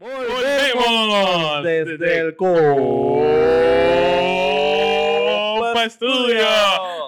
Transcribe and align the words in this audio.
Volvemos 0.00 1.62
desde 1.62 2.20
el 2.20 2.34
Copa 2.34 2.54
Estudio, 5.84 6.46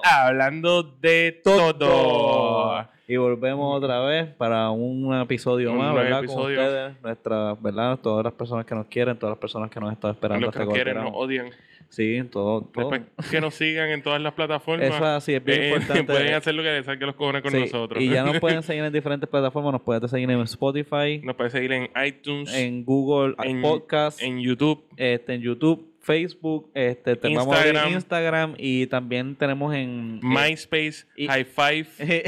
hablando 0.05 0.83
de 1.01 1.41
todo. 1.43 2.87
Y 3.09 3.17
volvemos 3.17 3.79
otra 3.79 4.01
vez 4.01 4.35
para 4.35 4.69
un 4.69 5.19
episodio 5.23 5.73
Un 5.73 5.79
más, 5.79 5.95
¿verdad? 5.95 6.19
episodio. 6.19 6.57
Con 6.59 6.67
ustedes, 6.67 7.03
nuestras, 7.03 7.63
¿verdad? 7.63 7.99
Todas 7.99 8.25
las 8.25 8.35
personas 8.35 8.67
que 8.67 8.75
nos 8.75 8.87
quieren, 8.89 9.19
todas 9.19 9.33
las 9.33 9.41
personas 9.41 9.71
que 9.71 9.81
nos 9.81 9.91
están 9.91 10.11
esperando 10.11 10.45
Los 10.45 10.55
que 10.55 10.59
hasta 10.59 10.67
nos 10.67 10.75
quieren, 10.75 10.97
nos 10.97 11.13
odian. 11.15 11.51
Sí, 11.93 12.23
todo. 12.31 12.63
todo. 12.63 12.91
Después 12.91 13.31
que 13.31 13.41
nos 13.43 13.53
sigan 13.53 13.91
en 13.91 14.03
todas 14.03 14.19
las 14.19 14.33
plataformas. 14.33 14.87
Eso 14.89 14.97
es 14.97 15.03
así, 15.03 15.35
es 15.35 15.45
bien 15.45 15.63
eh, 15.63 15.69
importante. 15.69 16.05
Pueden 16.13 16.33
hacer 16.33 16.55
lo 16.55 16.63
que 16.63 16.71
les 16.73 16.87
salga 16.87 17.05
los 17.05 17.17
cojones 17.17 17.43
con 17.43 17.51
Sí, 17.53 17.61
nosotros. 17.61 18.03
Y 18.03 18.09
ya 18.09 18.25
nos 18.25 18.39
pueden 18.41 18.63
seguir 18.63 18.83
en 18.83 18.93
diferentes 18.95 19.29
plataformas, 19.29 19.73
nos 19.73 19.83
pueden 19.83 20.09
seguir 20.09 20.31
en 20.31 20.41
Spotify, 20.41 21.21
Nos 21.23 21.37
pueden 21.37 21.53
seguir 21.53 21.73
en 21.73 21.91
iTunes, 22.03 22.51
en 22.55 22.87
Google 22.87 23.35
en- 23.43 23.61
Podcast, 23.61 24.23
en 24.23 24.41
YouTube, 24.41 24.83
este, 24.97 25.35
en 25.35 25.43
YouTube, 25.43 25.92
Facebook, 26.03 26.71
este, 26.75 27.17
te- 27.17 27.35
vamos 27.35 27.57
a 27.57 27.61
abrir 27.63 27.77
Instagram. 27.93 28.55
Y 28.59 28.87
también 28.89 29.37
tenemos 29.37 29.75
en... 29.75 30.21
MySpace, 30.23 31.07
y- 31.17 31.27
High 31.29 31.45
Five, 31.45 31.87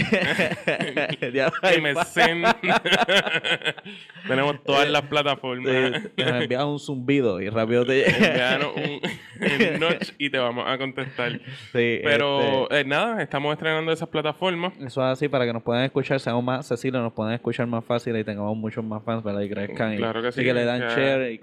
MSN. 1.81 2.45
Tenemos 4.29 4.63
todas 4.65 4.89
las 4.89 5.03
plataformas. 5.03 6.03
te- 6.15 6.23
envías 6.29 6.65
un 6.65 6.79
zumbido 6.79 7.41
y 7.41 7.49
rápido 7.51 7.85
te 7.85 8.05
llega. 8.05 8.59
Un, 8.75 9.81
notch 9.81 10.11
y 10.19 10.31
te 10.31 10.39
vamos 10.39 10.65
a 10.67 10.79
contestar. 10.79 11.33
Sí, 11.73 12.01
Pero 12.03 12.63
este, 12.65 12.81
eh, 12.81 12.85
nada, 12.85 13.23
estamos 13.23 13.53
estrenando 13.53 13.93
esas 13.93 14.09
plataformas. 14.09 14.73
eso 14.79 14.87
es 15.03 15.13
así 15.13 15.29
para 15.29 15.45
que 15.45 15.53
nos 15.53 15.63
puedan 15.63 15.85
escuchar, 15.85 16.21
seamos 16.21 16.43
más 16.45 16.61
accesibles, 16.61 17.03
nos 17.03 17.13
puedan 17.13 17.35
escuchar 17.35 17.67
más 17.67 17.85
fácil 17.85 18.17
y 18.17 18.25
tengamos 18.25 18.57
muchos 18.57 18.85
más 18.85 19.03
fans, 19.05 19.23
¿verdad? 19.23 19.41
Y 19.43 19.49
crezcan. 19.51 19.95
y- 19.95 19.97
Claro 19.99 20.23
que 20.23 20.29
y, 20.29 20.33
sí, 20.33 20.43
que 20.45 20.55
le 20.55 20.65
dan 20.65 20.81
ya. 20.81 20.89
share 20.89 21.33
y 21.33 21.41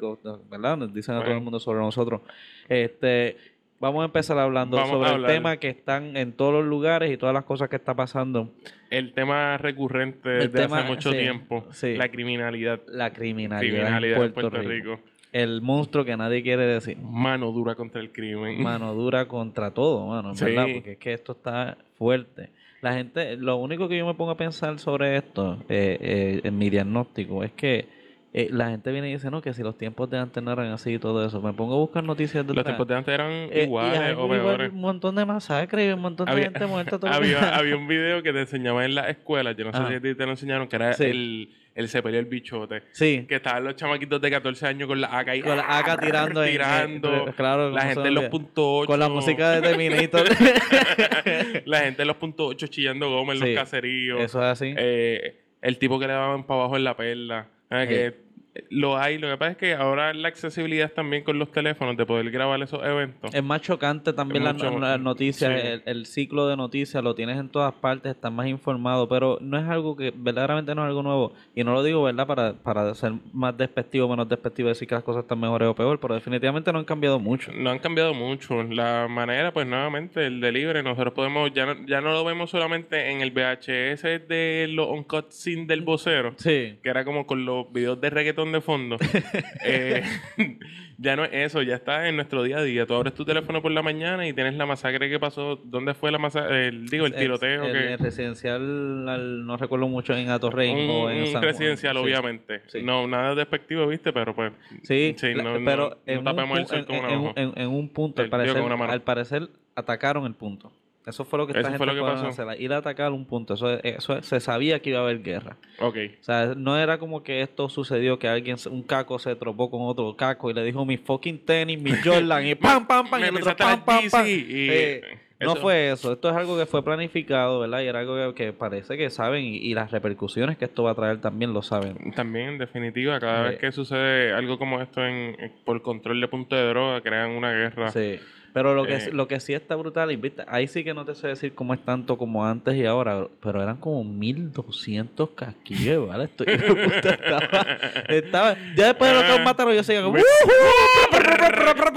¿verdad? 0.50 0.78
Nos 0.78 0.94
dicen 0.94 1.16
a 1.16 1.22
todo 1.24 1.34
el 1.34 1.42
mundo 1.42 1.60
sobre 1.60 1.80
nosotros. 1.80 2.21
Este, 2.70 3.38
vamos 3.80 4.02
a 4.02 4.06
empezar 4.06 4.38
hablando 4.38 4.78
Vamos 4.78 4.92
sobre 4.92 5.20
el 5.20 5.26
tema 5.26 5.58
que 5.58 5.70
están 5.70 6.16
en 6.16 6.34
todos 6.34 6.54
los 6.54 6.66
lugares 6.66 7.12
y 7.12 7.18
todas 7.18 7.34
las 7.34 7.44
cosas 7.44 7.70
que 7.70 7.76
está 7.76 7.94
pasando. 7.96 8.50
El 8.90 9.14
tema 9.14 9.58
recurrente 9.58 10.30
desde 10.30 10.64
hace 10.64 10.84
mucho 10.88 11.12
sí, 11.12 11.18
tiempo. 11.18 11.66
sí. 11.72 11.96
La 11.96 12.10
criminalidad. 12.10 12.82
La 12.88 13.12
criminalidad, 13.14 13.74
Criminalidad 13.78 14.24
en 14.26 14.34
Puerto, 14.34 14.50
Rico. 14.50 14.70
Rico. 14.70 15.00
El 15.32 15.62
monstruo 15.62 16.04
que 16.04 16.18
nadie 16.18 16.44
quiere 16.44 16.66
decir. 16.66 16.98
Mano 16.98 17.52
dura 17.52 17.76
contra 17.76 18.02
el 18.02 18.12
crimen. 18.12 18.62
mano 18.62 18.94
dura 18.94 19.28
contra 19.28 19.72
todo, 19.72 20.08
mano, 20.08 20.36
Sí. 20.36 20.44
¿verdad? 20.46 20.68
Porque 20.74 20.92
es 20.94 20.98
que 20.98 21.14
esto 21.14 21.32
está 21.32 21.78
fuerte. 21.98 22.50
La 22.82 22.94
gente, 22.94 23.38
lo 23.38 23.58
único 23.58 23.88
que 23.88 23.98
yo 23.98 24.06
me 24.06 24.14
pongo 24.16 24.32
a 24.32 24.38
pensar 24.38 24.78
sobre 24.80 25.16
esto, 25.16 25.64
eh, 25.70 25.98
eh, 26.02 26.42
en 26.44 26.58
mi 26.58 26.70
diagnóstico, 26.70 27.44
es 27.44 27.52
que 27.52 27.86
eh, 28.34 28.48
la 28.52 28.70
gente 28.70 28.92
viene 28.92 29.10
y 29.10 29.14
dice, 29.14 29.30
no, 29.30 29.42
que 29.42 29.54
si 29.54 29.62
los 29.62 29.78
tiempos 29.78 30.10
de 30.10 30.18
antes 30.18 30.42
no 30.42 30.52
eran 30.54 30.68
así 30.72 30.94
y 30.94 31.00
todo 31.00 31.26
eso. 31.26 31.42
Me 31.42 31.52
pongo 31.54 31.74
a 31.76 31.78
buscar 31.78 32.04
noticias 32.04 32.48
de 32.48 32.54
Los 32.54 32.64
tiempos 32.64 32.88
de 32.88 32.96
antes 32.96 33.14
eran 33.14 33.30
Eh, 33.30 33.50
y 33.54 33.60
iguales 33.64 34.16
o 34.18 34.30
peores. 34.30 34.72
un 34.72 34.80
montón 34.80 35.16
de 35.16 35.26
masacres 35.26 35.90
y 35.90 35.92
un 35.92 36.00
montón 36.00 36.26
de 36.28 36.32
Había- 36.32 36.46
gente 36.46 36.66
muerta 36.66 36.98
todo 37.00 37.08
el 37.12 37.36
Había, 37.36 37.76
un 37.76 37.88
video 37.88 38.24
que 38.24 38.32
te 38.32 38.40
enseñaba 38.42 38.86
en 38.86 38.96
la 38.96 39.10
escuela, 39.10 39.52
yo 39.52 39.66
no 39.66 39.74
sé 39.74 39.86
si 39.90 39.94
a 39.96 40.02
ti 40.02 40.16
te 40.16 40.26
lo 40.26 40.32
enseñaron, 40.32 40.68
que 40.70 40.76
era 40.78 40.94
Sí. 40.94 41.04
el, 41.04 41.50
el 41.76 41.88
sepelio 41.90 42.18
del 42.20 42.26
bichote. 42.30 42.84
Sí, 42.92 43.26
Que 43.28 43.36
estaban 43.36 43.64
los 43.66 43.76
chamaquitos 43.76 44.22
de 44.22 44.30
14 44.32 44.66
años 44.68 44.88
con 44.88 45.02
la 45.02 45.08
AK 45.20 45.28
ahí. 45.30 45.42
con 45.42 45.58
la 45.58 45.78
AK 45.80 46.00
tirando. 46.02 46.44
tirando. 46.44 47.28
en- 47.28 47.34
claro, 47.34 47.70
la 47.72 47.82
gente 47.82 48.08
en 48.08 48.14
los 48.16 48.26
puntos 48.26 48.64
8. 48.66 48.88
Con 48.88 49.00
la 49.00 49.10
música 49.10 49.52
de 49.52 49.62
Terminator. 49.62 50.26
la 51.66 51.80
gente 51.82 52.02
en 52.04 52.08
los 52.08 52.18
puntos 52.18 52.48
8 52.50 52.68
chillando 52.68 53.10
goma 53.10 53.34
en 53.34 53.40
Sí, 53.40 53.46
los 53.48 53.56
caseríos. 53.64 54.22
eso 54.22 54.40
es 54.40 54.46
así. 54.48 54.74
Eh, 54.78 55.42
el 55.62 55.78
tipo 55.78 56.00
que 56.00 56.08
le 56.08 56.14
daban 56.14 56.46
para 56.46 56.62
abajo 56.62 56.78
en 56.78 56.84
la 56.84 56.96
perla. 56.96 57.48
Ah, 57.72 57.88
que 57.88 58.08
Eh. 58.08 58.31
Lo 58.70 58.98
hay. 58.98 59.18
Lo 59.18 59.30
que 59.30 59.38
pasa 59.38 59.52
es 59.52 59.58
que 59.58 59.74
ahora 59.74 60.14
la 60.14 60.28
accesibilidad 60.28 60.92
también 60.92 61.24
con 61.24 61.40
los 61.40 61.52
teléfonos 61.52 61.96
de 61.98 62.06
poder 62.06 62.30
grabar 62.32 62.62
esos 62.62 62.84
eventos. 62.84 63.34
Es 63.34 63.44
más 63.44 63.62
chocante 63.62 64.14
también 64.14 64.44
las 64.44 64.62
las 64.62 65.00
noticias, 65.00 65.62
sí. 65.62 65.68
el, 65.68 65.84
el 65.86 66.06
ciclo 66.06 66.48
de 66.48 66.58
noticias 66.58 67.04
lo 67.04 67.16
tienes 67.16 67.38
en 67.38 67.50
todas 67.50 67.74
partes, 67.74 68.12
estás 68.14 68.32
más 68.32 68.48
informado, 68.48 69.08
pero 69.08 69.38
no 69.42 69.58
es 69.58 69.68
algo 69.68 69.96
que 69.96 70.14
verdaderamente 70.16 70.76
no 70.76 70.84
es 70.84 70.88
algo 70.88 71.04
nuevo. 71.04 71.34
Y 71.56 71.64
no 71.64 71.74
lo 71.74 71.84
digo, 71.84 72.04
¿verdad? 72.04 72.28
Para, 72.28 72.54
para 72.54 72.94
ser 72.96 73.14
más 73.34 73.58
despectivo 73.58 74.08
menos 74.08 74.28
despectivo, 74.30 74.70
decir 74.70 74.88
que 74.88 74.96
las 74.96 75.04
cosas 75.04 75.24
están 75.24 75.40
mejores 75.40 75.68
o 75.68 75.76
peor, 75.76 76.00
pero 76.00 76.16
definitivamente 76.16 76.72
no 76.72 76.80
han 76.80 76.86
cambiado 76.86 77.20
mucho. 77.20 77.52
No 77.54 77.70
han 77.70 77.80
cambiado 77.80 78.14
mucho. 78.14 78.62
La 78.64 79.08
manera, 79.10 79.52
pues 79.54 79.66
nuevamente, 79.68 80.26
el 80.26 80.40
delivery, 80.42 80.84
nosotros 80.84 81.14
podemos, 81.14 81.52
ya 81.54 81.66
no, 81.66 81.86
ya 81.88 82.02
no 82.02 82.12
lo 82.12 82.24
vemos 82.26 82.50
solamente 82.50 83.12
en 83.12 83.22
el 83.22 83.32
VHS 83.32 84.28
de 84.28 84.68
los 84.70 84.88
on-cut 84.88 85.30
scene 85.32 85.66
del 85.66 85.82
vocero, 85.82 86.34
Sí. 86.38 86.78
que 86.84 86.90
era 86.90 87.06
como 87.06 87.26
con 87.26 87.46
los 87.46 87.72
videos 87.72 88.00
de 88.02 88.10
reggaetón 88.46 88.52
de 88.52 88.62
fondo. 88.62 88.98
Eh, 89.64 90.04
ya 90.98 91.16
no 91.16 91.24
es 91.26 91.32
eso, 91.34 91.62
ya 91.62 91.76
está 91.76 92.08
en 92.08 92.16
nuestro 92.16 92.44
día 92.44 92.58
a 92.58 92.64
día. 92.64 92.86
Tú 92.86 92.94
abres 92.96 93.14
tu 93.14 93.24
teléfono 93.26 93.62
por 93.62 93.72
la 93.72 93.82
mañana 93.82 94.28
y 94.28 94.34
tienes 94.34 94.56
la 94.56 94.66
masacre 94.66 95.10
que 95.10 95.20
pasó. 95.20 95.56
¿Dónde 95.64 95.94
fue 95.94 96.12
la 96.12 96.18
masacre? 96.18 96.68
El, 96.68 96.88
digo, 96.88 97.06
el 97.06 97.14
tiroteo. 97.16 97.66
El, 97.66 97.72
que... 97.74 97.94
el 97.94 98.00
residencial, 98.00 99.08
al- 99.10 99.46
no 99.46 99.58
recuerdo 99.58 99.88
mucho 99.88 100.16
en 100.16 100.30
Atorrey 100.30 100.72
o 100.90 101.10
en 101.10 101.24
San 101.26 101.32
Juan. 101.34 101.44
residencial, 101.44 101.96
Sí. 101.98 102.04
obviamente. 102.04 102.62
Sí. 102.68 102.82
No, 102.84 103.08
nada 103.08 103.36
despectivo, 103.36 103.88
¿viste? 103.88 104.12
Pero 104.14 104.34
pues. 104.36 104.54
Sí, 104.84 105.16
Sí, 105.18 105.34
la- 105.34 105.44
no- 105.44 105.66
pero 105.66 105.90
no 105.90 105.98
en, 106.06 106.20
un 106.52 106.58
el 106.58 106.66
sol 106.68 106.80
en- 106.80 106.86
con 106.86 106.96
una 106.98 107.10
en- 107.14 107.20
hoja. 107.20 107.34
en- 107.36 107.54
en 107.56 107.68
un 107.70 107.90
punto, 107.90 108.22
al 108.22 108.26
El- 108.26 108.32
parecer, 108.32 108.58
al 108.62 109.02
parecer 109.04 109.50
atacaron 109.76 110.26
el 110.26 110.34
punto. 110.34 110.72
Eso 111.06 111.26
fue 111.26 111.40
lo 111.40 111.48
que 111.48 111.54
esta 111.54 111.62
Eso 111.62 111.70
fue 111.70 111.78
gente 111.78 111.86
lo 111.88 111.94
que 111.94 112.00
fueron 112.02 112.20
a 112.26 112.30
pasó. 112.30 112.44
hacer, 112.44 112.62
ir 112.62 112.72
a 112.74 112.78
atacar 112.78 113.12
un 113.12 113.26
punto. 113.26 113.56
Eso, 113.56 113.72
eso 113.84 114.22
se 114.22 114.40
sabía 114.40 114.80
que 114.82 114.92
iba 114.92 115.00
a 115.00 115.04
haber 115.04 115.24
guerra. 115.24 115.58
Ok. 115.80 115.98
O 116.20 116.24
sea, 116.24 116.54
no 116.56 116.78
era 116.78 117.00
como 117.00 117.24
que 117.24 117.42
esto 117.42 117.70
sucedió 117.70 118.20
que 118.20 118.28
alguien, 118.28 118.58
un 118.70 118.84
caco 118.84 119.18
se 119.18 119.36
tropó 119.36 119.72
con 119.72 119.82
otro 119.84 120.16
caco 120.16 120.52
y 120.52 120.54
le 120.54 120.64
dijo 120.64 120.86
mi 120.86 120.98
fucking 120.98 121.40
tenis, 121.46 121.82
mi 121.82 121.92
Jordan 122.06 122.46
y 122.46 122.54
pam, 122.56 122.86
pam, 122.86 123.10
pam, 123.10 123.20
y 123.20 123.24
el 123.24 123.36
otro 123.38 123.56
pam, 123.56 123.84
pam, 123.84 124.10
pam. 124.12 124.26
Yeezy 124.26 124.46
y- 124.48 124.70
Eh, 124.70 125.02
no 125.46 125.54
eso- 125.54 125.62
fue 125.62 125.92
eso, 125.92 126.14
esto 126.14 126.30
es 126.30 126.36
algo 126.36 126.58
que 126.58 126.66
fue 126.66 126.84
planificado, 126.84 127.60
¿verdad? 127.60 127.82
Y 127.82 127.88
era 127.88 128.00
algo 128.00 128.16
que, 128.16 128.34
que 128.46 128.54
parece 128.54 128.98
que 128.98 129.10
saben 129.10 129.44
y, 129.44 129.58
y 129.58 129.74
las 129.74 129.92
repercusiones 129.92 130.58
que 130.58 130.66
esto 130.66 130.84
va 130.84 130.92
a 130.92 130.96
traer 130.96 131.22
también 131.22 131.54
lo 131.54 131.62
saben. 131.62 132.12
También, 132.16 132.50
en 132.50 132.58
definitiva, 132.58 133.20
cada 133.20 133.46
Eh. 133.48 133.50
vez 133.52 133.60
que 133.60 133.72
sucede 133.72 134.34
algo 134.34 134.58
como 134.58 134.82
esto 134.82 135.06
en, 135.06 135.36
en- 135.40 135.54
por 135.66 135.82
control 135.82 136.20
de 136.22 136.28
punto 136.28 136.56
de 136.56 136.68
droga, 136.68 137.02
crean 137.02 137.32
una 137.32 137.52
guerra. 137.52 137.90
Sí. 137.92 138.20
Pero 138.54 138.76
lo 138.76 138.86
que, 138.86 138.96
Eh. 138.96 139.10
lo 139.14 139.30
que 139.30 139.40
sí 139.40 139.54
está 139.54 139.76
brutal, 139.78 140.12
y 140.12 140.18
viste, 140.18 140.44
ahí 140.50 140.68
sí 140.68 140.84
que 140.84 140.94
no 140.94 141.06
te 141.06 141.16
sé 141.16 141.30
decir 141.30 141.56
cómo 141.56 141.74
es 141.74 141.80
tanto 141.86 142.18
como 142.18 142.46
antes 142.46 142.76
y 142.76 142.86
ahora, 142.86 143.26
pero 143.42 143.64
eran 143.64 143.78
como 143.78 144.04
1200 144.04 145.30
casquillos, 145.30 146.06
¿vale? 146.10 146.26
Esto, 146.26 146.44
hijo 146.44 146.74
de 146.76 146.84
puta, 146.84 147.10
estaba, 147.14 147.68
estaba- 148.10 148.58
ya 148.76 148.88
después 148.88 149.10
de 149.10 149.22
lo 149.22 149.38
que 149.38 149.42
mataron, 149.44 149.74
yo 149.74 149.84
seguía 149.84 150.04
como... 150.04 150.18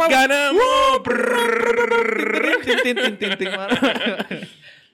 ¡Ganamos! 0.08 0.62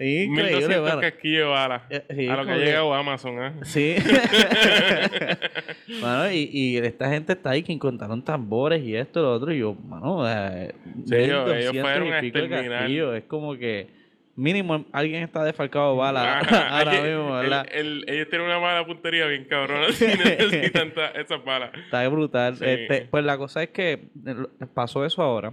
Increíble, 0.03 0.57
1200 0.57 0.89
mano. 0.89 1.01
casquillos 1.03 1.43
de 1.45 1.51
balas. 1.51 1.83
Eh, 1.91 2.03
sí, 2.17 2.27
a 2.29 2.37
lo 2.37 2.47
que 2.47 2.53
ha 2.53 2.57
llegado 2.57 2.95
Amazon, 2.95 3.43
¿eh? 3.45 3.53
Sí. 3.65 3.97
mano, 6.01 6.31
y, 6.33 6.49
y 6.51 6.77
esta 6.79 7.11
gente 7.11 7.35
está 7.35 7.51
ahí 7.51 7.63
que 7.63 7.73
encontraron 7.73 8.25
tambores 8.25 8.83
y 8.83 8.97
esto 8.97 9.21
y 9.21 9.23
lo 9.23 9.33
otro. 9.35 9.53
Y 9.53 9.59
yo, 9.59 9.75
mano, 9.75 10.27
eh, 10.27 10.75
Sí, 11.07 11.15
ellos- 11.17 11.45
1200 11.47 11.57
ellos 11.59 11.73
fueron 11.83 12.13
a 12.15 12.21
exterminar. 12.21 12.91
Es 13.17 13.25
como 13.25 13.55
que 13.57 13.89
mínimo 14.37 14.85
alguien 14.93 15.23
está 15.23 15.45
desfalcado 15.45 15.93
de 15.93 15.99
bala 15.99 16.39
Ajá, 16.41 16.69
ahora 16.79 16.91
hay 16.93 17.03
mismo, 17.03 17.37
el- 17.39 17.43
¿verdad? 17.51 17.67
el- 17.73 18.05
ellos 18.09 18.29
tienen 18.31 18.47
una 18.49 18.59
mala 18.61 18.87
puntería 18.87 19.27
bien 19.27 19.45
cabrona 19.45 19.89
si 19.93 20.07
necesitan 20.07 20.93
ta- 20.95 21.11
esas 21.11 21.45
balas. 21.45 21.71
Está 21.75 22.09
brutal. 22.09 22.57
Sí. 22.57 22.65
Este, 22.67 23.03
pues 23.11 23.25
la 23.25 23.37
cosa 23.39 23.63
es 23.63 23.71
que 23.71 23.93
eh, 24.27 24.37
pasó 24.75 25.05
eso 25.05 25.23
ahora. 25.23 25.53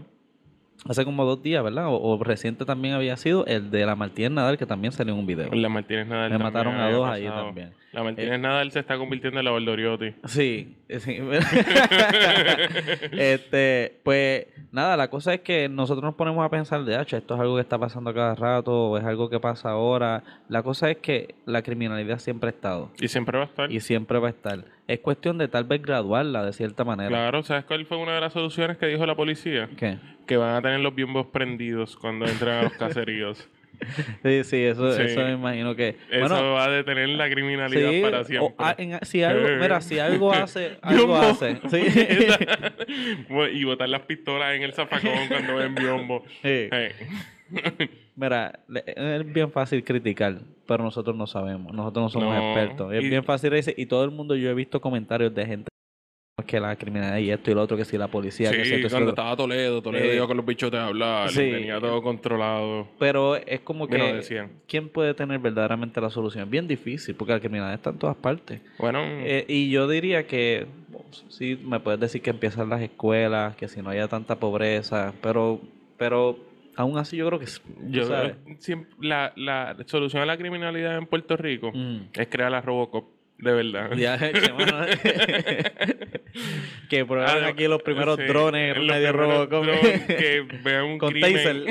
Hace 0.87 1.03
como 1.03 1.25
dos 1.25 1.41
días, 1.41 1.63
¿verdad? 1.63 1.87
O, 1.87 1.95
o 1.99 2.23
reciente 2.23 2.63
también 2.63 2.93
había 2.93 3.17
sido 3.17 3.45
el 3.47 3.71
de 3.71 3.85
la 3.85 3.95
Martínez 3.95 4.31
Nadal, 4.31 4.57
que 4.59 4.65
también 4.67 4.91
salió 4.93 5.13
en 5.13 5.19
un 5.19 5.25
video. 5.25 5.49
La 5.51 5.69
Martínez 5.69 6.07
Nadal 6.07 6.29
también 6.29 6.43
mataron 6.53 6.75
a 6.75 6.89
dos 6.91 7.09
ahí 7.09 7.25
también. 7.25 7.73
La 7.93 8.03
Martínez 8.03 8.39
Nadal 8.39 8.71
se 8.71 8.79
está 8.79 8.97
convirtiendo 8.97 9.39
en 9.39 9.45
la 9.45 9.51
Valdoriotti. 9.51 10.13
Sí, 10.25 10.75
sí. 10.99 11.17
este, 13.11 13.99
pues 14.03 14.47
nada, 14.71 14.97
la 14.97 15.09
cosa 15.09 15.33
es 15.33 15.41
que 15.41 15.69
nosotros 15.69 16.03
nos 16.03 16.15
ponemos 16.15 16.45
a 16.45 16.49
pensar 16.49 16.83
de, 16.83 16.95
"Acha, 16.95 17.17
esto 17.17 17.35
es 17.35 17.39
algo 17.39 17.55
que 17.55 17.61
está 17.61 17.77
pasando 17.77 18.09
a 18.09 18.13
cada 18.13 18.35
rato, 18.35 18.89
o 18.89 18.97
es 18.97 19.03
algo 19.05 19.29
que 19.29 19.39
pasa 19.39 19.69
ahora. 19.71 20.23
La 20.49 20.63
cosa 20.63 20.91
es 20.91 20.97
que 20.97 21.35
la 21.45 21.61
criminalidad 21.61 22.19
siempre 22.19 22.49
ha 22.49 22.51
estado 22.51 22.91
Y 22.99 23.07
siempre 23.07 23.37
va 23.37 23.45
a 23.45 23.47
estar. 23.47 23.71
y 23.71 23.79
siempre 23.79 24.19
va 24.19 24.27
a 24.27 24.31
estar. 24.31 24.65
Es 24.87 24.99
cuestión 24.99 25.37
de 25.37 25.47
tal 25.47 25.63
vez 25.65 25.81
graduarla 25.81 26.45
de 26.45 26.53
cierta 26.53 26.83
manera. 26.85 27.09
Claro, 27.09 27.43
¿sabes 27.43 27.65
cuál 27.65 27.85
fue 27.85 27.97
una 27.97 28.15
de 28.15 28.21
las 28.21 28.33
soluciones 28.33 28.77
que 28.77 28.85
dijo 28.87 29.05
la 29.05 29.15
policía? 29.15 29.69
¿Qué? 29.77 29.97
Que 30.25 30.37
van 30.37 30.55
a 30.55 30.61
tener 30.61 30.79
los 30.79 30.93
biombos 30.95 31.27
prendidos 31.27 31.95
cuando 31.97 32.25
entran 32.25 32.59
a 32.59 32.63
los 32.63 32.73
caseríos. 32.77 33.47
Sí, 34.23 34.43
sí, 34.43 34.57
eso, 34.63 34.91
Sí. 34.93 35.01
eso 35.03 35.21
me 35.21 35.33
imagino 35.33 35.75
que. 35.75 35.89
Eso 36.11 36.27
bueno, 36.27 36.53
va 36.53 36.65
a 36.65 36.69
detener 36.69 37.09
la 37.09 37.29
criminalidad 37.29 37.91
sí, 37.91 38.01
para 38.01 38.19
o- 38.21 38.23
siempre. 38.23 38.55
a- 38.65 38.75
en- 38.77 38.99
si 39.05 39.23
algo, 39.23 39.47
mira, 39.59 39.81
si 39.81 39.99
algo 39.99 40.31
hace, 40.33 40.77
algo 40.81 41.05
Biombo. 41.07 41.17
hace. 41.17 41.57
Sí. 41.69 41.83
y 43.53 43.63
botar 43.63 43.89
las 43.89 44.01
pistolas 44.01 44.55
en 44.55 44.63
el 44.63 44.73
zafacón 44.73 45.27
cuando 45.27 45.55
ven 45.55 45.75
biombo. 45.75 46.23
Sí. 46.41 46.69
Mira, 48.15 48.59
es 48.95 49.31
bien 49.33 49.51
fácil 49.51 49.83
criticar, 49.83 50.39
pero 50.67 50.83
nosotros 50.83 51.15
no 51.15 51.27
sabemos, 51.27 51.71
nosotros 51.73 52.03
no 52.03 52.09
somos 52.09 52.35
No, 52.35 52.47
expertos. 52.51 52.93
Es 52.93 53.03
y- 53.03 53.09
bien 53.09 53.23
fácil 53.23 53.51
decir, 53.51 53.73
y 53.77 53.85
todo 53.85 54.03
el 54.03 54.11
mundo, 54.11 54.35
yo 54.35 54.49
he 54.49 54.53
visto 54.53 54.81
comentarios 54.81 55.33
de 55.33 55.45
gente 55.45 55.69
que 56.45 56.59
la 56.59 56.75
criminalidad 56.75 57.17
y 57.17 57.31
esto 57.31 57.49
y 57.49 57.55
lo 57.55 57.63
otro, 57.63 57.75
que 57.75 57.83
si 57.83 57.97
la 57.97 58.09
policía, 58.09 58.51
que 58.51 58.63
si 58.63 58.75
esto 58.75 58.89
cuando 58.89 59.09
estaba 59.09 59.35
Toledo, 59.35 59.81
Toledo 59.81 60.05
Eh, 60.05 60.15
iba 60.17 60.27
con 60.27 60.37
los 60.37 60.45
bichotes 60.45 60.79
a 60.79 60.85
hablar, 60.85 61.29
sí. 61.31 61.37
tenía 61.39 61.79
todo 61.79 61.99
controlado. 62.03 62.87
Pero 62.99 63.35
es 63.37 63.61
como 63.61 63.87
que, 63.87 63.97
decían. 63.97 64.51
¿quién 64.67 64.87
puede 64.89 65.15
tener 65.15 65.39
verdaderamente 65.39 65.99
la 65.99 66.11
solución? 66.11 66.43
Es 66.43 66.49
bien 66.51 66.67
difícil, 66.67 67.15
porque 67.15 67.33
la 67.33 67.39
criminalidad 67.39 67.73
está 67.73 67.89
en 67.89 67.97
todas 67.97 68.15
partes. 68.17 68.61
Bueno, 68.77 68.99
Eh, 69.03 69.45
y 69.47 69.71
yo 69.71 69.87
diría 69.87 70.27
que, 70.27 70.67
sí, 71.29 71.59
me 71.63 71.79
puedes 71.79 71.99
decir 71.99 72.21
que 72.21 72.29
empiezan 72.29 72.69
las 72.69 72.81
escuelas, 72.81 73.55
que 73.55 73.67
si 73.67 73.81
no 73.81 73.89
haya 73.89 74.07
tanta 74.07 74.35
pobreza, 74.39 75.13
pero, 75.23 75.59
pero 75.97 76.37
aún 76.75 76.99
así 76.99 77.17
yo 77.17 77.25
creo 77.29 77.39
que, 77.39 77.47
yo 77.89 78.03
sabes. 78.05 78.35
siempre- 78.59 78.93
la, 79.01 79.33
la 79.35 79.75
solución 79.87 80.21
a 80.21 80.27
la 80.27 80.37
criminalidad 80.37 80.99
en 80.99 81.07
Puerto 81.07 81.35
Rico 81.35 81.71
Mm. 81.73 82.09
es 82.13 82.27
crear 82.27 82.51
la 82.51 82.61
Robocop, 82.61 83.05
de 83.39 83.53
verdad. 83.53 83.91
Ya, 83.95 84.17
che, 84.31 84.53
mano. 84.53 84.85
que 86.89 87.05
prueban 87.05 87.43
Ah, 87.43 87.47
aquí 87.47 87.67
los 87.67 87.81
primeros 87.83 88.17
sí, 88.17 88.23
drones 88.25 88.77
los 88.77 88.87
medio 88.87 89.11
Robocop. 89.11 89.65
que 90.07 90.45
vean 90.63 90.85
un 90.85 90.97
Con 90.99 91.11
crimen. 91.11 91.65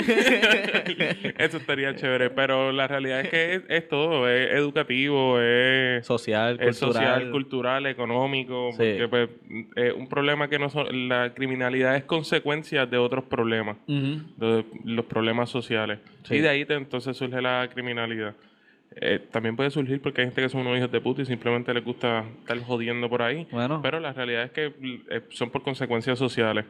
Eso 1.38 1.56
estaría 1.56 1.94
chévere, 1.96 2.30
pero 2.30 2.72
la 2.72 2.86
realidad 2.86 3.20
es 3.20 3.28
que 3.30 3.54
es, 3.54 3.62
es 3.68 3.88
todo, 3.88 4.28
es 4.28 4.50
educativo, 4.52 5.40
es, 5.40 6.06
social, 6.06 6.58
es 6.60 6.78
cultural. 6.78 6.92
social, 6.94 7.30
cultural, 7.30 7.86
económico, 7.86 8.70
Sí. 8.72 8.96
porque 8.98 9.08
pues, 9.08 9.30
es 9.76 9.92
un 9.94 10.08
problema 10.08 10.48
que 10.48 10.58
no 10.58 10.68
son, 10.70 11.08
la 11.08 11.32
criminalidad 11.34 11.96
es 11.96 12.04
consecuencia 12.04 12.86
de 12.86 12.98
otros 12.98 13.24
problemas, 13.24 13.76
de 13.86 14.64
los 14.84 15.04
problemas 15.06 15.50
sociales. 15.50 15.98
Sí. 16.24 16.36
Y 16.36 16.40
de 16.40 16.48
ahí 16.48 16.64
te- 16.64 16.74
entonces 16.74 17.16
surge 17.16 17.40
la 17.40 17.68
criminalidad. 17.72 18.34
Eh, 18.98 19.20
también 19.30 19.56
puede 19.56 19.70
surgir 19.70 20.00
porque 20.00 20.22
hay 20.22 20.28
gente 20.28 20.40
que 20.42 20.48
son 20.48 20.62
unos 20.62 20.78
hijos 20.78 20.90
de 20.90 21.00
puta 21.00 21.22
y 21.22 21.26
simplemente 21.26 21.74
les 21.74 21.84
gusta 21.84 22.24
estar 22.40 22.58
jodiendo 22.60 23.10
por 23.10 23.22
ahí. 23.22 23.46
Bueno, 23.50 23.80
Pero 23.82 24.00
la 24.00 24.12
realidad 24.12 24.44
es 24.44 24.50
que 24.52 24.72
eh, 25.10 25.22
son 25.30 25.50
por 25.50 25.62
consecuencias 25.62 26.18
sociales. 26.18 26.64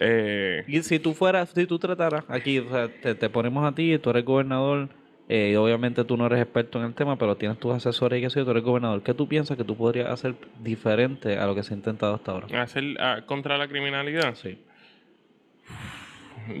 Eh, 0.00 0.64
y 0.66 0.82
si 0.82 0.98
tú 0.98 1.12
fueras, 1.12 1.50
si 1.50 1.66
tú 1.66 1.78
trataras 1.78 2.24
aquí, 2.28 2.58
o 2.58 2.68
sea, 2.68 2.88
te, 2.88 3.14
te 3.14 3.28
ponemos 3.28 3.64
a 3.64 3.74
ti, 3.74 3.98
tú 3.98 4.10
eres 4.10 4.24
gobernador, 4.24 4.88
eh, 5.32 5.50
y 5.52 5.54
obviamente 5.54 6.02
tú 6.02 6.16
no 6.16 6.26
eres 6.26 6.40
experto 6.40 6.80
en 6.80 6.86
el 6.86 6.94
tema, 6.94 7.16
pero 7.16 7.36
tienes 7.36 7.56
tus 7.60 7.72
asesores 7.72 8.18
y 8.18 8.22
que 8.22 8.28
yo, 8.28 8.44
tú 8.44 8.50
eres 8.50 8.64
gobernador. 8.64 9.00
¿Qué 9.02 9.14
tú 9.14 9.28
piensas 9.28 9.56
que 9.56 9.62
tú 9.62 9.76
podrías 9.76 10.08
hacer 10.08 10.34
diferente 10.58 11.38
a 11.38 11.46
lo 11.46 11.54
que 11.54 11.62
se 11.62 11.72
ha 11.72 11.76
intentado 11.76 12.14
hasta 12.14 12.32
ahora? 12.32 12.62
hacer 12.62 12.82
ah, 12.98 13.20
contra 13.26 13.56
la 13.56 13.68
criminalidad. 13.68 14.34
Sí. 14.34 14.58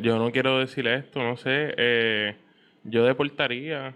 Yo 0.00 0.18
no 0.18 0.30
quiero 0.30 0.60
decir 0.60 0.86
esto, 0.86 1.20
no 1.20 1.36
sé. 1.36 1.74
eh, 1.76 2.36
yo 2.84 3.04
deportaría 3.04 3.94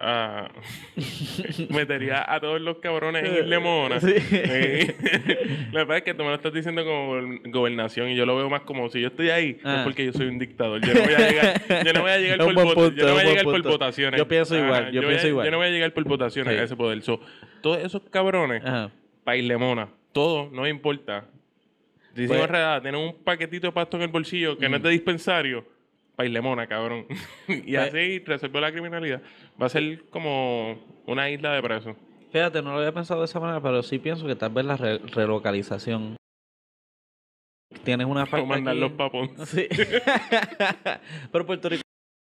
a. 0.00 0.48
metería 1.70 2.24
a 2.32 2.40
todos 2.40 2.60
los 2.60 2.78
cabrones 2.78 3.24
en 3.24 3.44
Isla 3.44 3.60
Mona. 3.60 4.00
Sí. 4.00 4.14
Sí. 4.18 4.36
la 5.72 5.80
verdad 5.84 5.98
es 5.98 6.02
que 6.02 6.14
tú 6.14 6.22
me 6.22 6.30
lo 6.30 6.34
estás 6.34 6.52
diciendo 6.52 6.84
como 6.84 7.14
gober- 7.14 7.50
gobernación 7.50 8.08
y 8.10 8.16
yo 8.16 8.26
lo 8.26 8.36
veo 8.36 8.48
más 8.50 8.62
como 8.62 8.88
si 8.88 9.00
yo 9.00 9.08
estoy 9.08 9.30
ahí, 9.30 9.58
Ah. 9.64 9.76
es 9.78 9.84
porque 9.84 10.06
yo 10.06 10.12
soy 10.12 10.26
un 10.26 10.38
dictador. 10.38 10.80
Yo 10.80 10.94
no 10.94 11.00
voy 11.02 11.14
a 11.14 11.18
llegar, 11.30 11.84
yo 11.84 11.92
no 11.92 12.00
voy 12.02 12.10
a 12.10 12.18
llegar 12.18 12.38
por, 12.38 12.48
yo 12.54 12.54
no 12.54 12.64
voy 12.64 12.74
es 12.74 12.96
a 13.06 13.10
un 13.12 13.16
llegar 13.16 13.44
buen 13.44 13.44
por 13.44 13.52
punto. 13.54 13.68
votaciones. 13.70 14.18
Yo 14.18 14.28
pienso 14.28 14.56
igual, 14.58 14.92
yo 14.92 15.00
pienso 15.02 15.28
igual. 15.28 15.44
Yo 15.46 15.50
no 15.50 15.56
voy 15.58 15.66
a 15.66 15.70
llegar 15.70 15.92
por 15.92 16.04
votaciones 16.04 16.54
Sí. 16.54 16.60
a 16.60 16.62
ese 16.64 16.76
poder. 16.76 17.02
So, 17.02 17.20
todos 17.62 17.78
esos 17.78 18.02
cabrones, 18.10 18.64
Ajá. 18.64 18.90
Mona, 19.58 19.88
todo, 20.12 20.50
no 20.52 20.66
importa. 20.66 21.24
Si 22.16 22.26
Pues- 22.26 22.48
tienen 22.82 22.96
un 23.00 23.14
paquetito 23.22 23.68
de 23.68 23.72
pasto 23.72 23.96
en 23.96 24.02
el 24.04 24.08
bolsillo 24.08 24.58
que 24.58 24.68
no 24.68 24.76
es 24.78 24.82
de 24.82 24.90
dispensario, 24.90 25.64
Mona, 26.42 26.66
cabrón. 26.66 27.06
y 27.48 27.76
así 27.76 28.18
resolvió 28.20 28.60
la 28.60 28.70
criminalidad. 28.72 29.22
Va 29.60 29.66
a 29.66 29.70
ser 29.70 30.04
como 30.10 30.78
una 31.06 31.30
isla 31.30 31.52
de 31.54 31.62
presos. 31.62 31.96
Fíjate, 32.32 32.62
no 32.62 32.72
lo 32.72 32.78
había 32.78 32.92
pensado 32.92 33.20
de 33.20 33.24
esa 33.24 33.40
manera, 33.40 33.60
pero 33.60 33.82
sí 33.82 33.98
pienso 33.98 34.26
que 34.26 34.36
tal 34.36 34.50
vez 34.52 34.64
la 34.64 34.76
re- 34.76 34.98
relocalización. 34.98 36.16
Tienes 37.84 38.06
una 38.06 38.22
O 38.24 38.26
falta 38.26 38.46
mandar 38.46 38.72
aquí- 38.74 38.80
los 38.80 38.92
papón. 38.92 39.30
Sí. 39.46 39.66
pero 41.32 41.46
Puerto 41.46 41.68
Rico, 41.68 41.82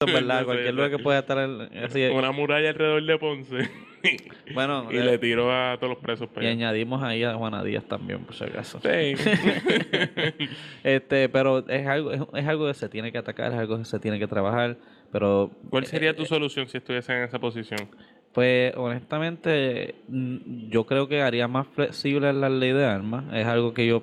verdad, 0.06 0.34
No 0.34 0.38
sé, 0.40 0.44
cualquier 0.46 0.74
lugar 0.74 0.90
que 0.90 0.98
pueda 0.98 1.18
estar 1.18 1.38
así. 1.38 2.04
Una 2.06 2.32
muralla 2.32 2.70
alrededor 2.70 3.04
de 3.04 3.18
Ponce. 3.18 3.70
Bueno, 4.54 4.88
y 4.90 4.96
eh, 4.96 5.04
le 5.04 5.18
tiró 5.18 5.52
a 5.52 5.76
todos 5.76 5.90
los 5.90 5.98
presos 5.98 6.26
y 6.34 6.40
allá. 6.40 6.50
añadimos 6.50 7.02
ahí 7.02 7.22
a 7.22 7.34
Juana 7.34 7.62
Díaz 7.62 7.84
también, 7.84 8.24
por 8.24 8.34
si 8.34 8.44
acaso. 8.44 8.80
Sí. 8.80 9.14
Este, 10.82 11.28
pero 11.28 11.58
es 11.68 11.86
algo, 11.86 12.10
es, 12.10 12.22
es 12.32 12.46
algo 12.48 12.66
que 12.66 12.72
se 12.72 12.88
tiene 12.88 13.12
que 13.12 13.18
atacar, 13.18 13.52
es 13.52 13.58
algo 13.58 13.76
que 13.76 13.84
se 13.84 13.98
tiene 14.00 14.18
que 14.18 14.26
trabajar, 14.26 14.78
pero 15.12 15.50
¿Cuál 15.68 15.84
sería 15.84 16.10
eh, 16.10 16.14
tu 16.14 16.24
solución 16.24 16.66
si 16.66 16.78
estuviese 16.78 17.12
en 17.12 17.24
esa 17.24 17.38
posición? 17.38 17.90
Pues 18.32 18.74
honestamente, 18.76 19.96
mm, 20.08 20.70
yo 20.70 20.86
creo 20.86 21.06
que 21.08 21.20
haría 21.20 21.46
más 21.46 21.66
flexible 21.66 22.32
la 22.32 22.48
ley 22.48 22.72
de 22.72 22.86
armas. 22.86 23.24
Es 23.34 23.46
algo 23.46 23.74
que 23.74 23.86
yo 23.86 24.02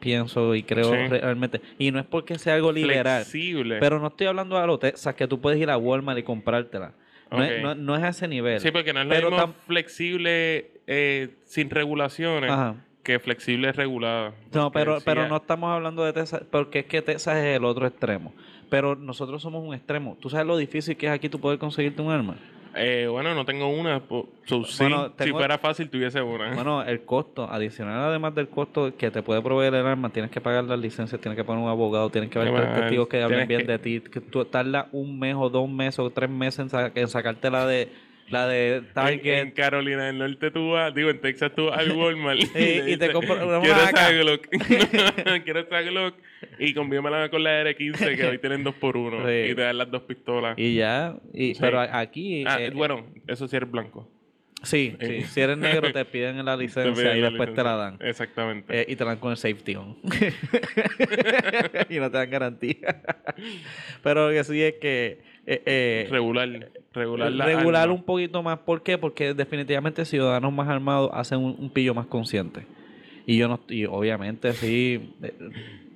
pienso 0.00 0.54
y 0.54 0.62
creo 0.62 0.90
Sí. 0.90 1.08
realmente. 1.08 1.60
Y 1.78 1.90
no 1.90 1.98
es 1.98 2.06
porque 2.06 2.38
sea 2.38 2.54
algo 2.54 2.72
liberal. 2.72 3.22
Flexible. 3.24 3.78
Pero 3.80 3.98
no 4.00 4.08
estoy 4.08 4.26
hablando 4.26 4.58
de 4.60 4.66
lo 4.66 4.78
Texas, 4.78 5.14
que 5.14 5.26
tú 5.26 5.40
puedes 5.40 5.60
ir 5.60 5.70
a 5.70 5.76
Walmart 5.76 6.18
y 6.18 6.22
comprártela. 6.22 6.92
No, 7.30 7.42
es, 7.42 7.60
no, 7.62 7.74
no 7.74 7.96
es 7.96 8.02
a 8.04 8.08
ese 8.08 8.28
nivel. 8.28 8.60
sí, 8.60 8.70
porque 8.70 8.92
no 8.92 9.02
es 9.02 9.08
pero 9.08 9.30
lo 9.30 9.36
mismo 9.36 9.52
tam- 9.52 9.56
flexible 9.66 10.70
eh, 10.86 11.30
sin 11.44 11.70
regulaciones 11.70 12.50
Ajá. 12.50 12.76
que 13.02 13.18
flexible 13.18 13.72
regulada. 13.72 14.32
No, 14.52 14.70
pero, 14.70 14.98
pero 15.04 15.26
no 15.26 15.36
estamos 15.36 15.70
hablando 15.72 16.04
de 16.04 16.12
Texas, 16.12 16.42
porque 16.50 16.80
es 16.80 16.86
que 16.86 17.02
Texas 17.02 17.36
es 17.38 17.56
el 17.56 17.64
otro 17.64 17.86
extremo. 17.86 18.32
Pero 18.70 18.94
nosotros 18.96 19.42
somos 19.42 19.64
un 19.64 19.74
extremo. 19.74 20.16
¿Tú 20.20 20.28
sabes 20.30 20.46
lo 20.46 20.56
difícil 20.56 20.96
que 20.96 21.06
es 21.06 21.12
aquí 21.12 21.28
tú 21.28 21.40
poder 21.40 21.58
conseguirte 21.58 22.00
un 22.02 22.10
arma? 22.12 22.36
Eh, 22.76 23.06
bueno, 23.10 23.34
no 23.34 23.44
tengo 23.44 23.68
una. 23.68 24.00
po- 24.00 24.28
so, 24.44 24.64
sí, 24.64 24.84
si 25.24 25.30
fuera 25.38 25.58
fácil, 25.58 25.88
tuviese 25.88 26.20
una. 26.22 26.54
Bueno, 26.54 26.82
el 26.82 27.02
costo, 27.04 27.48
adicional 27.50 28.00
además 28.04 28.34
del 28.34 28.48
costo 28.48 28.94
que 28.96 29.10
te 29.10 29.22
puede 29.22 29.40
proveer 29.42 29.74
el 29.74 29.86
arma, 29.86 30.10
tienes 30.10 30.30
que 30.30 30.40
pagar 30.40 30.64
las 30.64 30.78
licencias, 30.78 31.20
tienes 31.20 31.36
que 31.36 31.44
poner 31.44 31.62
un 31.64 31.70
abogado, 31.70 32.10
tienes 32.10 32.30
que 32.30 32.38
ver 32.38 32.48
Además, 32.48 32.66
tres 32.72 32.80
testigos 32.84 33.08
que 33.08 33.22
hablen 33.22 33.48
bien 33.48 33.62
que- 33.62 33.66
de 33.66 33.78
ti, 33.78 34.00
que 34.00 34.20
tú 34.20 34.44
tardas 34.44 34.86
un 34.92 35.18
mes 35.18 35.34
o 35.38 35.48
dos 35.48 35.68
meses 35.68 35.98
o 36.00 36.10
tres 36.10 36.28
meses 36.30 36.60
en, 36.60 36.68
sa- 36.68 36.92
en 36.94 37.08
sacarte 37.08 37.50
la 37.50 37.66
de 37.66 37.88
la 38.28 38.46
de 38.48 38.68
En, 38.68 38.74
en 38.84 38.92
Target. 38.92 39.54
Carolina 39.54 40.06
del 40.06 40.18
Norte 40.18 40.50
tú 40.50 40.70
vas, 40.70 40.94
digo, 40.94 41.10
en 41.10 41.20
Texas 41.20 41.52
tú 41.54 41.66
vas 41.66 41.78
al 41.78 41.92
Walmart 41.92 42.40
Y- 42.56 42.96
te 42.96 43.12
compras 43.12 43.42
una 43.42 43.60
Quiero 43.60 43.76
esa 43.76 43.86
maca". 43.92 44.12
Glock. 44.12 44.46
Quiero 45.44 45.60
esa 45.60 45.80
Glock. 45.82 46.14
Y 46.58 46.74
combíamela 46.74 47.28
con 47.30 47.42
la 47.42 47.62
R15 47.64 48.16
que 48.16 48.26
hoy 48.26 48.38
tienen 48.38 48.62
dos 48.64 48.74
por 48.74 48.96
uno. 48.96 49.26
Sí. 49.26 49.50
Y 49.50 49.54
te 49.54 49.62
dan 49.62 49.78
las 49.78 49.90
dos 49.90 50.02
pistolas. 50.02 50.58
Y 50.58 50.74
ya, 50.74 51.16
y, 51.32 51.54
Sí. 51.54 51.60
pero 51.60 51.80
aquí, 51.80 52.44
Ah, 52.46 52.60
eh, 52.60 52.70
bueno, 52.70 53.06
eso 53.26 53.48
sí 53.48 53.56
eres 53.56 53.70
blanco. 53.70 54.08
sí, 54.62 54.96
sí, 55.00 55.22
si 55.22 55.40
eres 55.40 55.56
negro 55.58 55.92
te 55.92 56.04
piden 56.04 56.44
la 56.44 56.56
licencia 56.56 56.92
piden 56.92 57.18
y 57.18 57.20
la 57.20 57.28
después 57.30 57.54
te 57.54 57.62
la 57.62 57.76
dan. 57.76 57.96
Exactamente. 58.00 58.80
Eh, 58.80 58.86
y 58.88 58.96
te 58.96 59.04
la 59.04 59.10
dan 59.12 59.18
con 59.20 59.30
el 59.30 59.36
safety 59.36 59.76
on. 59.76 59.96
y 61.88 61.98
no 61.98 62.10
te 62.10 62.18
dan 62.18 62.30
garantía. 62.30 63.02
Pero 64.02 64.28
lo 64.28 64.34
que 64.34 64.44
sí 64.44 64.62
es 64.62 64.74
que 64.74 65.20
eh, 65.46 65.62
eh, 65.64 66.08
regular. 66.10 66.48
Regular 66.92 67.30
la 67.30 67.44
regular 67.46 67.82
arma. 67.84 67.94
un 67.94 68.02
poquito 68.02 68.42
más. 68.42 68.58
¿Por 68.60 68.82
qué? 68.82 68.98
Porque 68.98 69.34
definitivamente 69.34 70.04
ciudadanos 70.04 70.52
más 70.52 70.68
armados 70.68 71.10
hacen 71.12 71.38
un, 71.38 71.54
un 71.58 71.70
pillo 71.70 71.94
más 71.94 72.06
consciente. 72.06 72.66
Y 73.26 73.36
yo 73.38 73.48
no 73.48 73.60
y 73.68 73.84
obviamente 73.86 74.52
sí. 74.52 75.14
eh, 75.22 75.34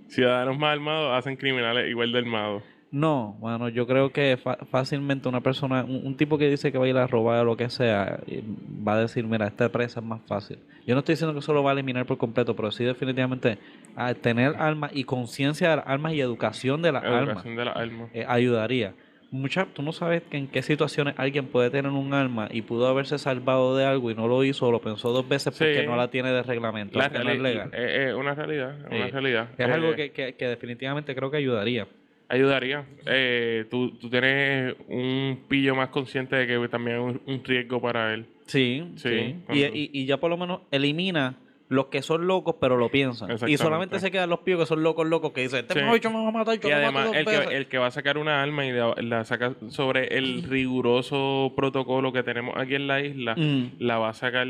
Ciudadanos 0.09 0.59
más 0.59 0.73
armados 0.73 1.17
hacen 1.17 1.37
criminales 1.37 1.89
igual 1.89 2.13
de 2.13 2.19
armados. 2.19 2.63
No, 2.93 3.37
bueno, 3.39 3.69
yo 3.69 3.87
creo 3.87 4.11
que 4.11 4.37
fácilmente 4.69 5.29
una 5.29 5.41
persona, 5.41 5.85
un, 5.85 6.05
un 6.05 6.17
tipo 6.17 6.37
que 6.39 6.51
dice 6.51 6.73
que 6.73 6.79
va 6.79 6.87
a 6.87 6.89
ir 6.89 6.97
a 6.97 7.07
robar 7.07 7.39
o 7.43 7.45
lo 7.45 7.57
que 7.57 7.71
sea, 7.71 8.19
eh, 8.27 8.43
va 8.87 8.95
a 8.95 9.01
decir, 9.03 9.25
mira, 9.25 9.47
esta 9.47 9.69
presa 9.71 10.01
es 10.01 10.07
más 10.07 10.21
fácil. 10.27 10.59
Yo 10.85 10.95
no 10.97 10.99
estoy 10.99 11.13
diciendo 11.13 11.33
que 11.33 11.39
eso 11.39 11.55
lo 11.55 11.63
va 11.63 11.71
a 11.71 11.75
eliminar 11.75 12.05
por 12.05 12.19
completo, 12.19 12.57
pero 12.57 12.73
sí 12.73 12.83
definitivamente 12.83 13.59
a 13.95 14.13
tener 14.15 14.57
armas 14.59 14.91
y 14.93 15.05
conciencia 15.05 15.71
de 15.71 15.77
las 15.77 15.87
armas 15.87 16.15
y 16.15 16.21
educación 16.21 16.83
de 16.83 16.91
las 16.91 17.05
armas 17.05 17.29
Educación 17.29 17.55
de 17.55 17.65
las 17.65 17.77
armas. 17.77 18.11
eh, 18.13 18.25
ayudaría. 18.27 18.95
Mucha, 19.33 19.67
tú 19.67 19.83
no 19.83 19.93
sabes 19.93 20.23
que 20.29 20.37
en 20.39 20.49
qué 20.49 20.61
situaciones 20.61 21.15
alguien 21.17 21.47
puede 21.47 21.71
tener 21.71 21.93
un 21.93 22.13
arma 22.15 22.49
y 22.51 22.63
pudo 22.63 22.89
haberse 22.89 23.17
salvado 23.17 23.77
de 23.77 23.85
algo 23.85 24.11
y 24.11 24.15
no 24.17 24.27
lo 24.27 24.43
hizo 24.43 24.67
o 24.67 24.73
lo 24.73 24.81
pensó 24.81 25.11
dos 25.13 25.29
veces 25.29 25.57
porque 25.57 25.85
no 25.87 25.95
la 25.97 26.11
tiene 26.11 26.33
de 26.33 26.43
reglamento, 26.43 26.99
La 26.99 27.09
no 27.09 27.31
es 27.31 27.39
legal. 27.41 27.71
eh, 27.73 28.09
eh, 28.11 28.15
una 28.15 28.35
realidad. 28.35 28.77
Una 28.91 29.07
Sí. 29.07 29.11
realidad. 29.13 29.49
es 29.57 29.69
Eh, 29.69 29.73
algo 29.73 29.95
que, 29.95 30.11
que- 30.11 30.35
que 30.35 30.49
definitivamente 30.49 31.15
creo 31.15 31.31
que 31.31 31.37
ayudaría. 31.37 31.87
Ayudaría. 32.29 32.85
Eh, 33.07 33.67
tú, 33.71 33.93
tú 33.99 34.11
tienes 34.11 34.75
un 34.89 35.41
pillo 35.49 35.75
más 35.77 35.89
consciente 35.91 36.35
de 36.37 36.47
que 36.47 36.69
también 36.69 36.97
es 36.97 37.03
un, 37.03 37.21
un 37.27 37.45
riesgo 37.45 37.81
para 37.81 38.13
él. 38.15 38.27
Sí, 38.47 38.85
Sí, 38.97 39.09
sí. 39.09 39.37
Y, 39.51 39.65
y- 39.65 39.91
y 39.93 40.07
ya 40.07 40.17
por 40.17 40.31
lo 40.31 40.37
menos 40.37 40.63
elimina 40.73 41.35
los 41.71 41.87
que 41.87 42.03
son 42.03 42.27
locos 42.27 42.57
pero 42.61 42.77
lo 42.77 42.91
piensan. 42.91 43.31
Y 43.49 43.57
solamente 43.57 43.99
se 44.01 44.11
quedan 44.11 44.29
los 44.29 44.41
píos 44.41 44.61
que 44.61 44.67
son 44.67 44.83
locos 44.83 45.07
locos 45.07 45.33
que 45.33 45.41
dicen, 45.43 45.61
este 45.61 45.75
Sí. 45.75 45.81
me 45.81 46.15
va 46.23 46.29
a 46.29 46.31
matar, 46.33 46.59
yo 46.61 46.69
Y 46.69 46.73
mato 46.73 46.83
además, 46.83 47.07
dos 47.07 47.17
el 47.17 47.25
veces". 47.25 47.47
que, 47.49 47.57
el 47.57 47.67
que 47.69 47.79
va 47.79 47.87
a 47.87 47.91
sacar 47.93 48.19
una 48.19 48.43
arma 48.43 48.67
y 48.67 48.73
la, 48.73 48.95
la 48.99 49.25
saca 49.25 49.55
sobre 49.69 50.19
el 50.19 50.43
riguroso 50.43 51.53
protocolo 51.57 52.13
que 52.13 52.23
tenemos 52.23 52.55
aquí 52.57 52.75
en 52.75 52.87
la 52.87 53.01
isla, 53.01 53.35
Mm. 53.37 53.77
la 53.79 53.99
va 53.99 54.09
a 54.11 54.13
sacar, 54.15 54.47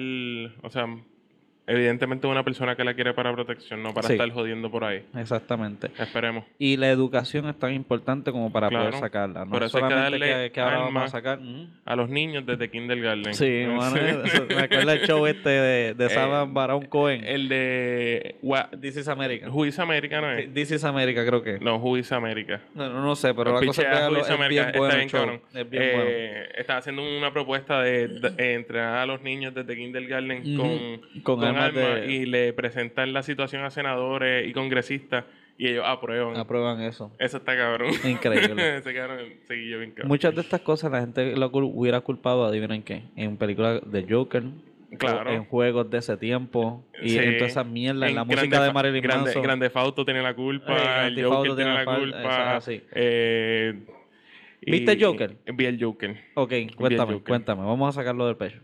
o 0.62 0.70
sea, 0.70 0.86
evidentemente 1.70 2.26
una 2.26 2.42
persona 2.44 2.76
que 2.76 2.84
la 2.84 2.94
quiere 2.94 3.14
para 3.14 3.32
protección, 3.32 3.82
no 3.82 3.92
para 3.94 4.06
Sí. 4.08 4.14
estar 4.14 4.30
jodiendo 4.30 4.70
por 4.70 4.84
ahí. 4.84 5.04
Exactamente. 5.16 5.90
Esperemos. 5.98 6.44
Y 6.58 6.76
la 6.76 6.88
educación 6.90 7.48
es 7.48 7.58
tan 7.58 7.72
importante 7.72 8.32
como 8.32 8.52
para 8.52 8.68
poder 8.70 8.94
sacarla. 8.94 9.44
No 9.44 9.56
es 9.58 9.64
eso 9.66 9.78
hay 9.78 9.82
que 9.84 9.88
solamente 9.90 10.10
darle 10.26 10.44
que, 10.48 10.52
que 10.52 10.60
ahora 10.60 10.78
vamos 10.78 11.02
a 11.04 11.08
sacar. 11.08 11.40
mm. 11.40 11.68
A 11.84 11.96
los 11.96 12.08
niños 12.10 12.44
desde 12.46 12.70
kindergarten. 12.70 13.34
Sí, 13.34 13.46
eso- 14.24 14.46
me 14.48 14.60
acuerdo 14.62 14.92
el 14.92 15.00
show 15.06 15.26
este 15.26 15.48
de, 15.50 15.94
de 15.94 16.06
Eh, 16.10 16.10
Saban 16.10 16.52
Baron 16.54 16.86
Cohen. 16.86 17.22
El 17.24 17.48
de... 17.48 18.36
Wa- 18.42 18.68
This 18.80 18.96
is 18.96 19.08
America. 19.08 19.48
Who 19.50 19.64
is 19.66 19.78
America, 19.78 20.20
¿no 20.20 20.30
es? 20.32 20.52
This 20.52 20.72
is 20.72 20.84
America, 20.84 21.24
creo 21.24 21.42
que. 21.42 21.58
No, 21.60 21.76
Who 21.76 21.96
is 21.98 22.10
America. 22.12 22.60
No, 22.74 22.88
no, 22.88 23.00
no 23.02 23.14
sé, 23.14 23.32
pero 23.34 23.52
la 23.60 23.64
cosa 23.66 23.82
es, 23.82 24.10
is 24.26 24.28
es 24.28 24.48
bien 24.48 24.66
bueno 24.74 24.86
Está 24.86 24.90
el 24.90 24.96
bien, 24.96 25.08
show. 25.08 25.20
cabrón. 25.20 25.40
Es 25.54 25.70
bien 25.70 25.90
bueno. 25.94 26.10
Eh, 26.10 26.64
haciendo 26.68 27.02
una 27.18 27.32
propuesta 27.32 27.80
de, 27.80 28.08
de 28.08 28.54
entrenar 28.54 28.96
a 28.98 29.06
los 29.06 29.22
niños 29.22 29.54
desde 29.54 29.76
kindergarten 29.76 30.42
Ujú. 30.58 30.62
con, 30.62 31.22
Con 31.22 31.40
con, 31.40 31.40
armas 31.64 31.84
armas 31.84 32.00
de- 32.06 32.12
y 32.12 32.26
le 32.26 32.52
presentan 32.52 33.12
la 33.12 33.22
situación 33.22 33.64
a 33.64 33.70
senadores 33.70 34.46
y 34.48 34.52
congresistas 34.52 35.24
y 35.58 35.68
ellos 35.68 35.84
aprueban. 35.86 36.36
Aprueban 36.36 36.80
eso. 36.80 37.12
Eso 37.18 37.36
está 37.38 37.56
cabrón. 37.56 37.92
Increíble. 38.04 38.76
Ese 38.78 38.94
cabrón 38.94 39.18
seguí 39.46 39.68
yo 39.68 39.78
bien 39.78 39.90
cabrón. 39.90 40.08
Muchas 40.08 40.34
de 40.34 40.40
estas 40.40 40.60
cosas 40.62 40.90
la 40.90 41.00
gente 41.00 41.36
lo 41.36 41.46
hubiera 41.52 42.00
culpado, 42.00 42.44
adivinen 42.46 42.82
qué, 42.82 43.02
en 43.16 43.36
películas 43.36 43.80
de 43.84 44.06
Joker, 44.08 44.42
Claro. 44.98 45.30
en 45.30 45.44
juegos 45.44 45.88
de 45.88 45.98
ese 45.98 46.16
tiempo, 46.16 46.84
y 47.00 47.10
Sí. 47.10 47.18
en 47.18 47.36
toda 47.38 47.46
esa 47.48 47.62
mierda, 47.62 48.08
en, 48.08 48.14
la 48.16 48.24
música 48.24 48.60
de 48.62 48.72
Marilyn 48.72 49.02
Grande, 49.02 49.24
Manson. 49.26 49.42
Grande 49.42 49.70
Fausto 49.70 50.04
tiene 50.04 50.20
la 50.22 50.34
culpa, 50.34 50.72
Eh, 50.72 51.06
el 51.08 51.14
Grande 51.14 51.22
Joker 51.24 51.54
tiene 51.56 51.74
la 51.74 51.84
culpa. 51.84 52.60
eh, 52.94 53.74
¿Viste 54.62 54.92
y- 54.94 55.00
Joker? 55.02 55.36
Vi 55.54 55.64
el 55.66 55.82
Joker. 55.82 56.16
Ok, 56.34 56.52
cuéntame, 56.74 57.20
cuéntame, 57.20 57.62
vamos 57.64 57.88
a 57.96 58.00
sacarlo 58.00 58.26
del 58.26 58.36
pecho. 58.36 58.58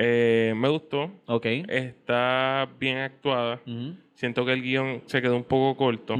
Eh, 0.00 0.54
me 0.56 0.68
gustó. 0.68 1.10
Ok. 1.26 1.46
Está 1.46 2.68
bien 2.78 2.98
actuada. 2.98 3.60
Siento 4.14 4.46
que 4.46 4.52
el 4.52 4.62
guion 4.62 5.02
se 5.06 5.20
quedó 5.20 5.36
un 5.36 5.44
poco 5.44 5.76
corto. 5.76 6.16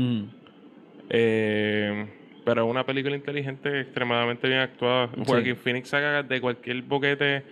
Eh, 1.11 2.07
pero 2.45 2.65
es 2.65 2.71
una 2.71 2.85
película 2.85 3.15
inteligente, 3.15 3.81
extremadamente 3.81 4.49
bien 4.49 4.61
actuada. 4.61 5.11
Sí. 5.25 5.55
Phoenix 5.55 5.89
saca 5.89 6.23
de 6.23 6.41
cualquier 6.41 6.83
boquete 6.83 7.45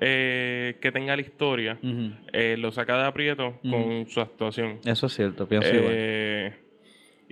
eh, 0.00 0.76
que 0.80 0.92
tenga 0.92 1.16
la 1.16 1.22
historia, 1.22 1.78
eh, 2.32 2.56
lo 2.58 2.70
saca 2.70 2.96
de 2.98 3.04
aprieto 3.06 3.58
con 3.68 4.06
su 4.08 4.20
actuación. 4.20 4.78
Eso 4.84 5.06
es 5.06 5.14
cierto, 5.14 5.48
pienso 5.48 5.68
igual. 5.74 6.54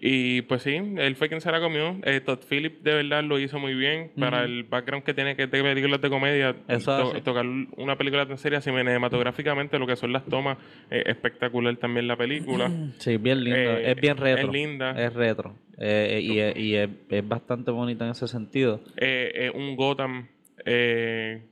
Y 0.02 0.40
pues 0.42 0.62
sí, 0.62 0.76
él 0.76 1.14
fue 1.14 1.28
quien 1.28 1.42
se 1.42 1.52
la 1.52 1.60
comió. 1.60 1.94
Eh, 2.04 2.20
Todd 2.20 2.38
Phillips 2.48 2.82
de 2.82 2.94
verdad 2.94 3.22
lo 3.22 3.38
hizo 3.38 3.58
muy 3.58 3.74
bien. 3.74 4.10
Para 4.18 4.44
el 4.44 4.64
background 4.64 5.04
que 5.04 5.12
tiene 5.12 5.36
que 5.36 5.42
es 5.42 5.50
de 5.50 5.62
películas 5.62 6.00
de 6.00 6.08
comedia, 6.08 6.54
to- 6.66 7.20
tocar 7.22 7.44
una 7.76 7.96
película 7.98 8.26
tan 8.26 8.38
seria 8.38 8.62
cinematográficamente, 8.62 9.78
lo 9.78 9.86
que 9.86 9.96
son 9.96 10.12
las 10.14 10.24
tomas, 10.24 10.56
eh, 10.90 11.02
espectacular 11.04 11.76
también 11.76 12.08
la 12.08 12.16
película. 12.16 12.70
Sí, 12.98 13.18
bien 13.18 13.44
lindo. 13.44 13.58
eh, 13.76 13.90
es 13.90 13.96
bien 14.00 14.16
retro. 14.16 14.46
es 14.46 14.52
linda. 14.52 14.90
Es 14.92 15.12
retro. 15.12 15.54
Eh, 15.78 16.20
y 16.22 16.38
es, 16.38 16.56
y 16.56 16.74
es, 16.76 16.88
es 17.10 17.28
bastante 17.28 17.70
bonita 17.70 18.04
en 18.06 18.12
ese 18.12 18.26
sentido. 18.26 18.80
Eh, 18.96 19.50
un 19.54 19.76
Gotham, 19.76 20.28
es 20.64 21.42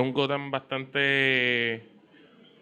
un 0.00 0.12
Gotham 0.12 0.50
bastante 0.50 1.84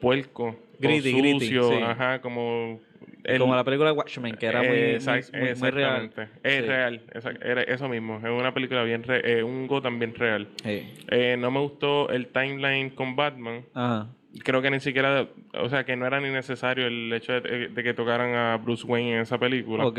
puerco, 0.00 0.56
Gritty, 0.78 1.12
gritty, 1.12 1.40
sucio, 1.46 1.70
sí. 1.70 1.76
ajá, 1.82 2.20
como... 2.20 2.80
el- 3.25 3.38
Como 3.38 3.55
la 3.55 3.64
película 3.64 3.93
Watchmen, 3.93 4.35
que 4.37 4.47
era 4.47 4.62
muy, 4.62 4.76
Exact- 4.76 5.33
muy- 5.38 5.55
muy 5.55 5.71
real. 5.71 6.11
Es 6.43 6.55
Sí. 6.57 6.61
real, 6.62 7.00
exact- 7.12 7.45
era 7.45 7.62
eso 7.62 7.88
mismo. 7.88 8.17
Es 8.19 8.25
una 8.25 8.52
película 8.52 8.83
bien 8.85 9.02
re- 9.05 9.38
eh, 9.38 9.43
un 9.43 9.67
Gotham 9.67 9.99
bien 9.99 10.14
real. 10.14 10.49
Sí. 10.64 10.93
Eh, 11.11 11.37
no 11.38 11.50
me 11.50 11.61
gustó 11.61 12.09
el 12.11 12.26
timeline 12.29 12.91
con 12.91 13.14
Batman. 13.17 13.62
Ajá. 13.75 14.09
Creo 14.45 14.62
que 14.62 14.71
ni 14.71 14.81
siquiera, 14.81 15.26
o 15.55 15.69
sea, 15.69 15.85
que 15.85 15.95
no 15.95 16.07
era 16.07 16.19
ni 16.21 16.31
necesario 16.31 16.87
el 16.87 17.12
hecho 17.12 17.38
de, 17.41 17.69
de 17.69 17.83
que 17.83 17.93
tocaran 17.95 18.35
a 18.35 18.57
Bruce 18.57 18.87
Wayne 18.87 19.17
en 19.17 19.21
esa 19.21 19.38
película. 19.38 19.85
Ok. 19.87 19.99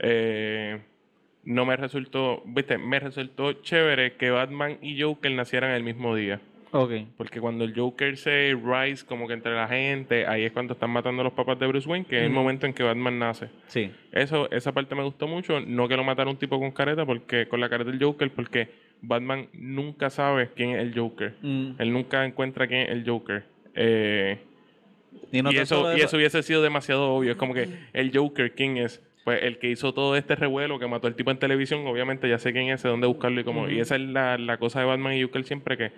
Eh, 0.00 0.78
no 1.44 1.64
me 1.64 1.76
resultó, 1.76 2.42
viste, 2.46 2.78
me 2.78 2.98
resultó 3.00 3.52
chévere 3.62 4.14
que 4.14 4.30
Batman 4.30 4.78
y 4.82 5.00
Joker 5.00 5.30
nacieran 5.32 5.70
el 5.72 5.82
mismo 5.82 6.14
día. 6.14 6.40
Ok. 6.72 6.92
Porque 7.18 7.38
cuando 7.38 7.64
el 7.64 7.74
Joker 7.78 8.16
se 8.16 8.56
rise 8.64 9.04
como 9.06 9.28
que 9.28 9.34
entre 9.34 9.54
la 9.54 9.68
gente, 9.68 10.26
ahí 10.26 10.44
es 10.44 10.52
cuando 10.52 10.72
están 10.72 10.90
matando 10.90 11.20
a 11.20 11.24
los 11.24 11.34
papás 11.34 11.58
de 11.58 11.66
Bruce 11.66 11.86
Wayne, 11.88 12.06
que 12.06 12.16
es 12.16 12.24
el 12.24 12.30
momento 12.30 12.66
en 12.66 12.72
que 12.72 12.82
Batman 12.82 13.18
nace. 13.18 13.48
Sí. 13.66 13.90
Eso, 14.10 14.50
esa 14.50 14.72
parte 14.72 14.94
me 14.94 15.02
gustó 15.02 15.28
mucho. 15.28 15.60
No 15.60 15.86
que 15.86 15.96
lo 15.96 16.02
matara 16.04 16.30
un 16.30 16.38
tipo 16.38 16.58
con 16.58 16.70
careta, 16.72 17.04
porque 17.04 17.46
con 17.46 17.60
la 17.60 17.68
careta 17.68 17.90
del 17.90 18.02
Joker, 18.02 18.30
porque 18.30 18.70
Batman 19.02 19.48
nunca 19.52 20.08
sabe 20.08 20.48
quién 20.56 20.70
es 20.70 20.78
el 20.80 20.98
Joker. 20.98 21.34
Mm. 21.42 21.72
Él 21.78 21.92
nunca 21.92 22.24
encuentra 22.24 22.66
quién 22.66 22.80
es 22.82 22.88
el 22.90 23.04
Joker. 23.06 23.44
Eh, 23.74 24.38
Y, 25.30 25.42
no 25.42 25.52
y, 25.52 25.58
eso, 25.58 25.94
y 25.94 26.00
eso 26.00 26.16
hubiese 26.16 26.42
sido 26.42 26.62
demasiado 26.62 27.12
obvio. 27.12 27.32
Es 27.32 27.36
como 27.36 27.52
que 27.52 27.68
el 27.92 28.16
Joker, 28.16 28.54
¿quién 28.54 28.78
es? 28.78 29.02
Pues 29.24 29.42
el 29.42 29.58
que 29.58 29.70
hizo 29.70 29.92
todo 29.92 30.16
este 30.16 30.36
revuelo, 30.36 30.78
que 30.78 30.86
mató 30.86 31.06
al 31.06 31.14
tipo 31.14 31.30
en 31.30 31.38
televisión, 31.38 31.86
obviamente 31.86 32.28
ya 32.28 32.38
sé 32.38 32.52
quién 32.52 32.70
es, 32.70 32.80
sé 32.80 32.88
dónde 32.88 33.06
buscarlo 33.06 33.40
y 33.40 33.44
como. 33.44 33.68
Y 33.68 33.78
esa 33.78 33.96
es 33.96 34.00
la, 34.00 34.38
la 34.38 34.56
cosa 34.56 34.80
de 34.80 34.86
Batman 34.86 35.12
y 35.14 35.22
Joker 35.22 35.44
siempre 35.44 35.76
que. 35.76 35.92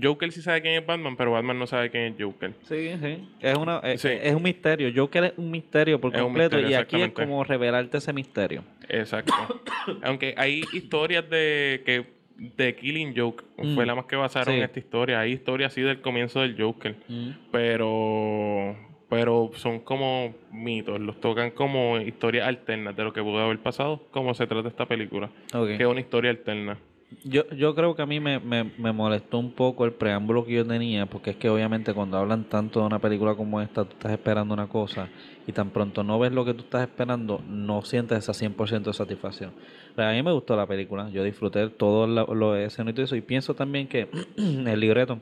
Joker 0.00 0.30
sí 0.32 0.42
sabe 0.42 0.62
quién 0.62 0.74
es 0.74 0.86
Batman, 0.86 1.16
pero 1.16 1.32
Batman 1.32 1.58
no 1.58 1.66
sabe 1.66 1.90
quién 1.90 2.04
es 2.04 2.14
Joker. 2.22 2.52
Sí, 2.62 2.90
sí. 3.02 3.28
Es, 3.40 3.56
una, 3.56 3.78
es, 3.80 4.00
Sí. 4.00 4.08
es 4.10 4.34
un 4.34 4.42
misterio. 4.42 4.90
Joker 4.94 5.24
es 5.24 5.32
un 5.36 5.50
misterio 5.50 6.00
por 6.00 6.12
completo 6.12 6.56
misterio, 6.56 6.70
y 6.70 6.74
aquí 6.74 7.00
es 7.00 7.12
como 7.12 7.42
revelarte 7.44 7.98
ese 7.98 8.12
misterio. 8.12 8.64
Exacto. 8.88 9.32
Aunque 10.02 10.34
hay 10.36 10.62
historias 10.72 11.28
de 11.30 11.82
que 11.86 12.22
de 12.36 12.74
Killing 12.74 13.14
Joke 13.16 13.44
Mm. 13.58 13.74
fue 13.76 13.86
la 13.86 13.94
más 13.94 14.06
que 14.06 14.16
basaron 14.16 14.52
Sí. 14.54 14.58
en 14.58 14.64
esta 14.64 14.78
historia. 14.80 15.20
Hay 15.20 15.32
historias 15.32 15.72
así 15.72 15.80
del 15.82 16.00
comienzo 16.00 16.40
del 16.40 16.60
Joker, 16.60 16.96
Mm. 17.08 17.30
pero 17.50 18.76
pero 19.08 19.50
son 19.56 19.80
como 19.80 20.34
mitos, 20.50 20.98
los 20.98 21.20
tocan 21.20 21.50
como 21.50 22.00
historias 22.00 22.48
alternas 22.48 22.96
de 22.96 23.04
lo 23.04 23.12
que 23.12 23.22
pudo 23.22 23.40
haber 23.40 23.58
pasado, 23.58 24.06
como 24.10 24.32
se 24.32 24.46
trata 24.46 24.68
esta 24.68 24.86
película, 24.86 25.28
Ok. 25.52 25.66
que 25.76 25.82
es 25.82 25.86
una 25.86 26.00
historia 26.00 26.30
alterna. 26.30 26.78
Yo, 27.24 27.48
yo 27.50 27.74
creo 27.74 27.94
que 27.94 28.02
a 28.02 28.06
mí 28.06 28.20
me, 28.20 28.38
me, 28.38 28.64
me 28.64 28.92
molestó 28.92 29.38
un 29.38 29.52
poco 29.52 29.84
el 29.84 29.92
preámbulo 29.92 30.44
que 30.44 30.52
yo 30.52 30.66
tenía, 30.66 31.06
porque 31.06 31.30
es 31.30 31.36
que 31.36 31.48
obviamente 31.48 31.92
cuando 31.92 32.16
hablan 32.16 32.44
tanto 32.44 32.80
de 32.80 32.86
una 32.86 33.00
película 33.00 33.34
como 33.34 33.60
esta, 33.60 33.84
tú 33.84 33.92
estás 33.92 34.12
esperando 34.12 34.54
una 34.54 34.68
cosa 34.68 35.08
y 35.46 35.52
tan 35.52 35.70
pronto 35.70 36.04
no 36.04 36.18
ves 36.18 36.32
lo 36.32 36.44
que 36.44 36.54
tú 36.54 36.62
estás 36.62 36.82
esperando, 36.82 37.42
no 37.48 37.82
sientes 37.82 38.18
esa 38.18 38.32
100% 38.32 38.90
de 38.90 38.92
satisfacción. 38.92 39.52
Pero 39.94 40.08
a 40.08 40.12
mí 40.12 40.22
me 40.22 40.32
gustó 40.32 40.56
la 40.56 40.66
película, 40.66 41.10
yo 41.10 41.24
disfruté 41.24 41.68
todo 41.68 42.06
lo, 42.06 42.34
lo 42.34 42.56
escénico 42.56 42.90
y 42.90 42.94
todo 42.94 43.04
eso, 43.04 43.16
y 43.16 43.20
pienso 43.20 43.54
también 43.54 43.88
que 43.88 44.08
el 44.36 44.80
libreto, 44.80 45.20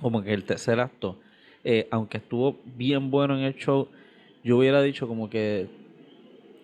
como 0.00 0.22
que 0.22 0.32
el 0.32 0.44
tercer 0.44 0.80
acto, 0.80 1.18
eh, 1.64 1.86
aunque 1.90 2.18
estuvo 2.18 2.60
bien 2.64 3.10
bueno 3.10 3.36
en 3.36 3.44
el 3.44 3.54
show, 3.54 3.88
yo 4.42 4.58
hubiera 4.58 4.82
dicho 4.82 5.06
como 5.06 5.30
que 5.30 5.83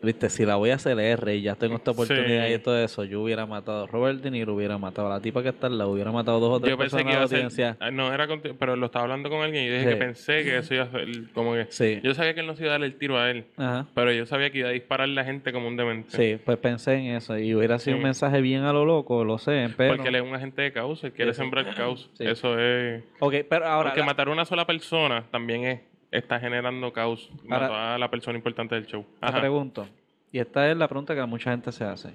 Viste, 0.02 0.30
si 0.30 0.47
la 0.47 0.57
voy 0.57 0.71
a 0.71 0.76
hacer 0.76 0.99
R 0.99 1.35
y 1.37 1.42
ya 1.42 1.57
tengo 1.57 1.76
esta 1.76 1.90
oportunidad 1.90 2.47
Sí. 2.47 2.54
y 2.54 2.59
todo 2.59 2.78
eso, 2.83 3.04
yo 3.04 3.21
hubiera 3.21 3.45
matado 3.45 3.85
a 3.85 3.87
Robert 3.87 4.21
De 4.23 4.30
Niro, 4.30 4.54
hubiera 4.54 4.78
matado 4.78 5.09
a 5.09 5.11
la 5.11 5.21
tipa 5.21 5.42
que 5.42 5.50
está 5.50 5.66
al 5.66 5.76
lado, 5.76 5.90
hubiera 5.90 6.11
matado 6.11 6.40
dos 6.40 6.57
o 6.57 6.61
tres 6.61 6.71
Yo 6.71 6.78
pensé 6.78 6.97
personas 6.97 7.28
que 7.30 7.37
iba 7.38 7.47
a 7.47 7.50
ser, 7.50 7.76
ah, 7.80 7.90
no 7.90 8.12
era 8.12 8.26
contigo, 8.26 8.54
pero 8.59 8.76
lo 8.76 8.87
estaba 8.87 9.02
hablando 9.04 9.28
con 9.28 9.42
alguien 9.42 9.64
y 9.64 9.69
dije 9.69 9.83
Sí. 9.85 9.88
que 9.90 9.97
pensé 9.97 10.45
que 10.45 10.57
eso 10.59 10.75
iba 10.75 10.85
a 10.85 10.90
ser 10.90 11.07
como 11.35 11.52
que 11.54 11.66
Sí. 11.69 12.00
yo 12.02 12.14
sabía 12.14 12.33
que 12.33 12.40
él 12.40 12.47
no 12.47 12.57
se 12.57 12.62
iba 12.62 12.71
a 12.71 12.73
darle 12.75 12.87
el 12.87 12.95
tiro 12.97 13.19
a 13.19 13.30
él, 13.30 13.45
Ajá. 13.59 13.87
pero 13.95 14.11
yo 14.12 14.25
sabía 14.25 14.50
que 14.50 14.59
iba 14.61 14.69
a 14.71 14.73
disparar 14.73 15.04
a 15.09 15.12
la 15.12 15.25
gente 15.25 15.52
como 15.52 15.69
un 15.69 15.76
demente. 15.76 16.16
Sí, 16.16 16.40
pues 16.45 16.57
pensé 16.57 16.95
en 16.95 17.16
eso 17.16 17.37
y 17.38 17.54
hubiera 17.54 17.78
sido 17.78 17.99
un 17.99 18.02
mensaje 18.02 18.40
bien 18.40 18.62
a 18.62 18.73
lo 18.73 18.87
loco, 18.87 19.23
lo 19.25 19.37
sé, 19.37 19.69
pero... 19.76 19.97
Porque 19.97 20.09
él 20.09 20.14
es 20.16 20.23
un 20.23 20.35
agente 20.35 20.62
de 20.62 20.73
caos, 20.73 21.04
él 21.04 21.12
quiere 21.12 21.35
sembrar 21.35 21.75
caos. 21.75 22.11
Eso 22.19 22.59
es. 22.59 23.02
Ok, 23.19 23.35
pero 23.49 23.66
ahora... 23.66 23.90
Porque 23.90 24.00
la- 24.00 24.07
matar 24.07 24.28
a 24.28 24.33
una 24.33 24.45
sola 24.47 24.66
persona 24.66 25.25
también 25.30 25.64
es 25.64 25.80
está 26.11 26.38
generando 26.40 26.93
caos. 26.93 27.31
Ahora- 27.49 27.69
Mató 27.69 27.75
a 27.76 27.99
la 27.99 28.11
persona 28.11 28.37
importante 28.38 28.75
del 28.75 28.87
show. 28.87 29.02
Te 29.21 29.26
Ajá. 29.26 29.40
pregunto, 29.40 29.87
y 30.33 30.38
esta 30.38 30.71
es 30.71 30.76
la 30.76 30.88
pregunta 30.88 31.14
que 31.14 31.25
mucha 31.26 31.50
gente 31.50 31.73
se 31.73 31.85
hace. 31.85 32.11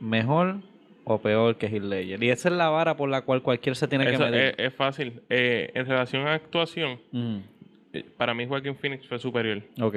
¿Mejor 0.00 0.56
o 1.04 1.18
peor 1.20 1.56
que 1.56 1.66
Heath 1.66 1.82
Ledger? 1.82 2.22
Y 2.22 2.30
esa 2.30 2.48
es 2.48 2.54
la 2.54 2.68
vara 2.68 2.96
por 2.96 3.08
la 3.08 3.22
cual 3.22 3.42
cualquier 3.42 3.76
se 3.76 3.86
tiene 3.88 4.06
que 4.10 4.18
medir. 4.18 4.34
es, 4.34 4.54
es 4.58 4.74
fácil. 4.74 5.22
Eh, 5.28 5.70
en 5.74 5.86
relación 5.86 6.26
a 6.26 6.34
actuación, 6.34 7.00
eh, 7.92 8.04
para 8.16 8.34
mí 8.34 8.46
Joaquin 8.46 8.76
Phoenix 8.76 9.06
fue 9.06 9.18
superior. 9.18 9.62
Ok. 9.80 9.96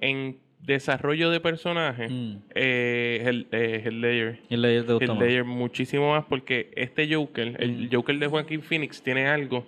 En 0.00 0.38
desarrollo 0.60 1.30
de 1.30 1.40
personaje, 1.40 2.08
Mm. 2.08 2.42
eh, 2.54 3.22
el, 3.26 3.46
eh, 3.52 3.80
Heath 3.84 3.92
Ledger. 3.92 4.40
Heath 4.50 4.58
Ledger 4.58 4.86
te 4.86 4.92
gustó 4.94 5.14
más. 5.14 5.24
Ledger 5.24 5.44
muchísimo 5.44 6.10
más 6.12 6.24
porque 6.26 6.70
este 6.74 7.12
Joker, 7.14 7.56
el. 7.60 7.88
Joker 7.92 8.18
de 8.18 8.26
Joaquin 8.26 8.62
Phoenix 8.62 9.02
tiene 9.02 9.26
algo. 9.28 9.66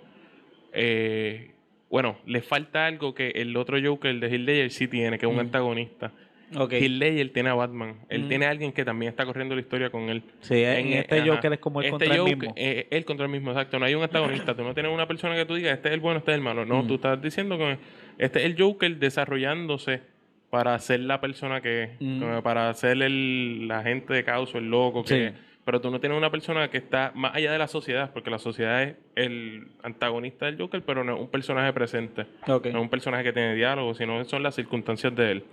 eh, 0.73 1.51
bueno, 1.91 2.17
le 2.25 2.41
falta 2.41 2.85
algo 2.87 3.13
que 3.13 3.29
el 3.35 3.55
otro 3.57 3.77
Joker 3.83 4.19
de 4.19 4.27
Heath 4.27 4.41
Ledger 4.41 4.71
sí 4.71 4.87
tiene, 4.87 5.19
que 5.19 5.25
es 5.25 5.29
un 5.29 5.35
Mm. 5.37 5.41
antagonista. 5.41 6.11
Ok. 6.55 6.73
Heath 6.73 6.89
Ledger 6.91 7.29
tiene 7.31 7.49
a 7.49 7.53
Batman. 7.53 7.95
Él 8.09 8.23
Mm. 8.23 8.27
tiene 8.29 8.45
a 8.45 8.49
alguien 8.49 8.71
que 8.73 8.83
también 8.83 9.09
está 9.09 9.25
corriendo 9.25 9.55
la 9.55 9.61
historia 9.61 9.89
con 9.89 10.09
él. 10.09 10.23
Sí, 10.41 10.55
en, 10.63 10.93
este 10.93 11.19
ajá. 11.19 11.27
Joker 11.35 11.53
es 11.53 11.59
como 11.59 11.79
el 11.81 11.85
Este 11.85 11.91
contra 11.91 12.13
el 12.15 12.19
Joker, 12.21 12.37
mismo. 12.37 12.53
eh, 12.57 12.87
él 12.91 13.05
contra 13.05 13.25
el 13.25 13.31
mismo, 13.31 13.51
exacto. 13.51 13.77
No 13.79 13.85
hay 13.85 13.95
un 13.95 14.03
antagonista. 14.03 14.55
Tú 14.55 14.63
no 14.63 14.73
tienes 14.73 14.91
una 14.93 15.07
persona 15.07 15.35
que 15.35 15.45
tú 15.45 15.55
digas, 15.55 15.73
este 15.73 15.89
es 15.89 15.93
el 15.93 15.99
bueno, 16.01 16.19
este 16.19 16.31
es 16.31 16.35
el 16.35 16.41
malo. 16.43 16.65
No, 16.65 16.83
Mm. 16.83 16.87
tú 16.87 16.95
estás 16.95 17.21
diciendo 17.21 17.57
que 17.57 17.77
este 18.17 18.39
es 18.39 18.45
el 18.45 18.55
Joker 18.61 18.97
desarrollándose 18.97 20.01
para 20.49 20.77
ser 20.79 20.99
la 21.01 21.21
persona 21.21 21.61
que 21.61 21.83
es. 21.83 21.89
Mm. 21.99 22.41
para 22.43 22.73
ser 22.73 23.01
el, 23.01 23.67
la 23.69 23.83
gente 23.83 24.13
de 24.13 24.23
caos 24.25 24.53
el 24.55 24.69
loco 24.69 25.03
que 25.03 25.29
Sí. 25.29 25.35
Pero 25.65 25.79
tú 25.81 25.91
no 25.91 25.99
tienes 25.99 26.17
una 26.17 26.31
persona 26.31 26.69
que 26.69 26.77
está 26.77 27.11
más 27.15 27.35
allá 27.35 27.51
de 27.51 27.57
la 27.57 27.67
sociedad, 27.67 28.11
porque 28.13 28.29
la 28.29 28.39
sociedad 28.39 28.83
es 28.83 28.95
el 29.15 29.67
antagonista 29.83 30.45
del 30.47 30.57
Joker, 30.57 30.81
pero 30.83 31.03
no 31.03 31.15
es 31.15 31.21
un 31.21 31.27
personaje 31.29 31.71
presente. 31.73 32.25
No 32.71 32.79
es 32.79 32.83
un 32.83 32.89
personaje 32.89 33.23
que 33.23 33.33
tiene 33.33 33.55
diálogo, 33.55 33.93
sino 33.93 34.23
son 34.25 34.43
las 34.43 34.55
circunstancias 34.55 35.15
de 35.15 35.31
él. 35.31 35.43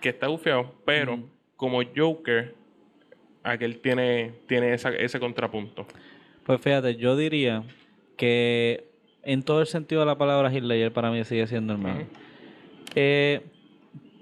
Que 0.00 0.10
está 0.10 0.28
bufeado, 0.28 0.74
pero 0.84 1.18
como 1.56 1.80
Joker, 1.96 2.54
aquel 3.42 3.78
tiene, 3.80 4.32
tiene 4.46 4.74
esa- 4.74 4.90
ese 4.94 5.18
contrapunto. 5.18 5.86
Pues 6.44 6.60
fíjate, 6.60 6.96
yo 6.96 7.16
diría 7.16 7.62
que 8.16 8.84
en 9.22 9.42
todo 9.42 9.60
el 9.60 9.66
sentido 9.66 10.00
de 10.02 10.06
la 10.06 10.18
palabra 10.18 10.48
Ledger 10.50 10.92
para 10.92 11.10
mí 11.10 11.24
sigue 11.24 11.46
siendo 11.46 11.72
el 11.72 11.78
mejor. 11.80 12.02
Ujú. 12.02 12.10
Eh, 12.94 13.40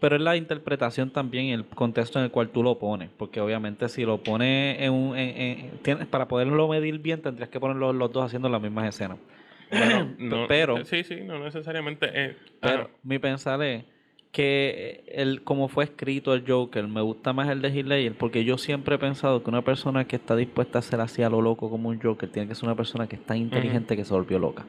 pero 0.05 0.17
es 0.17 0.23
la 0.23 0.37
interpretación 0.37 1.09
también, 1.11 1.47
el 1.47 1.65
contexto 1.65 2.19
en 2.19 2.27
el 2.27 2.31
cual 2.31 2.51
tú 2.51 2.63
lo 2.63 2.79
pones. 2.79 3.09
Porque 3.17 3.41
obviamente 3.41 3.89
si 3.89 4.05
lo 4.05 4.19
pones 4.19 4.79
en 4.83 4.93
un... 4.93 5.17
en- 5.17 5.41
en- 5.41 5.71
tienes, 5.83 6.07
para 6.07 6.29
poderlo 6.29 6.69
medir 6.69 6.99
bien 6.99 7.23
tendrías 7.23 7.49
que 7.49 7.59
poner 7.59 7.79
los, 7.79 7.95
los 7.95 8.13
dos 8.13 8.27
haciendo 8.27 8.51
las 8.51 8.61
mismas 8.61 8.87
escenas. 8.89 9.17
Bueno, 9.71 10.11
no- 10.19 10.47
pero, 10.47 10.85
Sí, 10.85 11.05
sí, 11.05 11.23
no 11.25 11.39
necesariamente. 11.43 12.11
eh, 12.13 12.37
pero 12.61 12.91
mi 13.03 13.19
pensar 13.19 13.63
es 13.63 13.85
que 14.31 15.05
el, 15.09 15.43
como 15.43 15.69
fue 15.69 15.85
escrito 15.85 16.35
el 16.35 16.45
Joker, 16.47 16.87
me 16.87 17.01
gusta 17.01 17.33
más 17.33 17.49
el 17.49 17.63
de 17.63 17.69
Heath 17.69 17.87
Ledger 17.87 18.15
porque 18.15 18.45
yo 18.45 18.59
siempre 18.59 18.97
he 18.97 18.99
pensado 18.99 19.43
que 19.43 19.49
una 19.49 19.63
persona 19.63 20.07
que 20.07 20.17
está 20.17 20.37
dispuesta 20.37 20.81
a 20.81 20.83
ser 20.83 21.01
así 21.01 21.23
a 21.23 21.31
lo 21.31 21.41
loco 21.41 21.71
como 21.71 21.89
un 21.89 21.99
Joker 22.01 22.29
tiene 22.29 22.47
que 22.49 22.55
ser 22.55 22.65
una 22.65 22.75
persona 22.77 23.07
que 23.07 23.17
es 23.17 23.23
tan 23.25 23.39
inteligente 23.39 23.97
que 23.97 24.05
se 24.05 24.13
volvió 24.13 24.39
loca. 24.39 24.67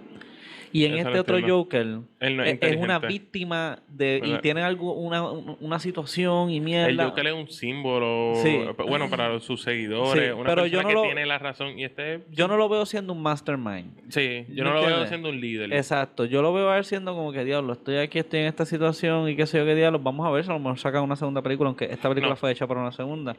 Y 0.72 0.86
en 0.86 0.96
este 0.96 1.20
otro 1.20 1.38
entiendo. 1.38 1.58
Joker 1.64 1.88
Él 2.20 2.38
no 2.38 2.44
es 2.44 2.58
es, 2.62 2.72
es 2.72 2.78
una 2.78 3.00
víctima 3.00 3.80
de 3.88 4.22
y 4.24 4.38
tiene 4.42 4.62
algo 4.62 4.94
una, 4.94 5.24
un- 5.30 5.58
una 5.62 5.80
situación 5.80 6.50
y 6.50 6.58
El 6.58 6.64
mierda. 6.64 7.06
Joker 7.06 7.28
es 7.28 7.34
un 7.34 7.50
símbolo, 7.50 8.34
Sí. 8.44 8.60
bueno, 8.88 9.10
para 9.10 9.40
sus 9.40 9.62
seguidores, 9.62 10.24
Sí, 10.26 10.30
una 10.32 10.44
pero 10.50 10.62
persona 10.64 10.68
yo 10.68 10.82
no 10.84 10.88
que 10.90 10.94
lo- 10.96 11.02
tiene 11.04 11.26
la 11.26 11.38
razón. 11.40 11.78
Y 11.80 11.84
este, 11.86 12.22
Yo 12.32 12.48
no 12.48 12.58
lo 12.58 12.68
veo 12.70 12.86
siendo 12.86 13.14
un 13.14 13.22
mastermind. 13.22 13.92
sí, 14.10 14.46
yo 14.50 14.64
¿Me 14.64 14.70
no 14.70 14.76
lo 14.76 14.86
veo 14.86 15.06
siendo 15.08 15.30
un 15.30 15.40
líder. 15.40 15.74
Exacto, 15.74 16.26
yo 16.26 16.42
lo 16.42 16.54
veo 16.54 16.70
a 16.70 16.78
él 16.78 16.86
siendo 16.86 17.14
como 17.16 17.32
que 17.32 17.44
diablo, 17.46 17.74
estoy 17.74 17.98
aquí, 17.98 18.20
estoy 18.20 18.42
en 18.42 18.48
esta 18.48 18.66
situación 18.66 19.30
y 19.30 19.36
qué 19.36 19.46
sé 19.46 19.58
yo 19.60 19.66
qué 19.66 19.76
diablo, 19.76 20.00
vamos 20.00 20.26
a 20.28 20.32
ver 20.32 20.44
si 20.44 20.50
a 20.50 20.54
lo 20.54 20.60
mejor 20.60 20.80
sacan 20.80 21.04
una 21.04 21.16
segunda 21.16 21.42
película, 21.42 21.70
aunque 21.70 21.86
esta 21.86 22.10
película 22.10 22.32
No. 22.32 22.36
fue 22.36 22.52
hecha 22.52 22.68
para 22.68 22.82
una 22.82 22.92
segunda, 22.92 23.36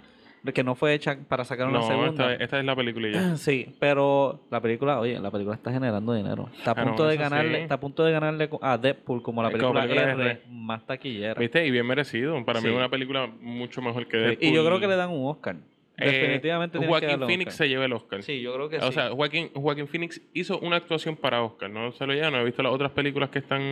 que 0.54 0.62
no 0.62 0.74
fue 0.74 0.94
hecha 0.94 1.16
para 1.28 1.44
sacar 1.44 1.66
una 1.68 1.78
no, 1.80 1.86
segunda. 1.86 2.32
esta, 2.32 2.44
esta 2.44 2.58
es 2.60 2.64
la 2.64 2.76
película 2.76 3.08
ya. 3.10 3.36
Sí, 3.36 3.74
pero 3.80 4.40
la 4.50 4.60
película, 4.60 5.00
oye, 5.00 5.18
la 5.18 5.30
película 5.30 5.56
está 5.56 5.72
generando 5.72 6.14
dinero. 6.14 6.48
Está 6.56 6.70
a 6.70 6.74
Ah, 6.76 6.84
no, 6.84 6.90
punto 6.90 7.06
de 7.06 7.16
ganarle, 7.16 7.56
sí. 7.56 7.62
está 7.62 7.74
a 7.74 7.80
punto 7.80 8.04
de 8.04 8.12
ganarle 8.12 8.48
a 8.62 8.78
Deadpool 8.78 9.22
como 9.22 9.42
la 9.42 9.48
Eh, 9.48 9.52
como 9.58 9.72
película, 9.74 9.82
película 10.04 10.24
R, 10.24 10.30
R. 10.32 10.42
más 10.50 10.86
taquillera. 10.86 11.34
¿Viste? 11.34 11.66
Y 11.66 11.70
bien 11.70 11.86
merecido. 11.86 12.44
Para 12.44 12.60
mí 12.60 12.66
Sí. 12.66 12.72
es 12.72 12.76
una 12.76 12.88
película 12.88 13.26
mucho 13.40 13.82
mejor 13.82 14.06
que 14.06 14.16
Deadpool. 14.18 14.44
Y 14.48 14.52
yo 14.54 14.64
creo 14.64 14.78
que 14.80 14.86
le 14.86 14.96
dan 14.96 15.10
un 15.10 15.28
Oscar. 15.30 15.56
Eh, 15.98 16.10
Definitivamente 16.10 16.78
que 16.78 16.86
Joaquín 16.86 17.20
Phoenix 17.26 17.54
se 17.54 17.68
lleva 17.70 17.86
el 17.86 17.92
Oscar. 17.94 18.22
Sí, 18.22 18.42
yo 18.42 18.52
creo 18.52 18.68
que 18.68 18.76
o 18.76 18.88
sí. 18.88 18.92
sea, 18.92 19.08
Joaquín, 19.12 19.48
Joaquín 19.54 19.88
Phoenix 19.88 20.20
hizo 20.34 20.58
una 20.58 20.76
actuación 20.76 21.16
para 21.16 21.42
Oscar. 21.42 21.70
No 21.70 21.90
se 21.92 22.06
lo 22.06 22.12
lleva, 22.12 22.30
no 22.30 22.38
he 22.40 22.44
visto 22.44 22.62
las 22.62 22.70
otras 22.72 22.90
películas 22.92 23.30
que 23.30 23.38
están 23.38 23.62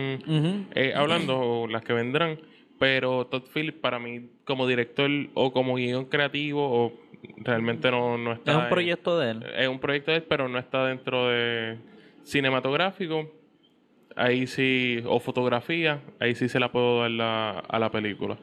eh, 0.73 0.93
hablando 0.95 1.37
o 1.39 1.67
las 1.67 1.83
que 1.83 1.93
vendrán. 1.93 2.39
Pero 2.77 3.27
Todd 3.27 3.45
Phillips, 3.53 3.79
para 3.79 3.99
mí, 3.99 4.31
como 4.45 4.67
director 4.67 5.09
o 5.35 5.53
como 5.53 5.75
guion 5.75 6.05
creativo, 6.05 6.61
o 6.69 7.07
realmente 7.37 7.89
no, 7.91 8.17
no 8.17 8.33
está. 8.33 8.51
es 8.51 8.55
un 8.55 8.67
en- 8.69 8.69
proyecto 8.69 9.19
de 9.19 9.31
él. 9.31 9.45
es 9.55 9.67
un 9.67 9.79
proyecto 9.79 10.11
de 10.11 10.17
él, 10.17 10.23
pero 10.27 10.47
no 10.49 10.59
está 10.59 10.85
dentro 10.87 11.27
de 11.29 11.85
cinematográfico. 12.23 13.31
Ahí 14.15 14.47
sí, 14.47 15.01
o 15.07 15.19
fotografía, 15.19 16.03
ahí 16.19 16.35
sí 16.35 16.49
se 16.49 16.59
la 16.59 16.71
puedo 16.71 17.01
dar 17.01 17.11
la- 17.11 17.59
a 17.59 17.79
la 17.79 17.91
película. 17.91 18.39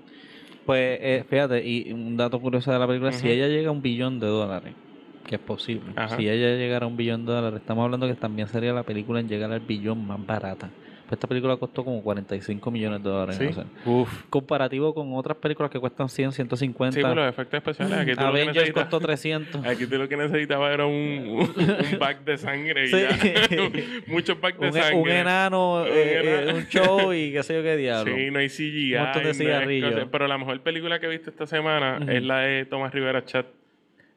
Pues 0.64 0.98
eh, 1.00 1.24
fíjate, 1.28 1.66
y 1.66 1.92
un 1.92 2.16
dato 2.16 2.40
curioso 2.40 2.70
de 2.72 2.78
la 2.78 2.86
película, 2.86 3.12
si 3.12 3.28
ella 3.30 3.48
llega 3.48 3.68
a 3.70 3.72
un 3.72 3.82
billón 3.82 4.20
de 4.20 4.28
dólares, 4.28 4.76
que 5.24 5.36
es 5.36 5.40
posible, 5.40 5.96
Ajá. 5.96 6.16
si 6.16 6.28
ella 6.28 6.56
llegara 6.56 6.84
a 6.86 6.88
un 6.88 6.96
billón 6.96 7.24
de 7.26 7.32
dólares, 7.32 7.58
estamos 7.60 7.84
hablando 7.84 8.06
que 8.06 8.14
también 8.16 8.46
sería 8.48 8.72
la 8.72 8.84
película 8.84 9.18
en 9.20 9.28
llegar 9.28 9.50
al 9.52 9.60
billón 9.60 10.06
más 10.06 10.24
barata. 10.24 10.76
Esta 11.12 11.28
película 11.28 11.56
costó 11.56 11.84
como 11.84 12.02
45 12.02 12.70
millones 12.70 13.02
de 13.02 13.10
dólares. 13.10 13.36
Sí. 13.36 13.44
o 13.44 13.52
sea, 13.52 13.64
Uf. 13.84 14.24
comparativo 14.30 14.94
con 14.94 15.14
otras 15.14 15.36
películas 15.36 15.70
que 15.70 15.78
cuestan 15.78 16.08
100, 16.08 16.32
150. 16.32 16.94
Sí, 16.94 17.02
pero 17.02 17.14
los 17.14 17.28
efectos 17.28 17.58
especiales. 17.58 17.98
Aquí 17.98 18.14
tú, 18.14 18.24
lo 18.24 18.64
que 18.64 18.72
costó 18.72 18.98
300. 19.00 19.66
aquí 19.66 19.86
tú 19.86 19.98
lo 19.98 20.08
que 20.08 20.16
necesitaba 20.16 20.72
era 20.72 20.86
un, 20.86 21.46
un, 21.54 21.98
bag 21.98 22.24
de 22.24 22.38
sangre 22.38 22.88
Sí. 22.88 22.96
Muchos 24.06 24.40
bags 24.40 24.58
de 24.58 24.66
un, 24.68 24.72
sangre. 24.72 24.96
un 24.96 25.08
enano, 25.10 25.82
Un 25.82 25.88
eh, 25.88 25.90
eh, 25.92 26.40
enano. 26.44 26.58
un 26.58 26.66
show 26.68 27.12
y 27.12 27.32
qué 27.32 27.42
sé 27.42 27.54
yo 27.54 27.62
qué 27.62 27.76
diablo. 27.76 28.14
Sí, 28.14 28.30
no 28.30 28.38
hay 28.38 28.48
CGI. 28.48 28.94
Un 28.94 29.02
montón 29.02 29.22
de 29.24 29.34
cigarrillos. 29.34 30.06
Pero 30.10 30.26
la 30.26 30.38
mejor 30.38 30.60
película 30.62 30.98
que 30.98 31.06
he 31.06 31.10
visto 31.10 31.28
esta 31.28 31.46
semana 31.46 32.00
es 32.08 32.22
la 32.22 32.38
de 32.40 32.64
Tomás 32.64 32.92
Rivera 32.94 33.24
Chat 33.24 33.46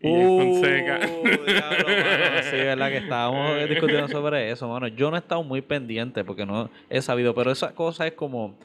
y 0.08 0.26
Uh, 0.26 0.40
Fonseca. 0.40 0.98
diablo, 1.00 1.24
mano. 1.24 2.44
Sí, 2.50 2.56
verdad 2.58 2.90
que 2.90 2.98
estábamos 2.98 3.70
discutiendo 3.70 4.08
sobre 4.08 4.52
eso, 4.52 4.68
mano. 4.68 4.88
Yo 4.88 5.10
no 5.10 5.18
he 5.18 5.20
estado 5.20 5.44
muy 5.44 5.62
pendiente 5.62 6.24
porque 6.24 6.46
no 6.46 6.70
he 6.90 7.02
sabido, 7.02 7.34
pero 7.34 7.52
esa 7.52 7.74
cosa 7.74 8.06
es 8.08 8.14
como 8.14 8.56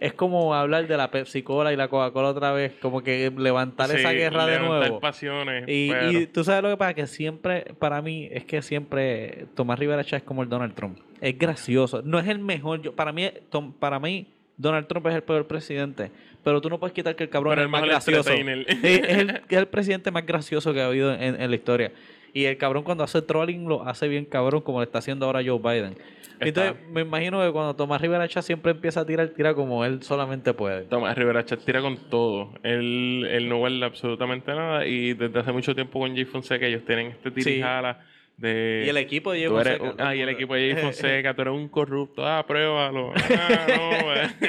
es 0.00 0.12
como 0.12 0.54
hablar 0.54 0.86
de 0.86 0.96
la 0.96 1.10
Pepsi 1.10 1.42
Cola 1.42 1.72
y 1.72 1.76
la 1.76 1.88
Coca-Cola 1.88 2.28
otra 2.28 2.52
vez, 2.52 2.72
como 2.82 3.00
que 3.02 3.32
levantar 3.36 3.90
esa 3.92 4.10
guerra 4.12 4.44
de 4.44 4.58
nuevo. 4.58 5.00
pasiones. 5.00 5.64
Y, 5.68 5.90
pero- 5.90 6.10
y 6.12 6.26
tú 6.26 6.44
sabes 6.44 6.62
lo 6.62 6.68
que 6.70 6.76
pasa, 6.76 6.94
que 6.94 7.06
siempre, 7.06 7.72
para 7.78 8.02
mí, 8.02 8.28
es 8.30 8.44
que 8.44 8.60
siempre 8.60 9.46
Tomás 9.54 9.78
Rivera 9.78 10.04
Chá 10.04 10.16
es 10.18 10.22
como 10.24 10.42
el 10.42 10.48
Donald 10.48 10.74
Trump. 10.74 10.98
Es 11.20 11.38
gracioso. 11.38 12.02
No 12.02 12.18
es 12.18 12.26
el 12.28 12.40
mejor. 12.40 12.82
Yo, 12.82 12.92
para, 12.94 13.12
mí, 13.12 13.30
Tom- 13.50 13.72
para 13.72 13.98
mí, 14.00 14.26
Donald 14.58 14.88
Trump 14.88 15.06
es 15.06 15.14
el 15.14 15.22
peor 15.22 15.46
presidente. 15.46 16.10
Pero 16.44 16.60
tú 16.60 16.68
no 16.68 16.78
puedes 16.78 16.92
quitar 16.92 17.16
que 17.16 17.24
el 17.24 17.30
cabrón 17.30 17.52
Pero 17.52 17.62
es 17.62 17.64
el 17.64 17.70
más 17.70 17.82
gracioso. 17.82 18.30
Sí, 18.30 18.40
es, 18.82 19.18
el, 19.18 19.42
es 19.48 19.58
el 19.58 19.66
presidente 19.66 20.10
más 20.10 20.26
gracioso 20.26 20.72
que 20.74 20.82
ha 20.82 20.86
habido 20.86 21.12
en, 21.14 21.40
en 21.40 21.50
la 21.50 21.56
historia. 21.56 21.92
Y 22.34 22.44
el 22.44 22.56
cabrón 22.58 22.82
cuando 22.82 23.04
hace 23.04 23.22
trolling 23.22 23.66
lo 23.68 23.86
hace 23.86 24.08
bien 24.08 24.24
cabrón 24.24 24.60
como 24.60 24.78
lo 24.78 24.84
está 24.84 24.98
haciendo 24.98 25.26
ahora 25.26 25.40
Joe 25.44 25.58
Biden. 25.58 25.96
Entonces 26.40 26.74
me 26.90 27.02
imagino 27.02 27.40
que 27.40 27.52
cuando 27.52 27.74
Tomás 27.76 28.00
Rivera 28.00 28.28
Chá 28.28 28.42
siempre 28.42 28.72
empieza 28.72 29.00
a 29.00 29.06
tirar, 29.06 29.28
tira 29.28 29.54
como 29.54 29.84
él 29.84 30.02
solamente 30.02 30.52
puede. 30.52 30.82
Tomás 30.82 31.16
Rivera 31.16 31.44
Chat 31.44 31.60
tira 31.64 31.80
con 31.80 31.96
todo. 31.96 32.52
Él, 32.62 33.26
él 33.30 33.48
no 33.48 33.58
guarda 33.58 33.86
absolutamente 33.86 34.52
nada. 34.52 34.86
Y 34.86 35.14
desde 35.14 35.38
hace 35.38 35.52
mucho 35.52 35.74
tiempo 35.74 36.00
con 36.00 36.14
Jay 36.14 36.24
Fonseca 36.24 36.66
ellos 36.66 36.84
tienen 36.84 37.08
este 37.08 37.30
tirijala 37.30 38.04
de... 38.36 38.82
Y 38.86 38.88
el 38.88 38.96
equipo 38.96 39.32
de 39.32 39.42
eres 39.44 39.50
Fonseca, 39.52 39.84
un- 39.84 40.00
ah, 40.00 40.14
y 40.14 40.20
el 40.20 40.28
equipo 40.28 40.54
de 40.54 40.72
Jay 40.72 40.82
Fonseca, 40.82 41.34
tú 41.34 41.42
eres 41.42 41.54
un 41.54 41.68
corrupto. 41.68 42.26
Ah, 42.26 42.44
pruébalo. 42.46 43.12
Ah, 43.14 43.66
no. 43.68 43.90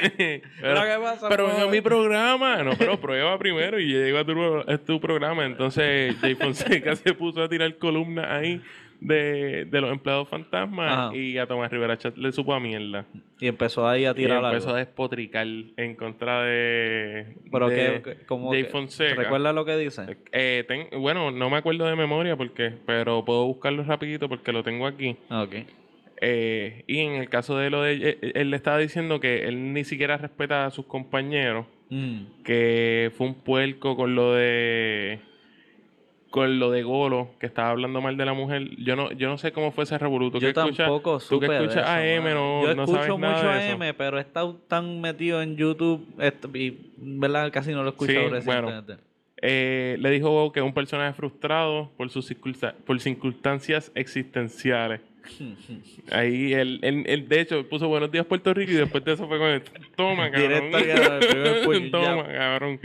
Pero, 0.60 0.82
¿qué 0.82 0.96
pasa, 1.00 1.28
Pero 1.28 1.68
mi 1.70 1.80
programa. 1.80 2.62
No, 2.62 2.72
pero 2.76 3.00
prueba 3.00 3.38
primero 3.38 3.78
y 3.78 3.86
llego 3.86 4.18
a 4.18 4.24
tu, 4.24 4.70
a 4.70 4.78
tu 4.78 5.00
programa. 5.00 5.44
Entonces, 5.46 6.16
Jay 6.20 6.34
Fonseca 6.34 6.96
se 6.96 7.14
puso 7.14 7.42
a 7.42 7.48
tirar 7.48 7.76
columnas 7.76 8.26
ahí 8.28 8.60
de, 9.00 9.64
de 9.66 9.80
los 9.80 9.90
empleados 9.92 10.28
fantasmas 10.28 10.92
Ajá. 10.92 11.16
y 11.16 11.38
a 11.38 11.46
Tomás 11.46 11.70
Rivera 11.70 11.96
Chat 11.98 12.16
le 12.16 12.32
supo 12.32 12.54
a 12.54 12.60
mierda. 12.60 13.04
Y 13.40 13.46
empezó 13.48 13.86
ahí 13.88 14.04
a 14.06 14.12
Y 14.12 14.14
tirar 14.14 14.42
empezó 14.44 14.68
algo. 14.68 14.76
a 14.76 14.78
despotricar 14.78 15.46
en 15.76 15.94
contra 15.96 16.42
de, 16.44 17.34
Pero 17.52 17.68
de 17.68 18.02
que, 18.02 18.14
como 18.26 18.50
Jay 18.50 18.64
Fonseca. 18.64 19.14
¿Recuerda 19.22 19.52
lo 19.52 19.64
que 19.64 19.76
dice? 19.76 20.16
Eh, 20.32 20.64
ten- 20.66 20.88
bueno, 21.00 21.30
no 21.30 21.50
me 21.50 21.56
acuerdo 21.58 21.84
de 21.86 21.96
memoria 21.96 22.36
porque, 22.36 22.72
pero 22.86 23.24
puedo 23.24 23.44
buscarlo 23.46 23.82
rapidito 23.84 24.28
porque 24.28 24.52
lo 24.52 24.62
tengo 24.62 24.86
aquí. 24.86 25.16
Ah, 25.28 25.42
Ok. 25.42 25.54
Eh, 26.22 26.82
y 26.86 27.00
en 27.00 27.12
el 27.12 27.28
caso 27.28 27.58
de 27.58 27.68
lo 27.68 27.82
de 27.82 27.92
él, 27.92 28.32
él 28.34 28.50
le 28.50 28.56
estaba 28.56 28.78
diciendo 28.78 29.20
que 29.20 29.44
él 29.46 29.74
ni 29.74 29.84
siquiera 29.84 30.16
respeta 30.16 30.64
a 30.64 30.70
sus 30.70 30.86
compañeros, 30.86 31.66
Mm. 31.90 32.42
que 32.42 33.12
fue 33.16 33.26
un 33.28 33.34
puerco 33.34 33.96
con 33.96 34.14
lo 34.14 34.32
de 34.32 35.20
con 36.30 36.58
lo 36.58 36.70
de 36.70 36.82
Golo, 36.82 37.30
que 37.40 37.46
estaba 37.46 37.70
hablando 37.70 38.00
mal 38.00 38.16
de 38.16 38.24
la 38.26 38.34
mujer. 38.34 38.68
Yo 38.78 38.96
no, 38.96 39.10
yo 39.12 39.28
no 39.28 39.38
sé 39.38 39.52
cómo 39.52 39.72
fue 39.72 39.84
ese 39.84 39.96
revoluto. 39.96 40.38
Yo 40.38 40.52
tampoco 40.52 41.18
Tú 41.18 41.40
que 41.40 41.46
escuchas 41.46 41.76
eso, 41.84 41.86
a 41.86 42.06
M, 42.06 42.34
no, 42.34 42.62
Yo 42.64 42.74
no 42.74 42.82
escucho 42.84 43.02
sabes 43.02 43.18
nada 43.18 43.34
mucho 43.34 43.46
de 43.46 43.52
a 43.54 43.64
eso. 43.66 43.74
M, 43.76 43.94
pero 43.94 44.18
he 44.18 44.20
estado 44.20 44.54
tan 44.68 45.00
metido 45.00 45.40
en 45.42 45.56
YouTube 45.56 46.06
y, 46.54 46.74
¿verdad? 46.98 47.50
Casi 47.52 47.72
no 47.72 47.82
lo 47.82 47.88
he 47.88 47.92
escuchado 47.92 48.18
Sí, 48.40 48.44
bueno. 48.44 48.66
recientemente. 48.68 49.04
Eh, 49.42 49.96
le 50.00 50.10
dijo 50.10 50.50
que 50.52 50.60
es 50.60 50.64
un 50.66 50.72
personaje 50.72 51.12
frustrado 51.14 51.90
por 51.96 52.08
sus 52.10 52.34
por 52.86 53.00
circunstancias 53.00 53.92
existenciales. 53.94 55.00
Ahí 56.12 56.52
él, 56.52 56.78
él- 56.82 57.04
él, 57.06 57.28
de 57.28 57.40
hecho 57.40 57.68
puso 57.68 57.88
buenos 57.88 58.10
días 58.10 58.24
Puerto 58.26 58.54
Rico 58.54 58.72
y 58.72 58.76
después 58.76 59.04
de 59.04 59.12
eso 59.12 59.26
fue 59.26 59.38
con 59.38 59.48
el 59.48 59.62
toma 59.96 60.30
cabrón. 60.30 60.70
Directo 60.70 61.64
puño, 61.64 61.90
toma 61.90 62.28
cabrón. 62.28 62.80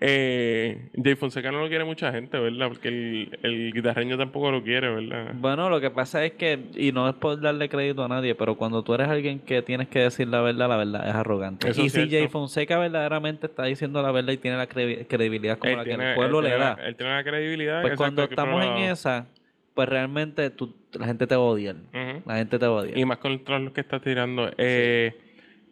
Eh, 0.00 0.90
Jay 1.02 1.14
Fonseca 1.16 1.50
no 1.50 1.60
lo 1.60 1.68
quiere 1.68 1.84
mucha 1.84 2.12
gente, 2.12 2.38
¿verdad? 2.38 2.68
Porque 2.68 2.88
el, 2.88 3.38
el 3.42 3.72
guitarreño 3.72 4.16
tampoco 4.16 4.50
lo 4.50 4.62
quiere, 4.62 4.88
¿verdad? 4.88 5.32
Bueno, 5.34 5.68
lo 5.70 5.80
que 5.80 5.90
pasa 5.90 6.24
es 6.24 6.32
que, 6.32 6.58
y 6.76 6.92
no 6.92 7.08
es 7.08 7.14
por 7.16 7.40
darle 7.40 7.68
crédito 7.68 8.04
a 8.04 8.08
nadie, 8.08 8.34
pero 8.34 8.56
cuando 8.56 8.82
tú 8.84 8.94
eres 8.94 9.08
alguien 9.08 9.40
que 9.40 9.60
tienes 9.62 9.88
que 9.88 9.98
decir 10.00 10.28
la 10.28 10.40
verdad, 10.40 10.68
la 10.68 10.76
verdad 10.76 11.08
es 11.08 11.14
arrogante. 11.14 11.68
Eso 11.70 11.82
y 11.82 11.86
es 11.86 11.92
si 11.92 12.08
Jay. 12.08 12.28
Fonseca 12.28 12.78
verdaderamente 12.78 13.46
está 13.46 13.64
diciendo 13.64 14.00
la 14.02 14.12
verdad 14.12 14.32
y 14.32 14.36
tiene 14.36 14.56
la 14.56 14.68
credi- 14.68 15.06
credibilidad 15.08 15.58
como 15.58 15.72
Él 15.72 15.78
la 15.78 15.84
que 15.84 15.90
el 15.92 16.14
pueblo 16.14 16.42
le 16.42 16.50
da, 16.50 16.76
él 16.84 16.94
tiene 16.96 17.12
la 17.14 17.24
credibilidad. 17.24 17.82
pues 17.82 17.96
cuando 17.96 18.22
estamos 18.22 18.64
en 18.64 18.76
esa, 18.90 19.26
pues 19.74 19.88
realmente 19.88 20.50
tú- 20.50 20.74
la 20.92 21.06
gente 21.06 21.26
te 21.26 21.34
odia. 21.34 21.72
Ujú. 21.72 22.22
La 22.24 22.36
gente 22.36 22.58
te 22.58 22.66
odia. 22.66 22.96
Y 22.98 23.04
más 23.04 23.18
contra 23.18 23.58
los 23.58 23.72
que 23.72 23.80
está 23.80 24.00
tirando. 24.00 24.50
Eh, 24.58 25.12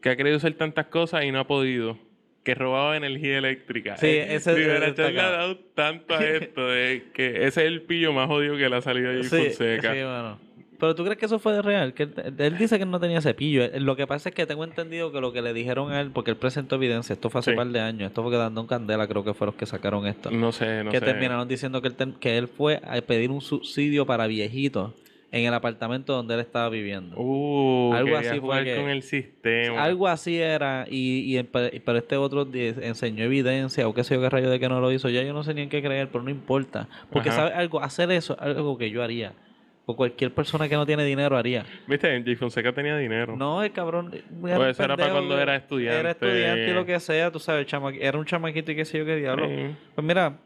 Que 0.02 0.10
ha 0.10 0.16
querido 0.16 0.36
hacer 0.36 0.54
tantas 0.54 0.86
cosas 0.86 1.24
y 1.24 1.32
no 1.32 1.40
ha 1.40 1.46
podido. 1.46 1.98
Que 2.46 2.54
robaba 2.54 2.96
energía 2.96 3.38
eléctrica. 3.38 3.96
Sí, 3.96 4.06
Eh, 4.06 4.36
ese- 4.36 4.50
ha 4.52 4.86
está 4.86 5.10
dado 5.10 5.56
tanto 5.74 6.14
a 6.14 6.18
esto 6.24 6.68
de 6.68 7.02
que 7.12 7.26
ese 7.44 7.46
es 7.46 7.56
el 7.58 7.82
pillo 7.82 8.12
más 8.12 8.28
jodido 8.28 8.56
que 8.56 8.68
le 8.68 8.76
ha 8.76 8.80
salido 8.80 9.10
a 9.10 9.14
Jay 9.14 9.24
Sí, 9.24 9.36
Fonseca. 9.36 9.92
sí, 9.92 9.98
bueno. 10.00 10.38
Pero 10.78 10.94
tú 10.94 11.04
crees 11.04 11.18
que 11.18 11.24
eso 11.26 11.38
fue 11.38 11.54
de 11.54 11.62
real? 11.62 11.92
Que 11.94 12.02
él, 12.04 12.12
él 12.38 12.58
dice 12.58 12.78
que 12.78 12.84
no 12.84 13.00
tenía 13.00 13.20
cepillo. 13.22 13.64
Lo 13.80 13.96
que 13.96 14.06
pasa 14.06 14.28
es 14.28 14.34
que 14.34 14.44
tengo 14.46 14.62
entendido 14.62 15.10
que 15.10 15.20
lo 15.22 15.32
que 15.32 15.40
le 15.42 15.52
dijeron 15.54 15.90
a 15.90 16.00
él, 16.02 16.10
porque 16.12 16.30
él 16.30 16.36
presentó 16.36 16.76
evidencia, 16.76 17.14
esto 17.14 17.30
fue 17.30 17.38
hace 17.40 17.50
Sí. 17.50 17.54
un 17.54 17.56
par 17.64 17.66
de 17.68 17.80
años, 17.80 18.08
esto 18.08 18.22
fue 18.22 18.30
quedando 18.30 18.60
en 18.60 18.66
candela, 18.68 19.08
creo 19.08 19.24
que 19.24 19.32
fueron 19.34 19.54
los 19.54 19.58
que 19.58 19.66
sacaron 19.66 20.06
esto. 20.06 20.30
No 20.30 20.52
sé, 20.52 20.84
no 20.84 20.90
que 20.92 20.98
sé. 21.00 21.04
terminaron 21.04 21.48
diciendo 21.48 21.82
que 21.82 21.88
él, 21.88 21.94
que 22.20 22.38
él 22.38 22.46
fue 22.46 22.80
a 22.84 23.00
pedir 23.00 23.30
un 23.30 23.40
subsidio 23.40 24.06
para 24.06 24.26
viejitos 24.28 24.92
en 25.40 25.46
el 25.46 25.54
apartamento 25.54 26.12
donde 26.14 26.34
él 26.34 26.40
estaba 26.40 26.68
viviendo. 26.68 27.16
Uh, 27.18 27.92
Algo 27.94 28.16
así 28.16 28.40
fue 28.40 28.64
que- 28.64 28.76
con 28.76 28.88
el 28.88 29.02
sistema. 29.02 29.82
Algo 29.82 30.08
así 30.08 30.38
era, 30.40 30.86
y, 30.90 31.38
y 31.38 31.42
pero 31.44 31.98
este 31.98 32.16
otro 32.16 32.46
enseñó 32.52 33.24
evidencia 33.24 33.86
o 33.88 33.94
qué 33.94 34.04
sé 34.04 34.14
yo 34.14 34.20
qué 34.20 34.30
rayo 34.30 34.50
de 34.50 34.58
que 34.60 34.68
no 34.68 34.80
lo 34.80 34.90
hizo. 34.92 35.08
Ya 35.08 35.22
yo 35.22 35.32
no 35.32 35.42
sé 35.44 35.54
ni 35.54 35.62
en 35.62 35.68
qué 35.68 35.82
creer, 35.82 36.08
pero 36.10 36.24
no 36.24 36.30
importa. 36.30 36.88
Porque, 37.10 37.28
Ajá. 37.28 37.38
¿sabes 37.38 37.54
algo? 37.54 37.82
Hacer 37.82 38.10
eso 38.10 38.34
es 38.34 38.40
algo 38.40 38.76
que 38.78 38.90
yo 38.90 39.02
haría. 39.02 39.32
O 39.88 39.94
cualquier 39.94 40.32
persona 40.34 40.68
que 40.68 40.74
no 40.74 40.84
tiene 40.84 41.04
dinero 41.04 41.36
haría. 41.36 41.64
¿Viste? 41.86 42.20
Jay 42.24 42.34
Fonseca 42.34 42.72
tenía 42.72 42.96
dinero. 42.98 43.36
No, 43.36 43.62
el 43.62 43.70
cabrón. 43.70 44.10
era 44.12 44.56
Pues 44.56 44.70
eso 44.70 44.82
era 44.82 44.96
para 44.96 45.12
cuando 45.12 45.38
era 45.40 45.54
estudiante. 45.54 46.00
Era 46.00 46.10
estudiante 46.10 46.70
y 46.70 46.74
lo 46.74 46.84
que 46.84 46.98
sea, 46.98 47.30
tú 47.30 47.38
sabes, 47.38 47.66
chama- 47.68 47.92
era 48.00 48.18
un 48.18 48.24
chamaquito 48.24 48.72
y 48.72 48.74
qué 48.74 48.84
sé 48.84 48.98
yo 48.98 49.04
qué 49.06 49.14
diablo. 49.14 49.46
Sí. 49.46 49.76
Pues 49.94 50.04
mira, 50.04 50.38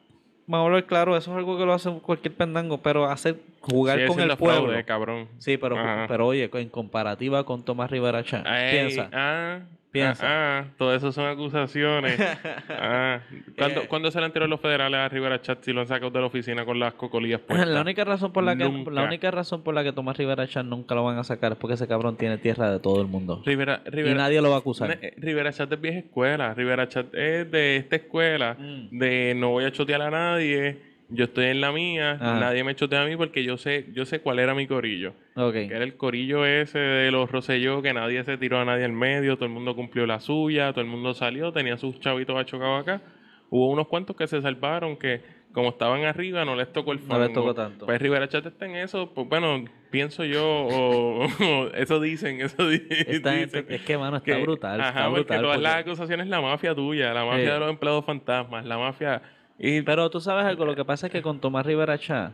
vamos 0.47 0.65
a 0.65 0.67
hablar 0.69 0.87
claro, 0.87 1.17
eso 1.17 1.31
es 1.33 1.37
algo 1.37 1.59
que 1.59 1.65
lo 1.67 1.73
hace 1.73 1.91
cualquier 2.01 2.35
pendango, 2.35 2.79
pero 2.79 3.07
hacer 3.07 3.37
jugar 3.61 3.97
Sigue 3.97 4.09
con 4.09 4.21
el 4.21 4.37
pueblo. 4.37 4.63
fraude, 4.67 4.85
cabrón. 4.85 5.29
Sí, 5.39 5.57
pero, 5.57 5.79
Ajá. 5.79 6.07
pero 6.09 6.27
oye, 6.27 6.49
en 6.53 6.69
comparativa 6.69 7.45
con 7.45 7.65
Tomás 7.65 7.91
Rivera 7.91 8.25
Chat, 8.25 8.47
Ey, 8.47 8.71
piensa. 8.71 9.09
Ah, 9.13 9.61
Piensa. 9.93 10.25
Ah, 10.25 10.59
ah, 10.61 10.71
todo 10.79 10.95
eso 10.95 11.11
son 11.11 11.27
acusaciones. 11.27 12.17
ah. 12.69 13.21
¿Cuándo, 13.59 13.81
Eh. 13.83 13.87
cuándo 13.89 14.11
se 14.11 14.21
le 14.21 14.27
enteró 14.27 14.47
los 14.47 14.61
federales 14.61 14.99
a 15.01 15.09
Rivera 15.09 15.41
Chat 15.43 15.65
si 15.65 15.73
lo 15.73 15.81
han 15.81 15.89
sacado 15.89 16.11
de 16.11 16.21
la 16.21 16.27
oficina 16.27 16.65
con 16.65 16.79
las 16.79 16.93
puestas? 16.99 17.69
La 17.69 17.81
única 17.81 18.05
razón 18.05 18.33
por 18.33 18.45
la 18.45 18.55
que 18.57 18.65
Nunca. 18.65 18.91
la 18.93 19.03
única 19.05 19.31
razón 19.33 19.63
por 19.63 19.75
la 19.75 19.83
que 19.83 19.93
Tomás 19.93 20.17
Rivera 20.17 20.47
Chat 20.47 20.65
nunca 20.65 20.95
lo 20.95 21.03
van 21.05 21.19
a 21.19 21.25
sacar 21.25 21.53
es 21.53 21.59
porque 21.59 21.75
ese 21.75 21.89
cabrón 21.89 22.17
tiene 22.17 22.39
tierra 22.39 22.71
de 22.71 22.79
todo 22.79 23.01
el 23.01 23.09
mundo. 23.09 23.43
Rivera, 23.45 23.83
Y 23.93 24.15
nadie 24.15 24.41
lo 24.41 24.51
va 24.51 24.57
a 24.57 24.59
acusar. 24.61 24.89
Ne- 25.01 25.13
Rivera 25.17 25.53
Chat 25.53 25.73
es 25.73 25.81
vieja 25.81 25.99
escuela. 25.99 26.55
Rivera 26.55 26.89
Chat 26.89 27.13
es 27.15 27.51
de 27.51 27.77
esta 27.77 27.97
escuela. 27.97 28.57
Mm. 28.59 28.97
De 28.99 29.35
no 29.37 29.51
voy 29.51 29.65
a 29.65 29.73
chotear 29.73 30.03
a 30.03 30.11
nadie. 30.11 30.90
Yo 31.13 31.25
estoy 31.25 31.47
en 31.47 31.61
la 31.61 31.73
mía. 31.73 32.13
Ajá. 32.13 32.39
Nadie 32.41 32.63
me 32.65 32.75
chotea 32.77 33.03
a 33.03 33.07
mí 33.07 33.17
porque 33.17 33.43
yo 33.43 33.57
sé, 33.57 33.87
yo 33.93 34.05
sé 34.07 34.21
cuál 34.21 34.39
era 34.39 34.55
mi 34.55 34.67
corillo. 34.67 35.15
Ok. 35.35 35.53
Que 35.53 35.65
era 35.75 35.83
el 35.85 35.97
corillo 35.97 36.47
ese 36.47 36.79
de 36.79 37.11
los 37.11 37.31
Rosselló, 37.31 37.83
que 37.83 37.93
nadie 37.93 38.23
se 38.25 38.37
tiró 38.39 38.59
a 38.61 38.65
nadie 38.65 38.85
al 38.85 38.93
medio, 38.93 39.35
todo 39.37 39.47
el 39.47 39.53
mundo 39.53 39.75
cumplió 39.75 40.07
la 40.07 40.21
suya, 40.21 40.71
todo 40.73 40.83
el 40.83 40.87
mundo 40.87 41.13
salió, 41.15 41.53
tenía 41.53 41.77
sus 41.77 41.99
chavitos 42.01 42.37
achocados 42.39 42.83
acá. 42.83 43.03
Hubo 43.51 43.69
unos 43.71 43.89
cuantos 43.89 44.15
que 44.17 44.29
se 44.29 44.41
salvaron, 44.41 44.97
que 44.97 45.21
como 45.53 45.71
estaban 45.71 46.05
arriba 46.05 46.45
no 46.45 46.55
les 46.55 46.73
tocó 46.73 46.93
el 46.93 47.01
No 47.01 47.07
fango. 47.07 47.25
les 47.25 47.33
tocó 47.33 47.55
tanto. 47.55 47.87
Pues 47.87 48.01
Rivera 48.01 48.29
Chat 48.29 48.47
está 48.47 48.67
en 48.67 48.77
eso, 48.77 49.13
pues 49.13 49.29
bueno, 49.29 49.65
pienso 49.91 50.25
yo, 50.25 50.47
o, 50.49 51.25
o 51.27 51.67
eso 51.75 51.99
dicen, 51.99 52.41
eso 52.41 52.69
di- 52.69 52.79
dicen. 52.79 53.25
gente- 53.51 53.65
es 53.75 53.81
que, 53.83 53.99
mano, 53.99 54.19
está 54.19 54.37
que- 54.37 54.43
brutal. 54.43 54.81
Ajá, 54.81 54.89
está 54.91 55.03
porque 55.09 55.21
brutal. 55.23 55.41
todas 55.43 55.57
porque- 55.57 55.69
las 55.69 55.75
acusaciones 55.81 56.29
la 56.29 56.41
mafia 56.41 56.73
tuya, 56.77 57.13
la 57.13 57.25
mafia 57.25 57.55
de 57.55 57.59
los 57.59 57.71
empleados 57.71 58.05
fantasmas, 58.05 58.65
la 58.65 58.79
mafia... 58.79 59.21
Y, 59.63 59.83
Pero 59.83 60.09
tú 60.11 60.21
sabes 60.21 60.47
algo, 60.47 60.65
lo 60.65 60.75
que 60.75 60.87
pasa 60.87 61.07
es 61.07 61.13
que 61.13 61.21
con 61.21 61.39
Tomás 61.39 61.67
Rivera 61.67 61.99
Chat, 61.99 62.33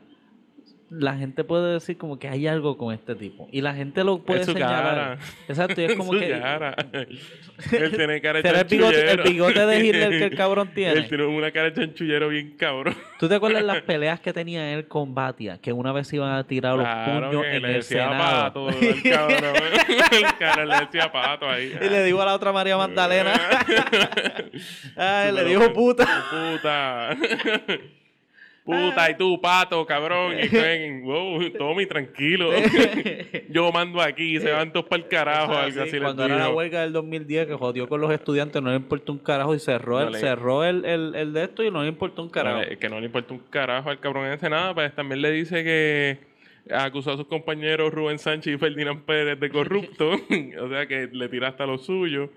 la 0.89 1.17
gente 1.17 1.43
puede 1.45 1.75
decir 1.75 1.99
como 1.99 2.19
que 2.19 2.29
hay 2.29 2.47
algo 2.47 2.77
con 2.79 2.95
este 2.95 3.15
tipo. 3.15 3.49
Y 3.51 3.61
la 3.61 3.75
gente 3.75 4.05
lo 4.05 4.19
puede 4.23 4.45
su 4.45 4.53
señalar. 4.53 4.83
cara. 4.95 5.19
Exacto, 5.49 5.81
y 5.81 5.85
es 5.85 5.95
como 5.97 6.13
su 6.13 6.19
que. 6.21 6.31
cara. 6.31 6.77
Él 7.73 7.97
tiene 7.97 8.21
cara 8.21 8.43
de 8.43 8.49
el 8.51 8.65
bigote, 8.67 9.11
el 9.11 9.23
bigote 9.23 9.67
de 9.67 9.87
Hitler 9.87 10.11
que 10.11 10.25
el 10.25 10.37
cabrón 10.37 10.69
Él 10.69 10.75
tiene. 10.75 11.03
tiene 11.03 11.25
una 11.25 11.51
cara 11.51 11.71
de 11.71 11.75
chanchullero 11.81 12.29
bien 12.29 12.55
cabrón. 12.57 12.95
¿Tú 13.19 13.29
te 13.29 13.35
acuerdas 13.35 13.63
las 13.65 13.81
peleas 13.87 14.21
que 14.21 14.33
tenía 14.33 14.75
él 14.75 14.87
con 14.87 15.15
Batia? 15.15 15.59
Que 15.59 15.73
una 15.73 15.91
vez 15.93 16.13
iban 16.13 16.33
a 16.35 16.47
tirar 16.47 16.75
los 16.77 16.85
Claro 16.87 17.31
puños 17.31 17.43
que 17.45 17.57
en 17.57 17.63
le 17.63 17.69
el 17.69 17.75
decía 17.77 18.09
Senado. 18.11 18.53
pato, 18.55 18.69
el 18.69 19.03
cabrón. 19.03 19.55
el 20.13 20.35
cabrón 20.39 20.69
le 20.69 20.81
decía 20.81 21.11
pato 21.13 21.49
ahí. 21.51 21.73
Y 21.81 21.89
le 21.89 22.05
digo 22.05 22.21
a 22.23 22.27
la 22.27 22.35
otra 22.35 22.53
María 22.53 22.77
Magdalena. 22.77 23.33
Ay, 24.97 25.33
le 25.33 25.45
dijo 25.45 25.73
puta. 25.73 26.07
Puta. 26.31 27.17
Puta, 28.67 29.11
y 29.11 29.15
tú, 29.17 29.41
pato, 29.41 29.87
cabrón. 29.87 30.35
Y 30.39 30.49
ven, 30.49 31.03
wow, 31.05 31.51
Tommy, 31.57 31.87
tranquilo. 31.87 32.51
Yo 33.49 33.71
mando 33.73 34.01
aquí, 34.03 34.41
se 34.41 34.51
van 34.51 34.73
todos 34.73 34.87
para 34.87 35.03
el 35.03 35.09
carajo, 35.09 35.53
Ah, 35.55 35.63
algo 35.65 35.75
sí, 35.75 35.81
así 35.89 35.93
les 35.93 36.03
cuando 36.03 36.25
era 36.25 36.37
la 36.37 36.51
huelga 36.51 36.83
del 36.83 36.93
2010 36.93 37.47
que 37.47 37.55
jodió 37.55 37.89
con 37.89 38.01
los 38.01 38.11
estudiantes, 38.13 38.61
no 38.61 38.71
le 38.71 38.77
importó 38.77 39.13
un 39.13 39.19
carajo 39.19 39.55
y 39.55 39.61
cerró, 39.61 40.01
No 40.01 40.07
el, 40.09 40.13
le- 40.13 40.19
cerró 40.19 40.65
el, 40.65 40.85
el, 40.85 41.15
el 41.15 41.33
de 41.33 41.45
esto 41.45 41.63
y 41.63 41.71
no 41.71 41.83
le 41.83 41.89
importó 41.89 42.23
un 42.23 42.29
carajo. 42.29 42.59
No 42.69 42.79
que 42.79 42.89
no 42.89 42.99
le 43.01 43.07
importa 43.07 43.33
un 43.35 43.41
carajo 43.51 43.89
al 43.91 44.01
cabrón 44.01 44.27
ese 44.33 44.51
nada, 44.51 44.75
pues 44.75 44.93
también 44.95 45.23
le 45.23 45.31
dice 45.31 45.63
que 45.63 46.19
acusó 46.75 47.13
a 47.13 47.17
sus 47.17 47.27
compañeros 47.29 47.95
Rubén 47.95 48.19
Sánchez 48.19 48.55
y 48.55 48.59
Ferdinand 48.59 49.05
Pérez 49.05 49.39
de 49.39 49.49
corrupto, 49.51 50.11
o 50.61 50.69
sea 50.69 50.87
que 50.87 51.09
le 51.13 51.29
tira 51.29 51.49
hasta 51.49 51.67
lo 51.67 51.79
suyo, 51.79 52.31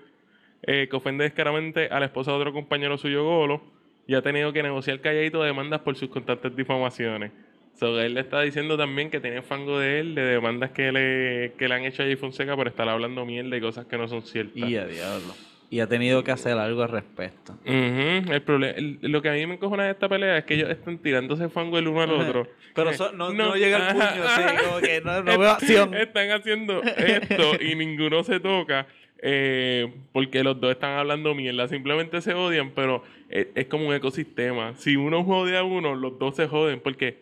eh, 0.61 0.87
que 0.89 0.95
ofende 0.95 1.23
descaradamente 1.23 1.87
a 1.87 1.99
la 1.99 2.05
esposa 2.05 2.31
de 2.31 2.37
otro 2.37 2.53
compañero 2.53 2.97
suyo 2.99 3.23
Golo, 3.23 3.63
y 4.09 4.15
ha 4.15 4.21
tenido 4.23 4.51
que 4.51 4.63
negociar 4.63 4.99
calladito 5.01 5.43
demandas 5.43 5.81
por 5.81 5.95
sus 5.95 6.09
constantes 6.09 6.55
difamaciones. 6.55 7.31
So, 7.75 8.01
él 8.01 8.15
le 8.15 8.21
está 8.21 8.41
diciendo 8.41 8.75
también 8.75 9.11
que 9.11 9.19
tiene 9.19 9.43
fango 9.43 9.77
de 9.79 9.99
él, 9.99 10.15
de 10.15 10.23
demandas 10.23 10.71
que 10.71 10.91
le, 10.91 11.53
que 11.59 11.67
le 11.67 11.75
han 11.75 11.85
hecho 11.85 12.01
a 12.01 12.05
Jay 12.07 12.15
Fonseca 12.15 12.55
por 12.55 12.67
estar 12.67 12.89
hablando 12.89 13.23
mierda 13.23 13.55
y 13.55 13.61
cosas 13.61 13.85
que 13.85 13.97
no 13.99 14.07
son 14.07 14.23
ciertas. 14.23 14.57
Y 14.67 14.75
a 14.77 14.87
diablo. 14.87 15.35
Y 15.69 15.79
ha 15.81 15.87
tenido 15.87 16.23
que 16.23 16.31
hacer 16.31 16.57
algo 16.57 16.81
al 16.81 16.89
respecto. 16.89 17.55
El 17.63 18.41
problema, 18.41 18.75
el- 18.75 18.97
lo 19.03 19.21
que 19.21 19.29
a 19.29 19.33
mí 19.33 19.45
me 19.45 19.53
encojona 19.53 19.83
de 19.85 19.91
esta 19.91 20.09
pelea 20.09 20.39
es 20.39 20.43
que 20.45 20.55
ellos 20.55 20.71
están 20.71 20.97
tirándose 20.97 21.47
fango 21.49 21.77
el 21.77 21.87
uno 21.87 22.01
al 22.01 22.11
otro. 22.11 22.47
Pero 22.73 22.91
so- 22.93 23.11
no- 23.11 23.31
no 23.31 23.53
llega 23.55 23.89
el 23.89 23.93
puño, 23.93 24.03
sí, 24.35 24.41
como 24.65 24.79
que 24.81 25.01
no- 25.01 25.21
no 25.23 25.37
veo 25.37 25.49
acción. 25.51 25.93
Están 25.93 26.31
haciendo 26.31 26.81
esto 26.81 27.51
y 27.61 27.75
ninguno 27.75 28.23
se 28.23 28.39
toca 28.39 28.87
eh, 29.21 29.93
porque 30.11 30.43
los 30.43 30.59
dos 30.59 30.71
están 30.71 30.97
hablando 30.97 31.35
mierda. 31.35 31.67
Simplemente 31.67 32.21
se 32.21 32.33
odian, 32.33 32.71
pero 32.71 33.03
es, 33.29 33.47
es 33.55 33.67
como 33.67 33.87
un 33.87 33.93
ecosistema. 33.93 34.73
Si 34.75 34.95
uno 34.95 35.23
jode 35.23 35.57
a 35.57 35.63
uno, 35.63 35.95
los 35.95 36.17
dos 36.19 36.35
se 36.35 36.47
joden 36.47 36.79
porque 36.81 37.19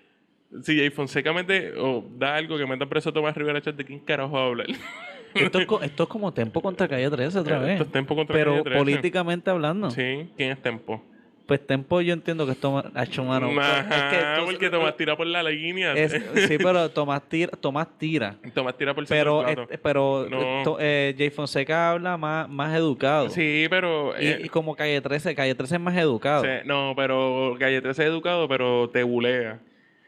si 0.64 0.78
Jay 0.78 0.90
Fonseca 0.90 1.34
mete 1.34 1.74
o 1.78 2.04
da 2.18 2.36
algo 2.36 2.58
que 2.58 2.66
meta 2.66 2.86
preso 2.88 3.10
a 3.10 3.14
Tomás 3.14 3.36
Rivera 3.36 3.62
Chat, 3.62 3.76
¿de 3.76 3.86
quién 3.86 4.00
carajo 4.00 4.32
va 4.34 4.44
a 4.44 4.46
hablar? 4.48 4.68
Esto 5.36 5.60
es, 5.60 5.66
co- 5.68 5.82
esto 5.82 6.04
es 6.04 6.10
como 6.10 6.34
Tempo 6.34 6.62
contra 6.62 6.88
Calle 6.88 7.10
13 7.12 7.40
otra 7.40 7.60
vez. 7.60 7.72
Esto 7.74 7.84
es 7.84 7.92
Tempo 7.92 8.16
contra 8.16 8.34
Pero 8.34 8.52
Calle 8.54 8.64
13. 8.64 8.80
políticamente 8.80 9.50
hablando. 9.52 9.92
Sí, 9.92 10.30
¿quién 10.36 10.52
es 10.52 10.62
Tempo? 10.62 11.04
Pues 11.48 11.66
Tempo 11.66 12.02
yo 12.02 12.14
entiendo 12.14 12.46
que 12.46 12.52
esto 12.52 12.84
ha 12.94 13.04
hecho 13.04 13.24
mano. 13.24 13.50
Ajá, 13.60 13.80
es 13.80 14.18
que 14.18 14.40
tú- 14.42 14.46
porque 14.48 14.70
Tomás 14.70 14.98
tira 14.98 15.16
por 15.16 15.26
la 15.26 15.42
línea. 15.44 15.94
es- 15.94 16.12
sí, 16.12 16.58
pero 16.58 16.90
Tomás 16.92 17.22
tira, 17.30 17.52
Tomás 17.60 17.88
tira. 17.98 18.36
Tomás 18.54 18.78
tira 18.78 18.94
por 18.94 19.04
el 19.04 19.08
Pero, 19.08 19.46
pero 19.82 20.28
No. 20.30 20.64
to- 20.64 20.78
eh, 20.82 21.16
Jay 21.18 21.30
Fonseca 21.30 21.92
habla 21.92 22.18
más, 22.18 22.50
más 22.50 22.76
educado. 22.76 23.30
Sí, 23.30 23.66
pero... 23.70 24.14
Y, 24.20 24.28
eh, 24.28 24.42
y 24.44 24.50
como 24.50 24.76
Calle 24.76 25.00
13, 25.00 25.34
Calle 25.36 25.56
13 25.56 25.76
es 25.76 25.82
más 25.82 25.96
educado. 25.96 26.44
sí, 26.44 26.50
no, 26.66 26.94
pero 26.98 27.56
Gallete 27.58 27.92
es 27.92 28.00
educado, 28.00 28.50
pero 28.50 28.90
te 28.90 29.04
bulea. 29.04 29.60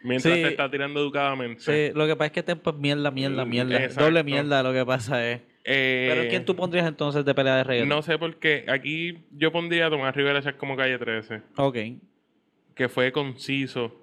Mientras 0.04 0.34
Sí. 0.36 0.42
te 0.44 0.50
está 0.50 0.70
tirando 0.70 1.00
educadamente. 1.00 1.62
Sí, 1.62 1.94
lo 1.98 2.06
que 2.06 2.16
pasa 2.18 2.26
es 2.28 2.32
que 2.34 2.44
Tempo 2.44 2.70
es 2.72 2.76
mierda, 2.76 3.12
mierda, 3.12 3.46
Mm, 3.46 3.50
mierda. 3.50 3.78
exacto. 3.84 4.04
Doble 4.04 4.24
mierda 4.26 4.62
lo 4.62 4.74
que 4.74 4.86
pasa 4.86 5.26
es. 5.26 5.40
Eh, 5.72 6.08
Pero 6.12 6.30
¿quién 6.32 6.46
tú 6.46 6.56
pondrías 6.56 6.88
entonces 6.88 7.24
de 7.24 7.36
pelea 7.36 7.58
de 7.58 7.64
reggaetón? 7.64 7.90
No 7.90 8.02
sé 8.02 8.18
por 8.18 8.38
qué. 8.38 8.66
Aquí 8.68 9.20
yo 9.32 9.52
pondría 9.52 9.86
a 9.86 9.90
Tomás 9.92 10.16
Rivera 10.16 10.42
Chat 10.42 10.58
como 10.58 10.76
calle 10.76 10.98
13. 10.98 11.42
Ok, 11.58 11.78
Que 12.74 12.90
fue 12.90 13.12
conciso, 13.12 13.96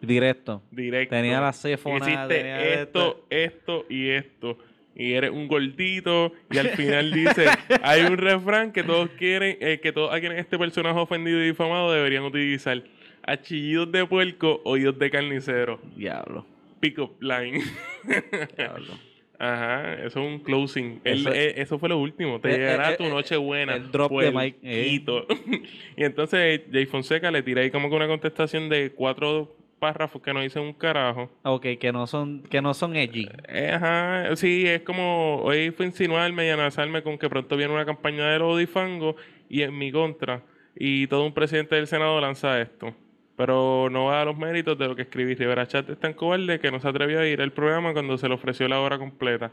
directo. 0.00 0.62
directo. 0.70 1.14
Tenía 1.14 1.38
la 1.40 1.52
céfona, 1.52 1.96
Hiciste 2.08 2.34
tenía 2.34 2.62
esto, 2.80 3.26
esto 3.28 3.84
y 3.90 4.08
esto. 4.08 4.56
Y 4.94 5.12
eres 5.12 5.32
un 5.32 5.48
gordito. 5.48 6.32
Y 6.50 6.56
al 6.56 6.68
final 6.70 7.12
dice: 7.12 7.44
hay 7.82 8.00
un 8.04 8.16
refrán 8.16 8.72
que 8.72 8.82
todos 8.82 9.10
quieren, 9.18 9.58
eh, 9.60 9.80
que 9.82 9.92
todos 9.92 10.14
a 10.14 10.18
quienes 10.20 10.38
este 10.38 10.56
personaje 10.58 10.98
ofendido 10.98 11.42
y 11.42 11.48
difamado 11.48 11.92
deberían 11.92 12.24
utilizar. 12.24 12.82
Achillidos 13.22 13.92
de 13.92 14.06
puerco, 14.06 14.62
oídos 14.64 14.98
de 14.98 15.10
carnicero. 15.10 15.78
Diablo, 15.94 16.46
Pick 16.80 16.98
up 17.00 17.16
line. 17.20 17.60
diablo. 18.56 18.94
Ajá, 19.38 19.94
eso 19.94 20.06
es 20.06 20.16
un 20.16 20.38
closing. 20.40 21.00
Eso- 21.04 21.32
eh, 21.32 21.54
eso 21.60 21.78
fue 21.78 21.88
lo 21.88 21.98
último. 21.98 22.40
Te 22.40 22.48
Eh, 22.48 22.58
llegará 22.58 22.92
eh, 22.92 22.96
tu 22.96 23.04
noche 23.08 23.36
buena. 23.36 23.76
el 23.76 23.90
drop 23.90 24.12
de 24.20 24.30
Mike, 24.30 24.58
eh. 24.62 25.00
y 25.96 26.04
entonces 26.04 26.62
Jay 26.72 26.86
Fonseca 26.86 27.30
le 27.30 27.42
tira 27.42 27.62
ahí 27.62 27.70
como 27.70 27.88
que 27.90 27.96
una 27.96 28.06
contestación 28.08 28.68
de 28.68 28.92
cuatro 28.92 29.54
párrafos 29.78 30.22
que 30.22 30.32
no 30.32 30.40
dicen 30.40 30.62
un 30.62 30.72
carajo. 30.72 31.30
Ok, 31.42 31.66
que 31.78 31.92
no 31.92 32.06
son, 32.06 32.42
que 32.44 32.62
no 32.62 32.72
son 32.72 32.96
edgy. 32.96 33.28
Ajá, 33.72 34.34
sí, 34.36 34.66
es 34.66 34.80
como 34.82 35.42
hoy 35.42 35.70
fue 35.70 35.86
insinuarme 35.86 36.46
y 36.46 36.50
amenazarme 36.50 37.02
con 37.02 37.18
que 37.18 37.28
pronto 37.28 37.56
viene 37.58 37.74
una 37.74 37.84
campaña 37.84 38.26
de 38.30 38.66
fango 38.66 39.16
y 39.50 39.62
en 39.62 39.76
mi 39.76 39.92
contra. 39.92 40.42
Y 40.74 41.06
todo 41.06 41.24
un 41.24 41.32
presidente 41.32 41.74
del 41.74 41.86
Senado 41.86 42.20
lanza 42.20 42.60
esto. 42.60 42.94
Pero 43.36 43.88
no 43.90 44.06
va 44.06 44.22
a 44.22 44.24
los 44.24 44.36
méritos 44.36 44.78
de 44.78 44.88
lo 44.88 44.96
que 44.96 45.02
escribí. 45.02 45.34
Rivera 45.34 45.66
Chat 45.66 45.90
es 45.90 46.00
tan 46.00 46.14
cobarde 46.14 46.58
que 46.58 46.70
no 46.70 46.80
se 46.80 46.88
atrevió 46.88 47.20
a 47.20 47.26
ir 47.26 47.42
al 47.42 47.52
programa 47.52 47.92
cuando 47.92 48.16
se 48.16 48.28
le 48.28 48.34
ofreció 48.34 48.66
la 48.68 48.80
hora 48.80 48.98
completa. 48.98 49.50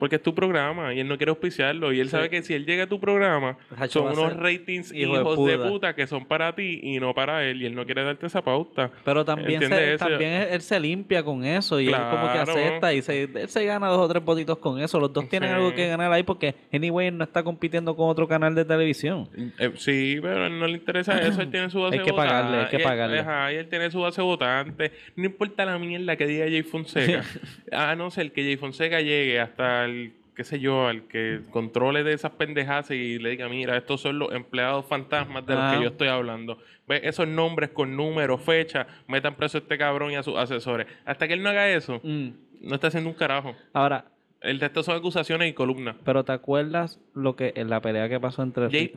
Porque 0.00 0.16
es 0.16 0.22
tu 0.22 0.34
programa 0.34 0.92
y 0.94 0.98
él 1.00 1.06
no 1.06 1.16
quiere 1.16 1.30
auspiciarlo. 1.30 1.92
Y 1.92 2.00
él 2.00 2.08
sabe 2.08 2.28
que 2.30 2.42
si 2.42 2.54
él 2.54 2.66
llega 2.66 2.84
a 2.84 2.86
tu 2.88 2.98
programa, 2.98 3.56
son 3.88 4.08
unos 4.18 4.34
ratings 4.36 4.92
hijo 4.92 5.14
hijos 5.14 5.46
de 5.46 5.56
puta. 5.58 5.68
puta. 5.68 5.94
que 5.94 6.06
son 6.08 6.24
para 6.26 6.54
ti 6.56 6.80
y 6.82 6.98
no 6.98 7.14
para 7.14 7.44
él. 7.44 7.60
Y 7.62 7.66
él 7.66 7.74
no 7.76 7.84
quiere 7.84 8.02
darte 8.02 8.26
esa 8.26 8.42
pauta. 8.42 8.90
Pero 9.04 9.24
también, 9.24 9.62
¿Entiendes 9.62 10.00
se, 10.00 10.08
también 10.08 10.32
él, 10.50 10.60
se 10.62 10.80
limpia 10.80 11.22
con 11.22 11.44
eso 11.44 11.78
y 11.78 11.88
él 11.88 11.94
como 12.10 12.32
que 12.32 12.38
acepta 12.38 12.92
y 12.94 13.02
se, 13.02 13.24
él 13.24 13.48
se 13.48 13.64
gana 13.64 13.88
dos 13.88 14.00
o 14.00 14.08
tres 14.08 14.24
votitos 14.24 14.56
con 14.58 14.80
eso. 14.80 14.98
Los 14.98 15.12
dos 15.12 15.28
tienen 15.28 15.50
Sí. 15.50 15.54
algo 15.54 15.74
que 15.74 15.86
ganar 15.88 16.10
ahí 16.12 16.22
porque 16.22 16.54
anyway 16.72 17.10
no 17.10 17.24
está 17.24 17.42
compitiendo 17.42 17.94
con 17.94 18.08
otro 18.08 18.26
canal 18.26 18.54
de 18.54 18.64
televisión. 18.64 19.28
Eh, 19.58 19.72
sí, 19.76 20.18
pero 20.22 20.44
a 20.44 20.46
él 20.46 20.58
no 20.58 20.66
le 20.66 20.74
interesa 20.78 21.20
eso. 21.20 21.42
Él 21.42 21.50
tiene 21.50 21.68
su 21.68 21.80
base 21.82 21.98
Hay 21.98 22.04
que 22.06 22.12
pagarle, 22.14 22.56
hay 22.58 22.66
que 22.68 22.76
Y 22.76 22.80
él- 22.80 22.84
pagarle. 22.84 23.18
Ajá, 23.20 23.52
y 23.52 23.56
él 23.56 23.68
tiene 23.68 23.90
su 23.90 24.00
base 24.00 24.22
votante. 24.22 24.92
No 25.16 25.26
importa 25.26 25.66
la 25.66 25.78
mierda 25.78 26.16
que 26.16 26.26
diga 26.26 26.46
Jay 26.46 26.62
Fonseca. 26.62 27.22
a 27.72 27.94
no 27.96 28.10
ser 28.10 28.32
que 28.32 28.42
Jay 28.44 28.56
Fonseca 28.56 29.00
llegue 29.02 29.38
hasta 29.40 29.84
el, 29.84 29.89
qué 30.34 30.44
sé 30.44 30.58
yo, 30.60 30.86
al 30.86 31.02
que 31.02 31.40
controle 31.50 32.02
de 32.02 32.12
esas 32.14 32.32
pendejadas 32.32 32.90
y 32.92 33.18
le 33.18 33.30
diga, 33.30 33.48
mira, 33.48 33.76
estos 33.76 34.00
son 34.00 34.18
los 34.18 34.32
empleados 34.32 34.86
fantasmas 34.86 35.44
de 35.46 35.54
los 35.54 35.74
que 35.74 35.82
yo 35.82 35.88
estoy 35.88 36.08
hablando. 36.08 36.56
Ve 36.88 37.00
esos 37.04 37.28
nombres 37.28 37.70
con 37.70 37.94
números, 37.96 38.40
fecha, 38.40 38.86
metan 39.06 39.34
preso 39.34 39.58
a 39.58 39.60
este 39.60 39.76
cabrón 39.76 40.12
y 40.12 40.16
a 40.16 40.22
sus 40.22 40.36
asesores. 40.36 40.86
Hasta 41.04 41.28
que 41.28 41.34
él 41.34 41.42
no 41.42 41.50
haga 41.50 41.68
eso, 41.68 42.00
Mm. 42.02 42.28
no 42.62 42.74
está 42.74 42.86
haciendo 42.88 43.10
un 43.10 43.16
carajo. 43.16 43.54
Ahora, 43.72 44.06
El 44.42 44.58
resto 44.58 44.82
son 44.82 44.96
acusaciones 44.96 45.50
y 45.50 45.52
columnas. 45.52 45.96
pero 46.02 46.24
¿te 46.24 46.32
acuerdas 46.32 46.98
lo 47.14 47.36
que 47.36 47.52
en 47.56 47.68
la 47.68 47.82
pelea 47.82 48.08
que 48.08 48.18
pasó 48.18 48.42
entre 48.42 48.70
Jay, 48.70 48.90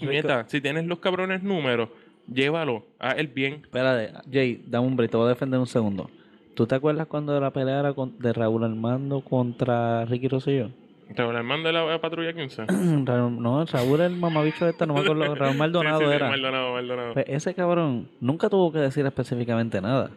si 0.48 0.62
tienes 0.62 0.86
los 0.86 1.00
cabrones 1.00 1.44
números, 1.44 1.90
llévalo, 2.32 2.86
haz 3.00 3.18
el 3.18 3.28
bien. 3.28 3.56
Espérate, 3.56 4.14
Jay, 4.32 4.64
dame 4.66 4.88
un 4.88 4.96
break, 4.96 5.12
te 5.12 5.18
voy 5.18 5.26
a 5.26 5.30
defender 5.30 5.60
un 5.60 5.68
segundo. 5.68 6.10
¿Tú 6.56 6.66
te 6.66 6.76
acuerdas 6.76 7.08
cuando 7.08 7.38
la 7.42 7.52
pelea 7.52 7.80
era 7.82 7.94
de 7.94 8.32
Raúl 8.34 8.64
Armando 8.64 9.20
contra 9.22 10.06
Ricky 10.06 10.30
Rosselló? 10.30 10.70
Raúl 11.16 11.36
Armando 11.36 11.68
de 11.68 11.74
la, 11.74 11.86
la 11.86 12.00
patrulla 12.02 12.34
15. 12.34 12.64
Raúl- 12.68 13.38
no, 13.38 13.66
Raúl 13.66 14.02
el 14.02 14.16
mamabicho 14.18 14.68
este, 14.68 14.86
no 14.88 14.94
me 14.96 15.02
acuerdo, 15.02 15.36
Raúl 15.36 15.58
Maldonado 15.58 16.00
Sí, 16.00 16.06
sí, 16.06 16.10
sí, 16.12 16.16
era. 16.16 16.30
Maldonado, 16.30 16.74
Maldonado. 16.74 17.14
Pues 17.14 17.26
ese 17.28 17.54
cabrón 17.54 18.10
nunca 18.22 18.50
tuvo 18.50 18.72
que 18.72 18.80
decir 18.80 19.06
específicamente 19.06 19.82
nada. 19.82 20.10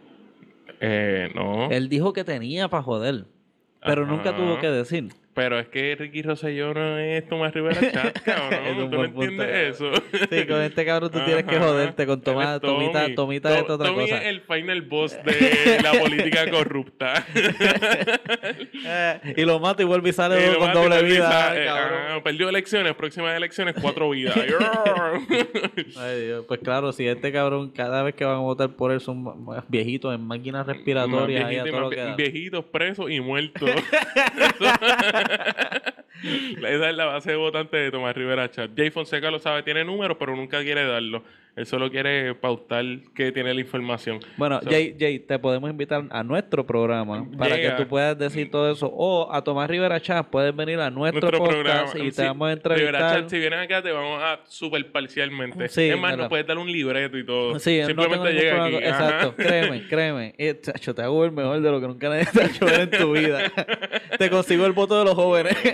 Eh, 0.79 1.29
no. 1.35 1.69
Él 1.71 1.89
dijo 1.89 2.13
que 2.13 2.23
tenía 2.23 2.67
para 2.67 2.83
joder, 2.83 3.25
pero 3.81 4.05
nunca 4.05 4.29
Ajá. 4.29 4.37
tuvo 4.37 4.59
que 4.59 4.67
decir. 4.69 5.09
Pero 5.37 5.59
es 5.59 5.67
que 5.67 5.95
Ricky 5.95 6.23
Rosselló 6.23 6.73
no 6.73 6.97
es 6.97 7.29
Tomás 7.29 7.53
Rivera 7.53 7.79
Chat, 7.91 8.21
cabrón. 8.23 8.59
¿Tú 8.75 8.81
no 8.81 8.89
punto, 8.89 9.03
entiendes 9.21 9.75
eso? 9.75 9.91
Sí, 10.31 10.47
con 10.47 10.61
este 10.63 10.83
cabrón 10.83 11.11
tú 11.11 11.19
tienes 11.23 11.43
que 11.43 11.59
joderte 11.59 12.07
con 12.07 12.19
Tomás, 12.21 12.59
Tomita, 12.59 13.01
Tommy. 13.03 13.15
Tomita 13.15 13.49
To- 13.49 13.55
es 13.55 13.69
otra 13.69 13.87
Tommy 13.89 14.01
cosa. 14.01 14.17
es 14.17 14.25
el 14.25 14.41
final 14.41 14.81
boss 14.81 15.15
de 15.23 15.77
la 15.83 15.91
política 15.91 16.49
corrupta. 16.49 17.23
Eh, 18.89 19.33
y 19.37 19.41
lo 19.43 19.59
mata 19.59 19.81
y 19.81 19.85
vuelve 19.85 20.09
y 20.09 20.13
sale 20.13 20.51
Y 20.51 20.55
con 20.57 20.71
doble 20.71 21.01
vida. 21.03 21.29
sale, 21.29 21.67
ah, 21.67 22.19
perdió 22.23 22.47
elecciones, 22.47 22.93
próximas 22.95 23.35
elecciones, 23.35 23.75
cuatro 23.81 24.09
vidas. 24.11 24.35
Ay, 25.97 26.21
Dios. 26.25 26.45
Pues 26.47 26.59
claro, 26.61 26.91
si 26.93 27.05
este 27.07 27.31
cabrón 27.31 27.71
cada 27.71 28.03
vez 28.03 28.15
que 28.15 28.23
van 28.23 28.35
a 28.37 28.39
votar 28.39 28.69
por 28.69 28.91
él 28.91 29.01
son 29.01 29.45
viejitos 29.67 30.13
en 30.15 30.21
máquinas 30.25 30.65
respiratorias 30.65 31.49
viejitos 31.49 32.15
viejitos, 32.15 32.65
presos 32.65 33.11
y 33.11 33.19
muertos. 33.19 33.69
Esa 36.23 36.89
es 36.89 36.95
la 36.95 37.05
base 37.05 37.31
de 37.31 37.37
votante 37.37 37.77
de 37.77 37.91
Tomás 37.91 38.15
Rivera 38.15 38.49
Chat. 38.49 38.71
Jay 38.75 38.89
Fonseca 38.89 39.31
lo 39.31 39.39
sabe, 39.39 39.63
tiene 39.63 39.83
números, 39.83 40.17
pero 40.19 40.35
nunca 40.35 40.61
quiere 40.61 40.85
darlo. 40.85 41.23
Él 41.57 41.65
solo 41.65 41.89
quiere 41.89 42.35
pautar 42.35 42.85
que 43.15 43.31
tiene 43.31 43.51
la 43.53 43.59
información. 43.59 44.19
Bueno, 44.37 44.59
So- 44.63 44.69
Jay, 44.69 44.95
Jay, 44.97 45.17
te 45.17 45.39
podemos 45.39 45.69
invitar 45.71 46.03
a 46.11 46.23
nuestro 46.23 46.65
programa 46.65 47.25
para 47.37 47.55
que 47.59 47.71
tú 47.71 47.87
puedas 47.87 48.15
decir 48.17 48.51
todo 48.51 48.71
eso. 48.71 48.87
O 48.93 49.33
a 49.33 49.43
Tomás 49.43 49.67
Rivera 49.69 49.99
Chat, 49.99 50.27
puedes 50.27 50.55
venir 50.55 50.79
a 50.79 50.91
nuestro, 50.91 51.19
Nuestro 51.21 51.39
podcast 51.39 51.63
programa. 51.63 51.91
y 52.07 52.11
te 52.11 52.21
Sí, 52.21 52.21
vamos 52.21 52.47
a 52.47 52.53
Rivera 52.53 52.75
entrevistar. 52.75 53.19
Chat, 53.21 53.29
si 53.29 53.39
vienes 53.39 53.59
acá, 53.59 53.81
te 53.81 53.91
vamos 53.91 54.21
a 54.21 54.39
super 54.47 54.91
parcialmente. 54.91 55.67
Sí, 55.67 55.89
es 55.89 55.99
más, 55.99 56.15
nos 56.15 56.29
puedes 56.29 56.45
dar 56.45 56.59
un 56.59 56.71
libreto 56.71 57.17
y 57.17 57.25
todo. 57.25 57.57
Sí, 57.59 57.79
no 57.81 57.87
Simplemente 57.87 58.27
ningún 58.33 58.39
llega 58.41 58.65
aquí. 58.65 58.75
ajá. 58.75 58.87
Exacto, 58.89 59.35
créeme, 59.35 59.87
créeme. 59.89 60.35
Eh, 60.37 60.59
chacho, 60.61 60.93
te 60.93 61.01
hago 61.01 61.25
el 61.25 61.31
mejor 61.31 61.59
de 61.59 61.71
lo 61.71 61.81
que 61.81 61.87
nunca 61.87 62.07
nadie 62.09 62.25
te 62.31 62.39
ha 62.39 62.45
hecho 62.45 62.67
en 62.69 62.89
tu 62.91 63.13
vida. 63.13 63.51
te 64.19 64.29
consigo 64.29 64.63
el 64.67 64.73
voto 64.73 64.99
de 64.99 65.05
los 65.05 65.15
jóvenes. 65.15 65.57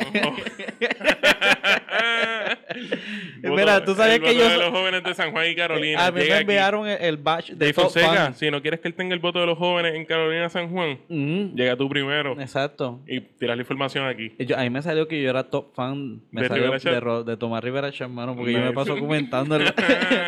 Mira, 3.43 3.83
tú 3.83 3.93
sabes 3.95 4.15
el 4.15 4.21
que 4.21 4.27
voto 4.33 4.39
yo 4.39 4.49
de 4.49 4.57
los 4.57 4.69
jóvenes 4.69 5.03
de 5.03 5.13
San 5.13 5.31
Juan 5.31 5.49
y 5.49 5.55
Carolina. 5.55 6.05
a 6.05 6.11
mí 6.11 6.21
me 6.27 6.37
enviaron 6.39 6.87
el, 6.87 7.01
el 7.01 7.17
batch 7.17 7.51
de 7.51 7.73
top 7.73 7.83
Fonseca, 7.83 8.07
fan. 8.13 8.35
si 8.35 8.49
no 8.51 8.61
quieres 8.61 8.79
que 8.79 8.87
él 8.87 8.93
tenga 8.93 9.13
el 9.13 9.19
voto 9.19 9.39
de 9.39 9.45
los 9.45 9.57
jóvenes 9.57 9.95
en 9.95 10.05
Carolina 10.05 10.49
San 10.49 10.69
Juan, 10.69 10.99
Ujú, 11.09 11.55
llega 11.55 11.75
tú 11.75 11.89
primero 11.89 12.39
Exacto. 12.39 13.01
y 13.07 13.19
tiras 13.21 13.55
la 13.57 13.61
información 13.63 14.05
aquí. 14.07 14.31
Yo- 14.39 14.57
a 14.57 14.61
mí 14.61 14.69
me 14.69 14.81
salió 14.81 15.07
que 15.07 15.21
yo 15.21 15.29
era 15.29 15.43
top 15.49 15.73
fan 15.73 16.21
me 16.31 16.41
¿De 16.43 16.47
salió 16.47 16.71
de, 16.71 17.23
de 17.31 17.37
Tomás 17.37 17.63
Rivera 17.63 17.91
hermano, 17.99 18.35
porque 18.35 18.53
yo 18.53 18.59
me 18.59 18.71
paso 18.73 18.97
comentando 18.97 19.57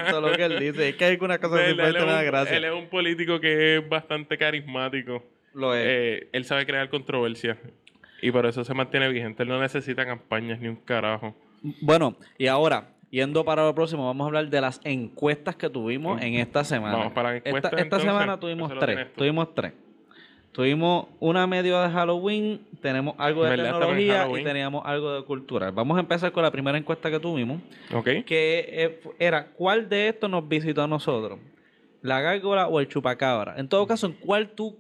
todo 0.10 0.22
lo 0.22 0.32
que 0.38 0.44
él 0.46 0.60
dice. 0.60 0.90
Es 0.90 0.96
que 0.96 1.06
hay 1.06 1.12
algunas 1.12 1.40
cosas 1.40 1.60
que 1.62 1.72
es 1.72 1.76
me 1.78 1.92
da 1.92 2.24
gracia. 2.24 2.56
él 2.58 2.66
es 2.66 2.74
un 2.74 2.88
político 2.88 3.40
que 3.40 3.78
es 3.78 3.90
bastante 3.90 4.38
carismático. 4.38 5.24
Lo 5.54 5.74
es. 5.74 5.84
Eh, 5.86 6.28
él 6.34 6.46
sabe 6.46 6.66
crear 6.66 6.90
controversia. 6.90 7.58
Y 8.22 8.32
por 8.32 8.46
eso 8.46 8.64
se 8.64 8.74
mantiene 8.74 9.08
vigente. 9.10 9.44
Él 9.44 9.50
no 9.50 9.60
necesita 9.62 10.06
campañas 10.06 10.60
ni 10.60 10.68
un 10.68 10.76
carajo. 10.78 11.36
Bueno, 11.82 12.16
y 12.38 12.48
ahora, 12.48 12.90
yendo 13.10 13.44
para 13.46 13.64
lo 13.64 13.74
próximo, 13.76 14.06
vamos 14.06 14.26
a 14.26 14.28
hablar 14.28 14.50
de 14.50 14.62
las 14.62 14.80
encuestas 14.84 15.56
que 15.56 15.70
tuvimos 15.70 16.22
en 16.22 16.36
esta 16.36 16.64
semana. 16.64 16.98
Vamos 16.98 17.14
para 17.14 17.36
Esta- 17.38 17.50
encuestas, 17.50 17.72
Esta, 17.74 17.82
entonces. 17.84 18.08
semana 18.10 18.40
tuvimos 18.40 18.72
tres. 18.80 19.14
Tuvimos 19.16 19.54
tres. 19.56 19.74
Tuvimos 20.52 21.08
una 21.20 21.46
medio 21.48 21.82
de 21.82 21.90
Halloween, 21.90 22.62
tenemos 22.82 23.16
algo 23.18 23.44
de 23.44 23.50
¿Verdad? 23.50 23.72
Tecnología 23.78 24.28
y 24.40 24.44
teníamos 24.44 24.84
algo 24.86 25.14
de 25.14 25.24
cultura. 25.26 25.70
Vamos 25.72 25.98
a 25.98 26.00
empezar 26.00 26.32
con 26.32 26.44
la 26.44 26.52
primera 26.52 26.78
encuesta 26.78 27.12
que 27.12 27.20
tuvimos, 27.20 27.60
¿Ok? 27.94 28.06
que 28.26 28.66
eh, 28.70 29.00
era 29.20 29.48
¿cuál 29.48 29.90
de 29.90 30.08
estos 30.08 30.30
nos 30.30 30.48
visitó 30.48 30.82
a 30.84 30.88
nosotros? 30.88 31.40
¿La 32.02 32.22
gárgola 32.22 32.68
o 32.70 32.80
el 32.80 32.88
chupacabra? 32.88 33.56
En 33.58 33.68
todo 33.68 33.86
caso, 33.86 34.08
¿en 34.08 34.14
cuál 34.14 34.52
tú, 34.52 34.78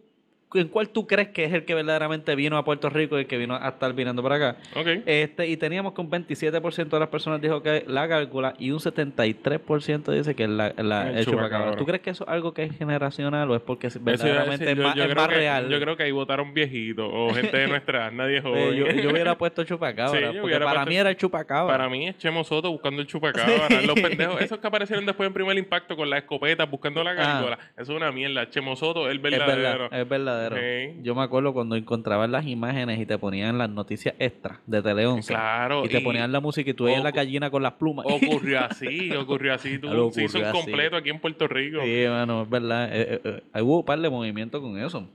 en 0.53 0.67
cuál 0.69 0.89
tú 0.89 1.05
crees 1.05 1.29
que 1.29 1.43
es 1.43 1.51
el 1.53 1.65
que 1.65 1.73
verdaderamente 1.75 2.33
vino 2.35 2.57
a 2.57 2.63
Puerto 2.63 2.89
Rico 2.89 3.17
y 3.17 3.21
el 3.21 3.27
que 3.27 3.37
vino 3.37 3.55
a 3.55 3.67
estar 3.69 3.91
viniendo 3.93 4.23
para 4.23 4.35
acá? 4.35 4.57
Este, 5.05 5.47
y 5.47 5.57
teníamos 5.57 5.93
que 5.93 6.01
un 6.01 6.09
27% 6.09 6.89
de 6.89 6.99
las 6.99 7.09
personas 7.09 7.41
dijo 7.41 7.61
que 7.61 7.83
la 7.87 8.07
gárgola 8.07 8.53
y 8.57 8.71
un 8.71 8.79
73% 8.79 10.11
dice 10.13 10.35
que 10.35 10.43
es 10.43 10.49
la, 10.49 10.73
la- 10.77 11.09
El 11.09 11.17
el, 11.19 11.25
chupacabra. 11.25 11.75
¿Tú 11.75 11.85
crees 11.85 12.01
que 12.01 12.09
eso 12.11 12.23
es 12.23 12.29
algo 12.29 12.53
que 12.53 12.63
es 12.63 12.77
generacional 12.77 13.49
o 13.51 13.55
es 13.55 13.61
porque 13.61 13.89
verdaderamente 13.99 14.65
decir, 14.65 14.69
es 14.69 14.77
yo- 14.77 14.83
más, 14.83 14.95
yo 14.95 15.03
es 15.03 15.09
creo 15.09 15.21
más 15.21 15.29
que- 15.29 15.35
real? 15.35 15.69
Yo 15.69 15.79
creo 15.79 15.97
que 15.97 16.03
ahí 16.03 16.11
votaron 16.11 16.53
viejitos 16.53 17.09
o 17.11 17.33
gente 17.33 17.57
de 17.57 17.67
nuestra 17.67 17.99
edad, 18.05 18.11
nadie 18.11 18.41
joven. 18.41 18.73
yo, 18.75 18.87
yo 18.87 19.09
hubiera 19.11 19.37
puesto 19.37 19.63
chupacabra, 19.63 20.31
Sí, 20.31 20.37
porque 20.39 20.57
para 20.59 20.71
puesto- 20.71 20.89
mí 20.89 20.95
era 20.97 21.09
el 21.09 21.17
chupacabra. 21.17 21.73
Para 21.77 21.89
mí 21.89 22.07
es 22.07 22.17
Chemo 22.17 22.43
Soto 22.43 22.71
buscando 22.71 23.01
el 23.01 23.07
chupacabra. 23.07 23.81
Los 23.85 23.99
pendejos, 23.99 24.41
esos 24.41 24.59
que 24.59 24.67
aparecieron 24.67 25.05
después 25.05 25.27
en 25.27 25.33
primer 25.33 25.57
impacto 25.57 25.95
con 25.95 26.09
la 26.09 26.17
escopeta 26.19 26.65
buscando 26.65 27.03
la 27.03 27.13
gárgola. 27.13 27.57
Eso 27.77 27.91
es 27.93 27.97
una 27.97 28.11
mierda. 28.11 28.49
Chemo 28.49 28.75
Soto 28.75 29.09
es 29.09 29.17
Ah. 29.17 29.21
verdadero. 29.21 29.55
verdad, 29.89 29.99
es 30.01 30.07
verdadero. 30.09 30.44
Yo 31.01 31.15
me 31.15 31.23
acuerdo 31.23 31.53
cuando 31.53 31.75
encontraban 31.75 32.31
las 32.31 32.45
imágenes 32.45 32.99
y 32.99 33.05
te 33.05 33.17
ponían 33.17 33.57
las 33.57 33.69
noticias 33.69 34.15
extras 34.19 34.59
de 34.65 34.81
Tele 34.81 35.05
11. 35.05 35.33
Claro. 35.33 35.85
Y 35.85 35.89
te 35.89 36.01
ponían 36.01 36.31
la 36.31 36.39
música 36.39 36.69
y 36.69 36.73
tú 36.73 36.85
veías 36.85 37.03
la 37.03 37.11
gallina 37.11 37.49
con 37.49 37.63
las 37.63 37.73
plumas. 37.73 38.05
Ocurrió 38.09 38.59
así, 38.69 39.11
ocurrió 39.11 39.53
así. 39.53 39.75
Un 39.83 40.13
season 40.13 40.41
ocurrió 40.41 40.47
así. 40.49 40.57
completo 40.61 40.95
aquí 40.97 41.09
en 41.09 41.19
Puerto 41.19 41.47
Rico. 41.47 41.79
Sí, 41.83 42.05
mano, 42.07 42.43
es 42.43 42.49
verdad. 42.49 42.89
Eh, 42.91 43.21
eh, 43.23 43.41
eh, 43.53 43.61
hubo 43.61 43.79
un 43.79 43.85
par 43.85 43.99
de 43.99 44.09
movimientos 44.09 44.61
con 44.61 44.77
eso. 44.79 45.07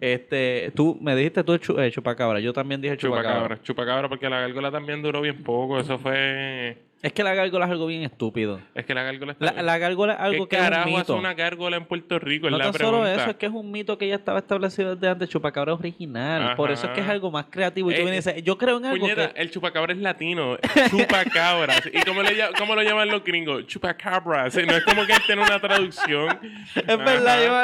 Este, 0.00 0.70
tú 0.74 0.98
me 1.00 1.14
dijiste 1.16 1.44
tú 1.44 1.52
el 1.54 1.60
chu- 1.60 1.78
eh, 1.80 1.90
chupacabra. 1.90 2.40
Yo 2.40 2.52
también 2.52 2.80
dije 2.80 2.96
chupacabra. 2.96 3.32
Chupacabra, 3.32 3.62
chupacabra, 3.62 4.08
porque 4.08 4.28
la 4.28 4.40
gárgola 4.40 4.70
también 4.70 5.00
duró 5.02 5.20
bien 5.20 5.42
poco. 5.42 5.78
Eso 5.78 5.98
fue. 5.98 6.76
Es 7.04 7.12
que 7.12 7.22
la 7.22 7.34
gárgola 7.34 7.66
es 7.66 7.70
algo 7.70 7.86
bien 7.86 8.02
estúpido. 8.02 8.60
Es 8.74 8.86
que 8.86 8.94
la 8.94 9.02
gárgola 9.02 9.32
está. 9.32 9.44
La, 9.52 9.62
la 9.62 9.76
gárgola 9.76 10.14
es 10.14 10.20
algo 10.20 10.48
¿Qué 10.48 10.56
que 10.56 10.56
es 10.56 10.62
un 10.62 10.68
carajo 10.70 10.88
mito. 10.88 11.16
una 11.16 11.34
gárgola 11.34 11.76
en 11.76 11.84
Puerto 11.84 12.18
Rico? 12.18 12.46
Es 12.46 12.50
No 12.52 12.56
la 12.56 12.64
tan 12.64 12.72
pregunta. 12.72 12.98
solo 12.98 13.10
eso, 13.20 13.30
es 13.30 13.36
que 13.36 13.44
es 13.44 13.52
un 13.52 13.70
mito 13.70 13.98
que 13.98 14.08
ya 14.08 14.14
estaba 14.14 14.38
establecido 14.38 14.96
desde 14.96 15.08
antes. 15.10 15.28
Chupacabra 15.28 15.74
es 15.74 15.78
original. 15.80 16.56
Por 16.56 16.70
eso 16.70 16.86
es 16.86 16.92
que 16.94 17.02
es 17.02 17.08
algo 17.08 17.30
más 17.30 17.44
creativo. 17.50 17.90
Y 17.90 17.94
tú 17.94 18.00
Eh, 18.00 18.04
vienes 18.04 18.26
y 18.26 18.30
dices, 18.30 18.42
yo 18.44 18.56
creo 18.56 18.78
en 18.78 18.86
algo 18.86 19.00
Puñeta, 19.00 19.34
que... 19.34 19.40
el 19.42 19.50
chupacabra 19.50 19.92
es 19.92 19.98
latino. 19.98 20.56
Chupacabra. 20.90 21.74
¿Y 21.92 22.00
cómo, 22.06 22.22
le, 22.22 22.30
cómo 22.56 22.74
lo 22.74 22.82
llaman 22.82 23.08
los 23.08 23.22
gringos? 23.22 23.66
Chupacabra. 23.66 24.50
Sí, 24.50 24.62
no 24.66 24.72
es 24.74 24.82
como 24.84 25.04
que 25.04 25.12
él 25.12 25.22
tiene 25.26 25.42
una 25.42 25.60
traducción. 25.60 26.38
Es 26.74 26.86
verdad, 26.98 27.44
yo... 27.44 27.62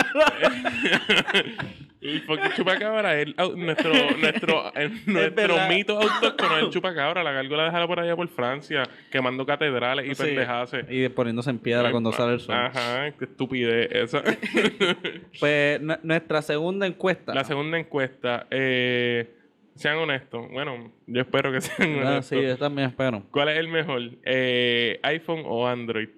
El 2.01 2.23
fucking 2.23 2.53
chupacabra 2.57 3.15
es 3.21 3.27
el 3.27 3.37
au- 3.37 3.55
nuestro, 3.57 3.93
nuestro, 4.17 4.73
el- 4.75 4.91
nuestro 5.05 5.55
verdad. 5.55 5.69
mito 5.69 6.01
autóctono 6.01 6.57
del 6.57 6.71
chupacabra. 6.71 7.23
La 7.23 7.33
gárgola 7.33 7.65
déjala 7.65 7.87
por 7.87 8.01
allá 8.01 8.17
por 8.17 8.27
Francia, 8.29 8.85
quemando 9.31 9.47
catedrales 9.47 10.11
y 10.11 10.15
Sí. 10.15 10.23
pendejaces. 10.25 10.87
Y 10.91 11.09
poniéndose 11.09 11.51
en 11.51 11.59
piedra 11.59 11.91
cuando 11.91 12.13
sale 12.13 12.35
el 12.35 12.41
sol. 12.41 12.55
Ajá, 12.55 13.13
qué 13.13 13.25
estupidez 13.25 13.89
esa. 13.93 14.23
Pues 15.41 15.81
nu- 15.81 15.99
nuestra 16.03 16.43
segunda 16.43 16.87
encuesta. 16.87 17.33
La 17.35 17.45
segunda 17.45 17.79
encuesta, 17.79 18.47
eh, 18.51 19.31
sean 19.77 19.97
honestos. 19.99 20.51
Bueno, 20.51 20.93
yo 21.07 21.21
espero 21.23 21.53
que 21.53 21.61
sean 21.61 21.95
Ah, 21.99 22.01
honestos. 22.01 22.27
sí, 22.27 22.43
yo 22.43 22.57
también 22.59 22.89
espero. 22.89 23.23
¿Cuál 23.31 23.51
es 23.51 23.59
el 23.59 23.69
mejor? 23.69 24.03
Eh, 24.25 24.99
¿iPhone 25.03 25.43
o 25.47 25.67
Android? 25.67 26.09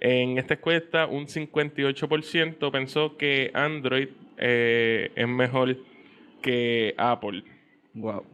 En 0.00 0.38
esta 0.38 0.54
encuesta, 0.54 1.06
un 1.06 1.26
58% 1.28 2.70
pensó 2.70 3.16
que 3.16 3.50
Android 3.54 4.08
eh, 4.38 5.12
es 5.14 5.28
mejor 5.28 5.76
que 6.42 6.94
Apple. 6.98 7.42
Wow. 7.94 8.24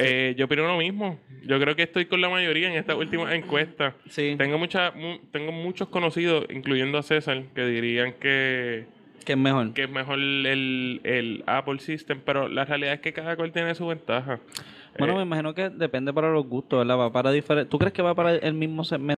Eh, 0.00 0.34
yo 0.36 0.44
opino 0.46 0.66
lo 0.66 0.76
mismo. 0.78 1.18
Yo 1.44 1.58
creo 1.58 1.74
que 1.76 1.82
estoy 1.82 2.06
con 2.06 2.20
la 2.20 2.28
mayoría 2.28 2.68
en 2.68 2.74
esta 2.74 2.94
última 2.94 3.34
encuesta. 3.34 3.94
Sí. 4.08 4.34
Tengo, 4.38 4.58
mucha, 4.58 4.92
mu- 4.92 5.18
tengo 5.32 5.50
muchos 5.52 5.88
conocidos, 5.88 6.46
incluyendo 6.50 6.98
a 6.98 7.02
César, 7.02 7.42
que 7.54 7.64
dirían 7.66 8.12
que, 8.14 8.86
¿Qué 9.24 9.32
es 9.32 9.38
mejor? 9.38 9.72
que 9.74 9.84
es 9.84 9.90
mejor 9.90 10.18
el, 10.18 11.00
el 11.04 11.42
Apple 11.46 11.78
System, 11.80 12.20
pero 12.24 12.48
la 12.48 12.64
realidad 12.64 12.94
es 12.94 13.00
que 13.00 13.12
cada 13.12 13.34
cual 13.36 13.52
tiene 13.52 13.74
su 13.74 13.86
ventaja. 13.86 14.40
Bueno, 14.98 15.14
Eh, 15.14 15.16
me 15.16 15.22
imagino 15.22 15.54
que 15.54 15.68
depende 15.70 16.12
para 16.12 16.30
los 16.30 16.46
gustos, 16.46 16.78
¿verdad? 16.78 16.98
Va 16.98 17.12
para 17.12 17.30
diferentes. 17.32 17.70
¿Tú 17.70 17.78
crees 17.78 17.92
que 17.92 18.02
va 18.02 18.14
para 18.14 18.34
el 18.36 18.54
mismo 18.54 18.84
segmento 18.84 19.18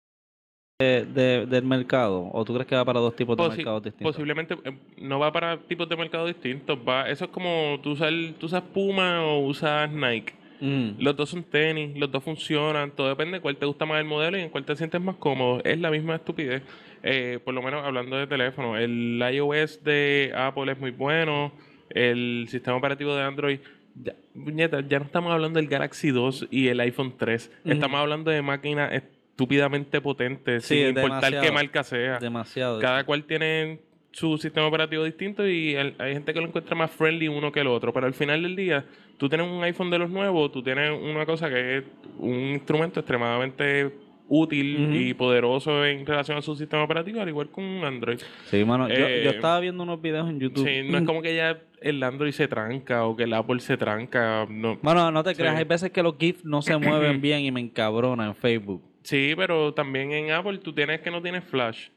de- 0.80 1.06
de- 1.06 1.46
del 1.46 1.64
mercado? 1.64 2.30
¿O 2.32 2.44
tú 2.46 2.54
crees 2.54 2.68
que 2.68 2.76
va 2.76 2.86
para 2.86 3.00
dos 3.00 3.16
tipos 3.16 3.36
de 3.38 3.44
Posi- 3.44 3.58
mercados 3.58 3.84
distintos? 3.84 4.14
Posiblemente 4.16 4.56
eh, 4.66 4.78
no 5.02 5.20
va 5.20 5.32
para 5.32 5.58
tipos 5.58 5.88
de 5.90 5.96
mercado 5.98 6.26
distintos. 6.28 6.78
Va, 6.88 7.10
eso 7.10 7.26
es 7.26 7.32
como 7.32 7.80
tú 7.84 7.92
usas, 7.92 8.12
tú 8.40 8.46
usas 8.46 8.62
Puma 8.62 9.24
o 9.26 9.40
usas 9.40 9.92
Nike. 9.92 10.34
Mm. 10.62 10.92
Los 11.00 11.16
dos 11.16 11.30
son 11.30 11.44
tenis, 11.44 11.98
los 11.98 12.12
dos 12.12 12.24
funcionan, 12.24 12.92
todo 12.92 13.10
depende 13.10 13.38
de 13.38 13.42
cuál 13.42 13.58
te 13.58 13.66
gusta 13.66 13.86
más 13.86 14.00
el 14.00 14.06
modelo 14.06 14.38
y 14.38 14.42
en 14.42 14.50
cuál 14.50 14.66
te 14.66 14.76
sientes 14.76 15.00
más 15.02 15.16
cómodo. 15.16 15.62
Es 15.64 15.80
la 15.80 15.92
misma 15.92 16.16
estupidez. 16.16 16.64
Eh, 17.04 17.40
por 17.44 17.54
lo 17.54 17.62
menos 17.62 17.86
hablando 17.86 18.18
de 18.18 18.28
teléfono, 18.28 18.78
el 18.78 19.24
iOS 19.34 19.84
de 19.84 20.34
Apple 20.36 20.72
es 20.72 20.80
muy 20.80 20.92
bueno, 20.92 21.52
el 21.90 22.48
sistema 22.50 22.78
operativo 22.78 23.16
de 23.16 23.24
Android. 23.24 23.60
Ya, 24.02 24.14
puñeta, 24.34 24.82
ya 24.88 25.00
no 25.00 25.06
estamos 25.06 25.32
hablando 25.32 25.60
del 25.60 25.68
Galaxy 25.68 26.12
2 26.12 26.48
y 26.52 26.68
el 26.68 26.80
iPhone 26.80 27.16
3. 27.18 27.52
Ujú. 27.64 27.74
Estamos 27.74 28.00
hablando 28.00 28.32
de 28.32 28.42
máquinas 28.42 28.92
estúpidamente 28.94 30.02
potentes, 30.02 30.66
Sí, 30.66 30.76
sin 30.76 30.88
importar 30.90 31.40
qué 31.42 31.52
marca 31.52 31.84
sea. 31.84 32.20
Demasiado. 32.20 32.80
Cada 32.80 33.06
cual 33.06 33.24
tiene 33.24 33.80
su 34.12 34.38
sistema 34.38 34.68
operativo 34.68 35.04
distinto 35.04 35.48
y 35.48 35.76
el- 35.76 35.96
hay 36.00 36.14
gente 36.14 36.34
que 36.34 36.42
lo 36.42 36.48
encuentra 36.48 36.76
más 36.76 36.92
friendly 36.92 37.28
uno 37.28 37.52
que 37.52 37.60
el 37.62 37.68
otro. 37.68 37.94
Pero 37.94 38.08
al 38.08 38.14
final 38.14 38.42
del 38.44 38.56
día, 38.56 38.86
tú 39.18 39.30
tienes 39.30 39.48
un 39.48 39.64
iPhone 39.64 39.90
de 39.90 40.00
los 40.00 40.10
nuevos, 40.10 40.52
tú 40.52 40.64
tienes 40.64 40.92
una 40.92 41.26
cosa 41.26 41.50
que 41.50 41.78
es 41.78 41.84
un 42.18 42.34
instrumento 42.52 43.00
extremadamente 43.02 43.92
útil 44.32 44.96
y 44.96 45.14
poderoso 45.16 45.84
en 45.86 46.06
relación 46.06 46.38
a 46.38 46.42
su 46.44 46.56
sistema 46.56 46.84
operativo, 46.84 47.20
al 47.20 47.28
igual 47.30 47.50
con 47.50 47.64
un 47.64 47.84
Android. 47.84 48.20
Sí, 48.46 48.64
mano. 48.64 48.88
yo, 48.88 48.94
Eh, 48.94 49.22
yo 49.24 49.32
estaba 49.32 49.60
viendo 49.60 49.82
unos 49.84 50.00
videos 50.02 50.30
en 50.30 50.40
YouTube. 50.40 50.68
Sí, 50.68 50.84
no 50.88 51.00
es 51.00 51.04
como 51.06 51.22
que 51.24 51.36
ya 51.36 51.60
el 51.82 52.02
Android 52.04 52.32
se 52.32 52.48
tranca 52.48 53.06
o 53.06 53.16
que 53.16 53.24
el 53.24 53.34
Apple 53.34 53.60
se 53.60 53.76
tranca. 53.78 54.46
No. 54.48 54.78
Bueno, 54.84 55.10
no 55.12 55.24
te 55.24 55.34
creas, 55.34 55.56
Sí. 55.56 55.60
hay 55.60 55.66
veces 55.66 55.90
que 55.92 56.04
los 56.04 56.16
GIFs 56.20 56.46
no 56.46 56.62
se 56.62 56.78
mueven 56.78 57.22
bien 57.22 57.40
y 57.42 57.52
me 57.52 57.60
encabronan 57.60 58.28
en 58.28 58.36
Facebook. 58.36 58.84
Sí, 59.02 59.34
pero 59.36 59.74
también 59.74 60.12
en 60.12 60.30
Apple 60.32 60.60
tú 60.60 60.74
tienes 60.74 61.02
que 61.02 61.10
no 61.10 61.22
tienes 61.24 61.44
flash. 61.46 61.88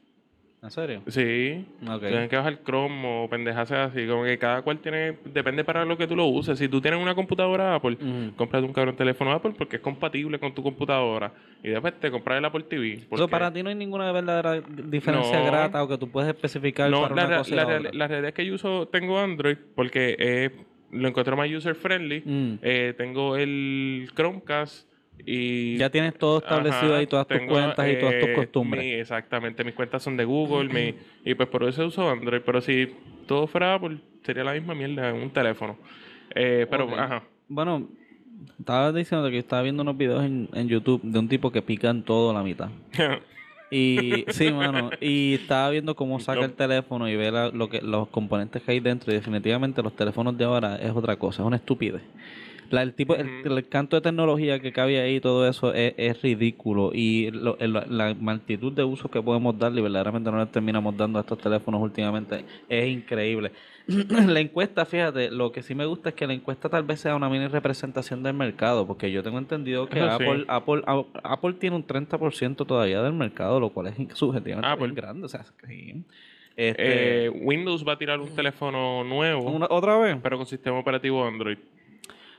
¿En 0.63 0.71
serio? 0.71 1.01
Sí. 1.07 1.65
Ok. 1.85 1.99
Tienes 1.99 2.29
que 2.29 2.37
bajar 2.37 2.63
Chrome 2.63 3.01
o 3.25 3.29
pendejas 3.29 3.69
así. 3.69 4.07
Como 4.07 4.23
que 4.23 4.37
cada 4.37 4.61
cual 4.61 4.79
tiene. 4.79 5.17
Depende 5.25 5.65
para 5.65 5.83
lo 5.83 5.97
que 5.97 6.07
tú 6.07 6.15
lo 6.15 6.25
uses. 6.27 6.57
Si 6.57 6.69
tú 6.69 6.79
tienes 6.79 7.01
una 7.01 7.13
computadora 7.15 7.75
Apple, 7.75 7.97
Ujú. 7.99 8.35
cómprate 8.37 8.65
un 8.65 8.71
cabrón 8.71 8.95
teléfono 8.95 9.33
Apple 9.33 9.53
porque 9.57 9.75
es 9.75 9.81
compatible 9.81 10.39
con 10.39 10.53
tu 10.55 10.63
computadora. 10.63 11.33
Y 11.61 11.67
después 11.69 11.99
te 11.99 12.09
compras 12.09 12.37
el 12.37 12.45
Apple 12.45 12.63
TV. 12.63 13.01
Porque- 13.09 13.27
para 13.27 13.51
ti 13.51 13.61
no 13.61 13.69
hay 13.69 13.75
ninguna 13.75 14.09
verdadera 14.13 14.61
diferencia 14.61 15.39
No. 15.39 15.45
grata 15.47 15.83
o 15.83 15.87
que 15.89 15.97
tú 15.97 16.09
puedes 16.09 16.29
especificar 16.29 16.89
no, 16.89 17.01
para 17.01 17.15
la, 17.15 17.25
una 17.27 17.37
cosa 17.39 17.51
y 17.53 17.55
la 17.57 17.63
la 17.91 18.07
realidad 18.07 18.25
es 18.29 18.33
que 18.33 18.45
yo 18.45 18.53
uso, 18.55 18.87
tengo 18.87 19.19
Android 19.19 19.57
porque 19.75 20.15
eh, 20.17 20.49
lo 20.91 21.07
encuentro 21.09 21.35
más 21.35 21.49
user 21.51 21.75
friendly. 21.75 22.21
Mm. 22.25 22.59
Eh, 22.61 22.93
tengo 22.97 23.35
el 23.35 24.09
Chromecast 24.15 24.87
y. 25.25 25.77
Ya 25.77 25.89
tienes 25.89 26.17
todo 26.17 26.39
establecido 26.39 26.91
Ajá, 26.93 26.97
ahí, 26.97 27.07
todas 27.07 27.27
tus 27.27 27.41
cuentas 27.41 27.89
y 27.89 27.99
todas 27.99 28.19
tus 28.19 28.29
eh, 28.29 28.33
costumbres. 28.35 28.83
mi- 28.83 28.91
exactamente, 28.91 29.63
mis 29.63 29.73
cuentas 29.73 30.03
son 30.03 30.17
de 30.17 30.25
Google 30.25 30.69
mi- 30.69 30.95
y 31.23 31.33
pues 31.35 31.47
por 31.49 31.63
eso 31.63 31.85
uso 31.87 32.09
Android. 32.09 32.41
Pero 32.45 32.61
si 32.61 32.93
todo 33.27 33.47
fuera 33.47 33.75
Apple, 33.75 33.97
sería 34.23 34.43
la 34.43 34.53
misma 34.53 34.75
mierda 34.75 35.09
en 35.09 35.15
un 35.17 35.29
teléfono. 35.31 35.77
Eh, 36.35 36.67
pero, 36.69 36.89
ajá. 36.97 37.23
Bueno, 37.47 37.87
estaba 38.59 38.91
diciendo 38.91 39.29
que 39.29 39.37
estaba 39.37 39.61
viendo 39.61 39.83
unos 39.83 39.97
videos 39.97 40.23
en, 40.23 40.49
en 40.53 40.67
YouTube 40.67 41.01
de 41.03 41.19
un 41.19 41.27
tipo 41.29 41.51
que 41.51 41.61
pica 41.61 41.89
en 41.89 42.03
todo 42.03 42.33
la 42.33 42.43
mitad. 42.43 42.69
Y 43.75 44.25
sí, 44.27 44.51
mano, 44.51 44.91
y 45.01 45.33
estaba 45.33 45.71
viendo 45.71 45.95
cómo 45.95 46.19
saca 46.19 46.45
el 46.45 46.53
teléfono 46.53 47.09
y 47.09 47.15
ve 47.15 47.31
la- 47.31 47.49
lo 47.49 47.69
que 47.69 47.81
los 47.81 48.07
componentes 48.09 48.61
que 48.61 48.71
hay 48.71 48.79
dentro 48.79 49.11
y 49.11 49.15
definitivamente 49.15 49.81
los 49.81 49.95
teléfonos 49.95 50.37
de 50.37 50.43
ahora 50.45 50.75
es 50.75 50.91
otra 50.91 51.15
cosa, 51.15 51.41
es 51.41 51.47
una 51.47 51.55
estupidez. 51.55 52.03
La- 52.73 52.81
el 52.81 52.93
tipo, 52.93 53.15
el, 53.15 53.41
el 53.45 53.67
canto 53.69 53.95
de 53.95 54.01
tecnología 54.01 54.59
que 54.59 54.71
cabe 54.71 54.99
ahí 54.99 55.17
y 55.17 55.19
todo 55.21 55.47
eso 55.47 55.73
es, 55.73 55.93
es 55.97 56.21
ridículo 56.21 56.91
y 56.93 57.29
lo- 57.31 57.55
la 57.59 58.13
multitud 58.19 58.71
de 58.73 58.83
usos 58.83 59.09
que 59.11 59.21
podemos 59.21 59.57
darle 59.57 59.79
y 59.79 59.83
verdaderamente 59.83 60.31
no 60.31 60.39
le 60.39 60.45
terminamos 60.47 60.97
dando 60.97 61.19
a 61.19 61.21
estos 61.21 61.37
teléfonos 61.37 61.81
últimamente 61.81 62.43
es 62.67 62.87
increíble. 62.89 63.51
la 63.87 64.39
encuesta, 64.39 64.85
fíjate, 64.85 65.29
lo 65.29 65.51
que 65.51 65.61
sí 65.61 65.75
me 65.75 65.85
gusta 65.85 66.09
es 66.09 66.15
que 66.15 66.25
la 66.25 66.33
encuesta 66.33 66.69
tal 66.69 66.83
vez 66.83 66.99
sea 67.01 67.15
una 67.15 67.29
mini 67.29 67.47
representación 67.47 68.23
del 68.23 68.33
mercado, 68.33 68.87
porque 68.87 69.11
yo 69.11 69.21
tengo 69.21 69.37
entendido 69.37 69.87
que 69.89 69.99
sí. 69.99 70.05
Apple, 70.09 70.45
Apple, 70.47 70.83
Apple 71.23 71.53
tiene 71.53 71.75
un 71.75 71.85
30% 71.85 72.65
todavía 72.65 73.01
del 73.03 73.13
mercado, 73.13 73.59
lo 73.59 73.69
cual 73.69 73.87
es 73.87 73.95
subjetivamente 74.17 74.93
grande. 74.95 75.25
O 75.25 75.29
sea, 75.29 75.43
sí. 75.67 76.03
Este, 76.55 77.25
Eh, 77.25 77.29
Windows 77.29 77.85
va 77.85 77.93
a 77.93 77.97
tirar 77.97 78.19
un 78.19 78.33
teléfono 78.35 79.03
nuevo, 79.03 79.51
una- 79.51 79.67
¿Otra 79.69 79.97
vez? 79.97 80.17
pero 80.21 80.37
con 80.37 80.45
sistema 80.45 80.79
operativo 80.79 81.25
Android. 81.25 81.57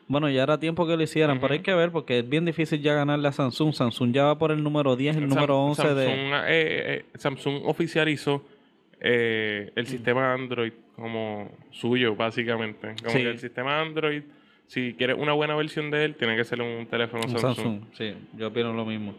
Bueno, 0.07 0.29
ya 0.29 0.43
era 0.43 0.59
tiempo 0.59 0.87
que 0.87 0.97
lo 0.97 1.03
hicieran, 1.03 1.41
pero 1.41 1.55
hay 1.55 1.61
que 1.61 1.73
ver 1.75 1.91
porque 1.91 2.19
es 2.19 2.29
bien 2.29 2.45
difícil 2.45 2.81
ya 2.83 2.93
ganarle 2.95 3.29
a 3.29 3.33
Samsung. 3.33 3.73
Samsung 3.73 4.13
ya 4.13 4.25
va 4.25 4.39
por 4.39 4.51
el 4.51 4.63
número 4.63 4.97
10, 4.97 5.17
el 5.17 5.23
Sam- 5.23 5.29
número 5.31 5.59
11 5.65 5.83
Samsung, 5.83 5.97
de... 5.99 6.07
eh, 6.13 6.45
eh, 6.49 7.05
Samsung 7.15 7.63
oficializó 7.65 8.45
eh, 9.01 9.73
el 9.75 9.87
sistema 9.87 10.33
Android 10.35 10.73
como 10.97 11.51
suyo, 11.71 12.15
básicamente. 12.17 12.95
Como 13.03 13.11
Sí. 13.11 13.19
que 13.23 13.31
el 13.31 13.39
sistema 13.39 13.81
Android, 13.81 14.23
si 14.67 14.95
quieres 14.95 15.17
una 15.19 15.33
buena 15.33 15.55
versión 15.57 15.91
de 15.91 16.05
él, 16.05 16.15
tiene 16.17 16.37
que 16.37 16.45
ser 16.45 16.61
un 16.61 16.87
teléfono 16.87 17.23
un 17.25 17.31
Samsung. 17.31 17.55
Samsung. 17.57 17.81
Sí, 17.95 18.15
yo 18.37 18.49
opino 18.49 18.73
lo 18.73 18.85
mismo. 18.85 19.15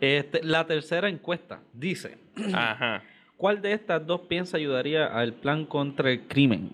Este, 0.00 0.42
la 0.44 0.66
tercera 0.66 1.08
encuesta 1.08 1.60
dice, 1.72 2.18
Ajá. 2.52 3.02
¿cuál 3.38 3.62
de 3.62 3.72
estas 3.72 4.06
dos 4.06 4.20
piensa 4.22 4.58
ayudaría 4.58 5.06
al 5.06 5.32
plan 5.32 5.64
contra 5.64 6.10
el 6.10 6.20
crimen? 6.28 6.70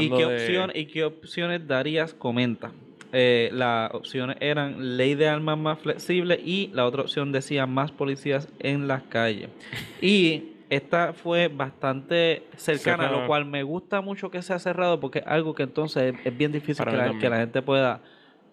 ¿Y 0.00 0.10
qué, 0.10 0.26
de... 0.26 0.34
opción, 0.34 0.72
¿Y 0.74 0.86
qué 0.86 1.04
opciones 1.04 1.66
darías? 1.66 2.14
Comenta. 2.14 2.72
Eh, 3.12 3.50
las 3.52 3.94
opciones 3.94 4.36
eran 4.40 4.96
ley 4.96 5.14
de 5.14 5.28
armas 5.28 5.56
más 5.56 5.78
flexible 5.78 6.40
y 6.44 6.70
la 6.72 6.84
otra 6.84 7.02
opción 7.02 7.30
decía 7.30 7.64
más 7.66 7.92
policías 7.92 8.48
en 8.58 8.88
las 8.88 9.02
calles. 9.04 9.50
Y 10.00 10.54
esta 10.70 11.12
fue 11.12 11.48
bastante 11.48 12.42
cercana, 12.56 13.10
lo 13.10 13.26
cual 13.26 13.44
me 13.44 13.62
gusta 13.62 14.00
mucho 14.00 14.30
que 14.30 14.42
sea 14.42 14.58
cerrado 14.58 14.98
porque 14.98 15.20
es 15.20 15.26
algo 15.26 15.54
que 15.54 15.62
entonces 15.62 16.14
es, 16.24 16.36
bien 16.36 16.50
difícil 16.50 16.84
la, 16.86 17.16
que 17.18 17.28
la 17.28 17.36
gente 17.36 17.62
pueda 17.62 18.00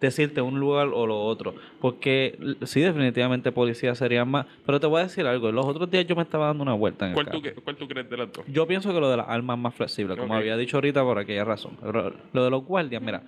decirte 0.01 0.41
un 0.41 0.59
lugar 0.59 0.87
o 0.93 1.05
lo 1.07 1.21
otro. 1.23 1.55
Porque 1.79 2.37
sí, 2.63 2.81
definitivamente 2.81 3.51
policías 3.51 3.97
serían 3.97 4.27
más. 4.29 4.45
Pero 4.65 4.79
te 4.79 4.87
voy 4.87 4.99
a 4.99 5.03
decir 5.03 5.25
algo. 5.27 5.51
Los 5.51 5.65
otros 5.65 5.89
días 5.89 6.05
yo 6.07 6.15
me 6.15 6.23
estaba 6.23 6.47
dando 6.47 6.63
una 6.63 6.73
vuelta 6.73 7.05
en 7.05 7.11
el 7.11 7.13
¿Cuál 7.15 7.27
carro. 7.27 7.37
tú, 7.37 7.43
que- 7.43 7.53
¿Cuál 7.53 7.75
tú 7.77 7.87
crees 7.87 8.09
de 8.09 8.17
las 8.17 8.33
dos? 8.33 8.43
Yo 8.47 8.67
pienso 8.67 8.93
que 8.93 8.99
lo 8.99 9.09
de 9.09 9.17
las 9.17 9.29
armas 9.29 9.57
más 9.57 9.73
flexible, 9.75 10.17
como 10.17 10.35
había 10.35 10.57
dicho 10.57 10.77
ahorita 10.77 11.03
por 11.03 11.19
aquella 11.19 11.45
razón. 11.45 11.77
Pero 11.81 12.13
lo 12.33 12.43
de 12.43 12.49
los 12.49 12.65
guardias, 12.65 13.01
mira, 13.01 13.21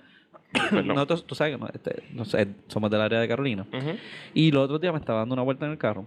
nosotros, 0.84 1.24
tú 1.24 1.34
sabes 1.34 1.54
que 1.56 1.60
no, 1.60 1.68
este, 1.72 2.02
no 2.12 2.24
sé, 2.24 2.48
somos 2.68 2.90
del 2.90 3.00
área 3.00 3.20
de 3.20 3.28
Carolina. 3.28 3.66
Y 4.34 4.50
los 4.50 4.64
otros 4.64 4.80
días 4.80 4.92
me 4.92 4.98
estaba 5.00 5.20
dando 5.20 5.32
una 5.34 5.42
vuelta 5.42 5.66
en 5.66 5.72
el 5.72 5.78
carro. 5.78 6.06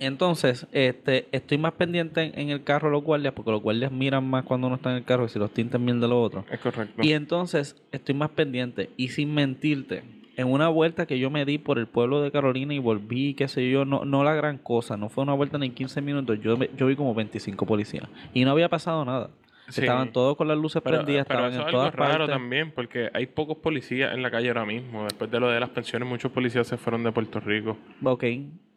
Entonces, 0.00 0.66
este, 0.72 1.28
estoy 1.30 1.58
más 1.58 1.74
pendiente 1.74 2.22
en, 2.22 2.38
en 2.38 2.50
el 2.50 2.64
carro 2.64 2.88
de 2.88 2.92
los 2.92 3.04
guardias, 3.04 3.34
porque 3.34 3.50
los 3.50 3.62
guardias 3.62 3.92
miran 3.92 4.28
más 4.28 4.44
cuando 4.44 4.66
uno 4.66 4.76
está 4.76 4.90
en 4.90 4.96
el 4.96 5.04
carro 5.04 5.26
que 5.26 5.32
si 5.32 5.38
los 5.38 5.52
tintes 5.52 5.82
bien 5.82 6.00
de 6.00 6.08
lo 6.08 6.20
otro. 6.20 6.44
Es 6.50 6.58
correcto. 6.58 7.02
Y 7.04 7.12
entonces 7.12 7.76
estoy 7.92 8.14
más 8.14 8.30
pendiente. 8.30 8.90
Y 8.96 9.08
sin 9.08 9.34
mentirte, 9.34 10.02
en 10.36 10.48
una 10.48 10.68
vuelta 10.68 11.04
que 11.04 11.18
yo 11.18 11.28
me 11.28 11.44
di 11.44 11.58
por 11.58 11.78
el 11.78 11.86
pueblo 11.86 12.22
de 12.22 12.30
Carolina 12.30 12.72
y 12.72 12.78
volví, 12.78 13.34
qué 13.34 13.46
sé 13.46 13.70
yo, 13.70 13.84
no, 13.84 14.06
no 14.06 14.24
la 14.24 14.34
gran 14.34 14.56
cosa, 14.56 14.96
no 14.96 15.10
fue 15.10 15.22
una 15.22 15.34
vuelta 15.34 15.58
ni 15.58 15.68
15 15.68 16.00
minutos, 16.00 16.38
yo, 16.40 16.56
yo 16.56 16.86
vi 16.86 16.96
como 16.96 17.14
25 17.14 17.66
policías. 17.66 18.08
Y 18.32 18.46
no 18.46 18.52
había 18.52 18.70
pasado 18.70 19.04
nada. 19.04 19.28
Sí. 19.70 19.80
Estaban 19.82 20.12
todos 20.12 20.36
con 20.36 20.48
las 20.48 20.58
luces 20.58 20.82
Pero, 20.82 20.96
prendidas, 20.98 21.26
pero 21.26 21.46
estaban 21.46 21.52
eso 21.52 21.62
en 21.62 21.68
es 21.68 21.74
algo 21.74 21.78
todas 21.78 21.94
raro 21.94 22.18
partes. 22.26 22.34
también, 22.36 22.70
porque 22.72 23.08
hay 23.14 23.26
pocos 23.26 23.56
policías 23.58 24.12
en 24.14 24.22
la 24.22 24.30
calle 24.30 24.48
ahora 24.48 24.64
mismo. 24.66 25.04
Después 25.04 25.30
de 25.30 25.40
lo 25.40 25.48
de 25.48 25.58
las 25.60 25.70
pensiones, 25.70 26.08
muchos 26.08 26.30
policías 26.32 26.66
se 26.66 26.76
fueron 26.76 27.02
de 27.04 27.12
Puerto 27.12 27.40
Rico. 27.40 27.76
Ok, 28.02 28.24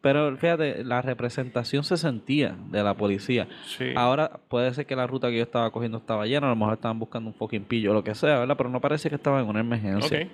pero 0.00 0.36
fíjate, 0.36 0.84
la 0.84 1.00
representación 1.02 1.82
se 1.82 1.96
sentía 1.96 2.56
de 2.70 2.82
la 2.82 2.94
policía. 2.94 3.48
Sí. 3.64 3.86
Ahora 3.96 4.30
puede 4.48 4.72
ser 4.74 4.84
que 4.86 4.94
la 4.96 5.06
ruta 5.06 5.30
que 5.30 5.36
yo 5.38 5.42
estaba 5.42 5.70
cogiendo 5.70 5.98
estaba 5.98 6.26
llena, 6.26 6.46
a 6.46 6.50
lo 6.50 6.56
mejor 6.56 6.74
estaban 6.74 6.98
buscando 6.98 7.28
un 7.30 7.34
fucking 7.34 7.64
pillo 7.64 7.90
o 7.92 7.94
lo 7.94 8.04
que 8.04 8.14
sea, 8.14 8.38
¿verdad? 8.40 8.56
Pero 8.56 8.68
no 8.70 8.80
parece 8.80 9.08
que 9.08 9.14
estaba 9.16 9.40
en 9.40 9.46
una 9.48 9.60
emergencia. 9.60 10.18
Ok. 10.24 10.28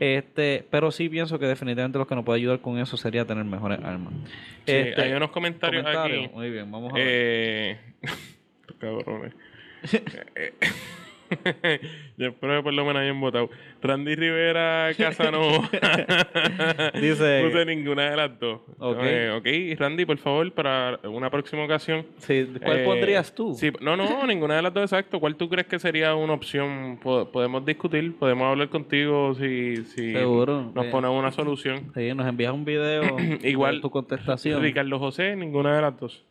Este, 0.00 0.66
pero 0.70 0.90
sí 0.90 1.08
pienso 1.08 1.38
que 1.38 1.46
definitivamente 1.46 1.98
lo 1.98 2.06
que 2.06 2.14
nos 2.16 2.24
puede 2.24 2.40
ayudar 2.40 2.60
con 2.60 2.78
eso 2.78 2.96
sería 2.96 3.24
tener 3.24 3.44
mejores 3.44 3.78
armas. 3.82 4.12
Sí, 4.66 4.72
Este, 4.72 5.02
hay 5.02 5.12
unos 5.12 5.30
comentarios, 5.30 5.82
comentarios. 5.84 6.24
aquí. 6.26 6.34
Muy 6.34 6.50
bien, 6.50 6.70
vamos 6.70 6.92
a 6.92 6.96
ver. 6.96 7.06
Eh, 7.08 7.78
cabrones. 8.78 9.32
Yo 12.16 12.28
espero 12.28 12.58
que 12.58 12.62
por 12.62 12.72
lo 12.74 12.84
menos 12.84 13.02
hayan 13.02 13.18
votado. 13.20 13.50
Randy 13.82 14.14
Rivera 14.14 14.90
Casanova. 14.96 15.68
Dice- 17.00 17.42
Puse 17.44 17.64
ninguna 17.66 18.10
de 18.10 18.16
las 18.16 18.38
dos. 18.38 18.60
Ok. 18.78 18.98
Eh, 19.02 19.30
ok, 19.74 19.80
Randy, 19.80 20.04
por 20.04 20.18
favor, 20.18 20.52
para 20.52 21.00
una 21.04 21.30
próxima 21.30 21.64
ocasión. 21.64 22.06
Sí, 22.18 22.46
¿Cuál 22.62 22.80
Eh, 22.80 22.84
pondrías 22.84 23.34
tú? 23.34 23.54
sí, 23.54 23.72
no, 23.80 23.96
no, 23.96 24.24
ninguna 24.28 24.56
de 24.56 24.62
las 24.62 24.74
dos, 24.74 24.84
exacto. 24.84 25.18
¿Cuál 25.18 25.34
tú 25.36 25.48
crees 25.48 25.66
que 25.66 25.78
sería 25.78 26.14
una 26.14 26.34
opción? 26.34 27.00
Po- 27.02 27.28
podemos 27.32 27.64
discutir, 27.66 28.14
podemos 28.16 28.46
hablar 28.46 28.68
contigo 28.68 29.34
si, 29.34 29.76
si 29.86 30.12
Seguro. 30.12 30.70
nos 30.74 30.86
ponemos 30.86 31.18
una 31.18 31.32
solución. 31.32 31.90
Sí, 31.94 32.14
nos 32.14 32.28
envías 32.28 32.52
un 32.52 32.64
video 32.64 33.16
Igual, 33.42 33.80
tu 33.80 33.90
contestación. 33.90 34.62
Ricardo 34.62 34.98
José, 35.00 35.34
ninguna 35.34 35.74
de 35.74 35.82
las 35.82 35.98
dos. 35.98 36.24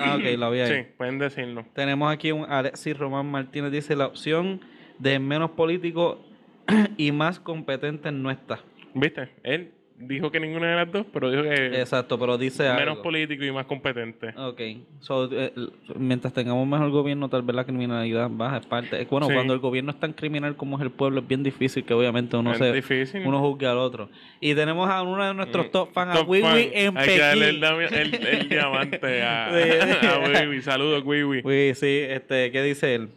Ah, 0.00 0.16
ok, 0.16 0.38
la 0.38 0.50
vi 0.50 0.60
ahí. 0.60 0.82
Sí, 0.82 0.88
pueden 0.96 1.18
decirlo. 1.18 1.64
Tenemos 1.74 2.12
aquí 2.12 2.32
un 2.32 2.44
Alexis 2.44 2.96
Román 2.96 3.30
Martínez, 3.30 3.72
dice 3.72 3.96
la 3.96 4.06
opción 4.06 4.60
de 4.98 5.18
menos 5.18 5.52
político 5.52 6.24
y 6.96 7.12
más 7.12 7.40
competente 7.40 8.12
no 8.12 8.30
está. 8.30 8.60
¿Viste? 8.94 9.30
Él 9.42 9.72
dijo 10.00 10.30
que 10.30 10.38
ninguna 10.40 10.70
de 10.70 10.76
las 10.76 10.92
dos, 10.92 11.06
pero 11.12 11.30
dijo 11.30 11.42
que 11.42 11.80
Exacto, 11.80 12.18
pero 12.18 12.38
dice 12.38 12.62
menos 12.64 12.80
algo. 12.80 13.02
político 13.02 13.44
y 13.44 13.50
más 13.52 13.66
competente. 13.66 14.28
Ok, 14.36 14.60
so, 15.00 15.28
eh, 15.32 15.52
mientras 15.96 16.32
tengamos 16.32 16.66
mejor 16.66 16.90
gobierno, 16.90 17.28
tal 17.28 17.42
vez 17.42 17.56
la 17.56 17.64
criminalidad 17.64 18.28
baja. 18.30 18.58
Es 18.58 18.66
parte. 18.66 19.04
Bueno, 19.10 19.26
Sí. 19.26 19.34
cuando 19.34 19.54
el 19.54 19.58
gobierno 19.60 19.90
es 19.90 19.98
tan 20.00 20.12
criminal 20.12 20.56
como 20.56 20.76
es 20.76 20.82
el 20.82 20.90
pueblo, 20.90 21.20
es 21.20 21.26
bien 21.28 21.42
difícil 21.42 21.84
que 21.84 21.94
obviamente 21.94 22.36
uno 22.36 22.52
es 22.52 22.58
se 22.58 22.72
difícil. 22.72 23.26
uno 23.26 23.40
juzgue 23.40 23.66
al 23.66 23.78
otro. 23.78 24.08
Y 24.40 24.54
tenemos 24.54 24.88
a 24.88 25.02
uno 25.02 25.24
de 25.24 25.34
nuestros 25.34 25.66
Mm, 25.66 25.70
top 25.70 25.92
fans, 25.92 26.16
a 26.16 26.22
Wiwi 26.22 26.42
fan. 26.42 26.58
en 26.72 26.96
Hay 26.98 27.06
que 27.08 27.18
darle 27.18 27.48
el, 27.48 27.60
diamante 28.48 29.22
a, 29.22 29.46
a 29.48 30.42
Wiwi. 30.44 30.62
Saludos, 30.62 31.02
Wiwi. 31.04 31.40
Uy, 31.44 31.74
sí, 31.74 32.00
este, 32.08 32.50
¿qué 32.52 32.62
dice 32.62 32.94
él? 32.94 33.08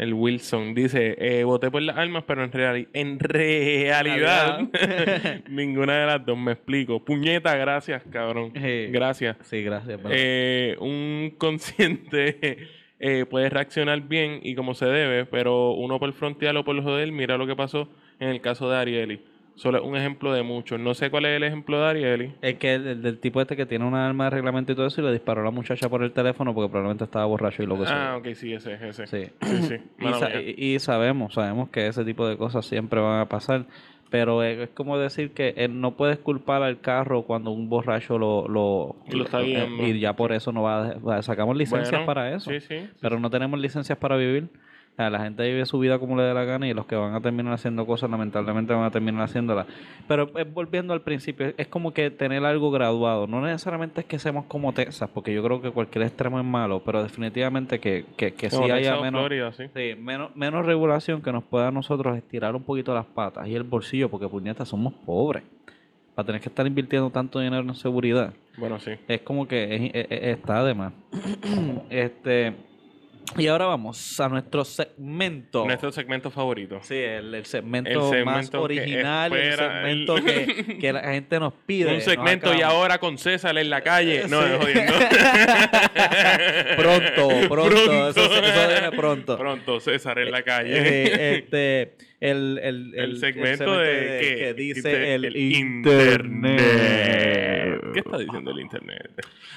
El 0.00 0.14
Wilson 0.14 0.74
dice, 0.74 1.14
eh, 1.18 1.44
voté 1.44 1.70
por 1.70 1.82
las 1.82 1.96
armas, 1.98 2.24
pero 2.26 2.42
en, 2.42 2.50
reali- 2.50 2.88
en 2.94 3.18
realidad 3.18 4.60
ninguna 5.50 6.00
de 6.00 6.06
las 6.06 6.24
dos, 6.24 6.38
me 6.38 6.52
explico. 6.52 7.04
Puñeta, 7.04 7.54
gracias, 7.56 8.02
cabrón. 8.10 8.52
Sí. 8.54 8.86
Gracias. 8.90 9.36
Sí, 9.42 9.62
gracias. 9.62 10.00
Eh, 10.10 10.76
un 10.80 11.34
consciente 11.36 12.58
eh, 12.98 13.26
puede 13.28 13.50
reaccionar 13.50 14.00
bien 14.08 14.40
y 14.42 14.54
como 14.54 14.74
se 14.74 14.86
debe, 14.86 15.26
pero 15.26 15.72
uno 15.72 15.98
por 15.98 16.12
frontear 16.14 16.56
o 16.56 16.64
por 16.64 16.82
joder, 16.82 17.12
mira 17.12 17.36
lo 17.36 17.46
que 17.46 17.54
pasó 17.56 17.88
en 18.18 18.28
el 18.28 18.40
caso 18.40 18.70
de 18.70 18.76
Arieli. 18.78 19.20
Solo 19.60 19.76
es 19.78 19.84
un 19.84 19.94
ejemplo 19.94 20.32
de 20.32 20.42
muchos. 20.42 20.80
No 20.80 20.94
sé 20.94 21.10
cuál 21.10 21.26
es 21.26 21.36
el 21.36 21.42
ejemplo 21.44 21.78
de 21.78 21.86
Arieli. 21.86 22.32
Es 22.40 22.54
que 22.54 22.74
el, 22.74 22.86
el 22.86 23.02
del 23.02 23.18
tipo 23.18 23.42
este 23.42 23.56
que 23.56 23.66
tiene 23.66 23.84
una 23.84 24.06
arma 24.08 24.24
de 24.24 24.30
reglamento 24.30 24.72
y 24.72 24.74
todo 24.74 24.86
eso 24.86 25.02
y 25.02 25.04
le 25.04 25.12
disparó 25.12 25.42
a 25.42 25.44
la 25.44 25.50
muchacha 25.50 25.88
por 25.90 26.02
el 26.02 26.12
teléfono 26.12 26.54
porque 26.54 26.70
probablemente 26.70 27.04
estaba 27.04 27.26
borracho 27.26 27.62
y 27.62 27.66
lo 27.66 27.76
que 27.76 27.82
Ah, 27.82 27.86
sea. 27.86 28.16
ok, 28.16 28.28
sí, 28.34 28.54
ese 28.54 28.72
es 28.72 28.80
ese. 28.82 29.06
Sí. 29.06 29.30
sí. 29.42 29.62
sí. 29.68 29.74
Y, 30.00 30.04
Mala 30.04 30.18
sa- 30.18 30.28
mía. 30.30 30.40
y- 30.56 30.74
y 30.74 30.78
sabemos, 30.78 31.34
sabemos 31.34 31.68
que 31.68 31.86
ese 31.88 32.04
tipo 32.06 32.26
de 32.26 32.38
cosas 32.38 32.64
siempre 32.64 33.00
van 33.00 33.20
a 33.20 33.28
pasar. 33.28 33.66
Pero 34.08 34.42
es, 34.42 34.70
como 34.70 34.98
decir 34.98 35.30
que 35.32 35.54
eh, 35.56 35.68
no 35.68 35.96
puedes 35.96 36.18
culpar 36.18 36.62
al 36.64 36.80
carro 36.80 37.22
cuando 37.22 37.50
un 37.52 37.68
borracho 37.68 38.18
lo, 38.18 38.48
lo, 38.48 38.96
Lo 39.12 39.24
está 39.24 39.40
guiando. 39.40 39.86
Y 39.86 40.00
ya 40.00 40.14
por 40.14 40.32
eso 40.32 40.50
no 40.52 40.62
va 40.62 40.96
a, 41.16 41.22
sacamos 41.22 41.56
licencias 41.56 41.90
Bueno, 41.90 42.06
para 42.06 42.34
eso. 42.34 42.50
Sí, 42.50 42.60
sí. 42.60 42.88
Pero 43.00 43.20
no 43.20 43.28
tenemos 43.30 43.60
licencias 43.60 43.96
para 43.98 44.16
vivir. 44.16 44.48
O 45.00 45.02
sea, 45.02 45.08
la 45.08 45.20
gente 45.20 45.42
vive 45.44 45.64
su 45.64 45.78
vida 45.78 45.98
como 45.98 46.14
le 46.14 46.24
dé 46.24 46.34
la 46.34 46.44
gana 46.44 46.68
y 46.68 46.74
los 46.74 46.84
que 46.84 46.94
van 46.94 47.14
a 47.14 47.22
terminar 47.22 47.54
haciendo 47.54 47.86
cosas 47.86 48.10
lamentablemente 48.10 48.74
van 48.74 48.84
a 48.84 48.90
terminar 48.90 49.22
haciéndolas. 49.22 49.66
Pero 50.06 50.30
es 50.36 50.52
volviendo 50.52 50.92
al 50.92 51.00
principio, 51.00 51.54
es 51.56 51.68
como 51.68 51.94
que 51.94 52.10
tener 52.10 52.44
algo 52.44 52.70
graduado. 52.70 53.26
No 53.26 53.40
necesariamente 53.40 54.02
es 54.02 54.06
que 54.06 54.18
seamos 54.18 54.44
como 54.44 54.74
Texas, 54.74 55.08
porque 55.14 55.32
yo 55.32 55.42
creo 55.42 55.62
que 55.62 55.70
cualquier 55.70 56.04
extremo 56.04 56.38
es 56.38 56.44
malo, 56.44 56.82
pero 56.84 57.02
definitivamente 57.02 57.80
que, 57.80 58.04
que, 58.18 58.34
que 58.34 58.50
sí 58.50 58.62
haya 58.70 59.00
menos, 59.00 59.22
Florida, 59.22 59.52
sí. 59.52 59.64
sí, 59.74 59.94
menos, 59.98 60.36
menos 60.36 60.66
regulación 60.66 61.22
que 61.22 61.32
nos 61.32 61.44
pueda 61.44 61.68
a 61.68 61.70
nosotros 61.70 62.14
estirar 62.18 62.54
un 62.54 62.62
poquito 62.62 62.92
las 62.92 63.06
patas 63.06 63.48
y 63.48 63.54
el 63.54 63.62
bolsillo, 63.62 64.10
porque 64.10 64.28
puñetas 64.28 64.68
somos 64.68 64.92
pobres. 64.92 65.44
Para 66.14 66.26
tener 66.26 66.42
que 66.42 66.50
estar 66.50 66.66
invirtiendo 66.66 67.08
tanto 67.08 67.40
dinero 67.40 67.62
en 67.62 67.74
seguridad 67.74 68.34
Bueno, 68.58 68.78
sí. 68.80 68.90
es 69.08 69.22
como 69.22 69.48
que 69.48 69.76
es- 69.94 70.10
es- 70.10 70.22
está 70.36 70.62
de 70.62 70.74
más. 70.74 70.92
este, 71.88 72.52
y 73.38 73.46
ahora 73.46 73.66
vamos 73.66 74.18
a 74.20 74.28
nuestro 74.28 74.64
segmento. 74.64 75.64
Nuestro 75.64 75.92
segmento 75.92 76.30
favorito. 76.30 76.80
Sí, 76.82 76.96
el, 76.96 77.34
el 77.34 77.44
segmento 77.46 77.90
El 77.90 78.00
segmento 78.18 78.30
más 78.30 78.54
original, 78.54 79.32
el 79.32 79.56
segmento 79.56 80.14
que, 80.16 80.78
que 80.80 80.92
la 80.92 81.02
gente 81.12 81.38
nos 81.40 81.52
pide. 81.66 81.94
Un 81.94 82.00
segmento 82.00 82.54
y 82.54 82.60
ahora 82.62 82.98
con 82.98 83.18
César 83.18 83.56
en 83.58 83.70
la 83.70 83.80
calle. 83.82 84.24
No, 84.28 84.40
Sí. 84.42 84.48
es 84.52 84.58
jodiendo. 84.58 84.92
Pronto, 86.76 87.28
pronto, 87.48 88.08
eso, 88.10 88.24
eso 88.24 88.40
viene 88.68 88.90
pronto. 88.96 89.38
Pronto, 89.38 89.80
César 89.80 90.18
en 90.18 90.30
la 90.30 90.42
calle. 90.42 90.72
Eh, 90.76 91.36
este, 91.38 91.94
el, 92.20 92.58
el, 92.62 92.94
el, 92.96 93.16
segmento 93.18 93.78
de, 93.78 94.18
que, 94.20 94.36
que 94.36 94.54
dice 94.54 95.14
el, 95.14 95.36
internet. 95.36 96.60
internet. 96.60 97.80
¿Qué 97.92 98.00
está 98.00 98.18
diciendo 98.18 98.50
el 98.50 98.60
internet? 98.60 99.10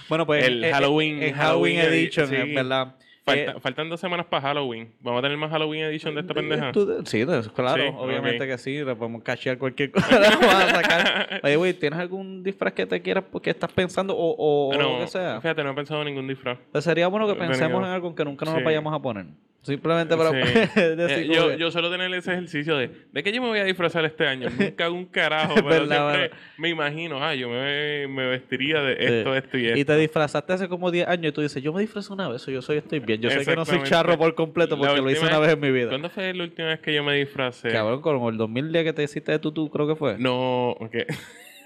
Bueno, 0.09 0.25
pues 0.25 0.43
El 0.45 0.63
eh, 0.63 0.69
eh, 0.69 0.71
Halloween- 0.73 1.21
el 1.23 1.33
Halloween 1.33 1.75
Halloween 1.77 1.79
Edition, 1.79 2.27
sí. 2.29 2.35
verdad. 2.53 2.95
Falta- 3.25 3.51
Eh, 3.51 3.59
faltan 3.61 3.89
dos 3.89 3.99
semanas 4.01 4.25
para 4.25 4.41
Halloween. 4.41 4.91
¿Vamos 4.99 5.19
a 5.19 5.21
tener 5.23 5.37
más 5.37 5.49
Halloween 5.49 5.83
Edition 5.85 6.13
de 6.13 6.21
esta 6.21 6.33
pendeja? 6.33 6.71
Tú- 6.73 7.03
sí, 7.05 7.25
claro, 7.55 7.81
Sí, 7.83 7.89
obviamente 7.97 8.43
ok. 8.43 8.49
que 8.49 8.57
sí, 8.57 8.83
le 8.83 8.95
podemos 8.95 9.23
cachear 9.23 9.57
cualquier 9.57 9.91
cosa, 9.91 10.19
vamos 10.19 10.53
a 10.53 10.69
sacar. 10.69 11.39
Oye, 11.43 11.55
güey, 11.55 11.73
¿tienes 11.73 11.99
algún 11.99 12.43
disfraz 12.43 12.73
que 12.73 12.85
te 12.85 13.01
quieras, 13.01 13.23
que 13.41 13.49
estás 13.49 13.71
pensando 13.71 14.13
o, 14.17 14.35
o, 14.69 14.73
no, 14.77 14.93
lo 14.95 14.99
que 14.99 15.07
sea? 15.07 15.39
fíjate, 15.39 15.63
no 15.63 15.71
he 15.71 15.73
pensado 15.73 16.01
en 16.01 16.07
ningún 16.07 16.27
disfraz. 16.27 16.57
Pues 16.71 16.83
sería 16.83 17.07
bueno 17.07 17.25
que 17.27 17.35
pensemos 17.35 17.79
en 17.85 17.89
algo 17.91 18.13
que 18.13 18.25
nunca 18.25 18.43
nos 18.45 18.55
Sí. 18.55 18.63
vayamos 18.63 18.93
a 18.93 18.99
poner. 19.01 19.25
Simplemente 19.63 20.15
para 20.17 20.29
Sí. 20.31 20.35
decir 20.97 21.19
Eh, 21.23 21.29
yo, 21.33 21.53
yo 21.55 21.71
suelo 21.71 21.89
tener 21.89 22.13
ese 22.13 22.33
ejercicio 22.33 22.75
de 22.77 22.91
¿de 23.11 23.23
qué 23.23 23.31
yo 23.31 23.41
me 23.41 23.47
voy 23.47 23.59
a 23.59 23.63
disfrazar 23.63 24.03
este 24.05 24.27
año? 24.27 24.49
Nunca 24.59 24.85
hago 24.85 24.95
un 24.95 25.05
carajo, 25.05 25.53
pero 25.55 25.67
verdad, 25.67 26.11
siempre 26.13 26.29
mano. 26.29 26.41
me 26.57 26.69
imagino, 26.69 27.23
ah, 27.23 27.33
yo 27.33 27.49
me, 27.49 28.07
me 28.09 28.27
vestiría 28.27 28.81
de 28.81 28.93
esto, 28.99 29.31
Sí. 29.31 29.37
esto 29.37 29.57
y 29.57 29.65
esto. 29.67 29.79
Y 29.79 29.85
te 29.85 29.95
disfrazaste 29.97 30.53
hace 30.53 30.67
como 30.67 30.91
10 30.91 31.07
años 31.07 31.27
y 31.29 31.31
tú 31.31 31.41
dices, 31.41 31.63
yo 31.63 31.71
me 31.73 31.81
disfrazé 31.81 32.11
una 32.11 32.27
vez, 32.27 32.47
o 32.47 32.51
yo 32.51 32.61
soy 32.61 32.77
estoy 32.77 32.99
bien. 32.99 33.21
Yo 33.21 33.29
sé 33.29 33.45
que 33.45 33.55
no 33.55 33.63
soy 33.65 33.81
charro 33.83 34.17
por 34.17 34.35
completo 34.35 34.77
porque 34.77 35.01
lo 35.01 35.09
hice 35.09 35.25
una 35.25 35.39
vez- 35.39 35.53
en 35.53 35.59
mi 35.59 35.71
vida. 35.71 35.89
¿Cuándo 35.89 36.09
fue 36.09 36.33
la 36.33 36.43
última 36.43 36.67
vez 36.67 36.79
que 36.81 36.93
yo 36.93 37.03
me 37.03 37.15
disfracé? 37.15 37.69
Cabrón, 37.69 38.01
como 38.01 38.29
el 38.29 38.37
2010 38.37 38.83
que 38.83 38.93
te 38.93 39.03
hiciste 39.03 39.31
de 39.31 39.39
tutú, 39.39 39.69
creo 39.69 39.87
que 39.87 39.95
fue. 39.95 40.17
No, 40.17 40.71
ok. 40.71 40.95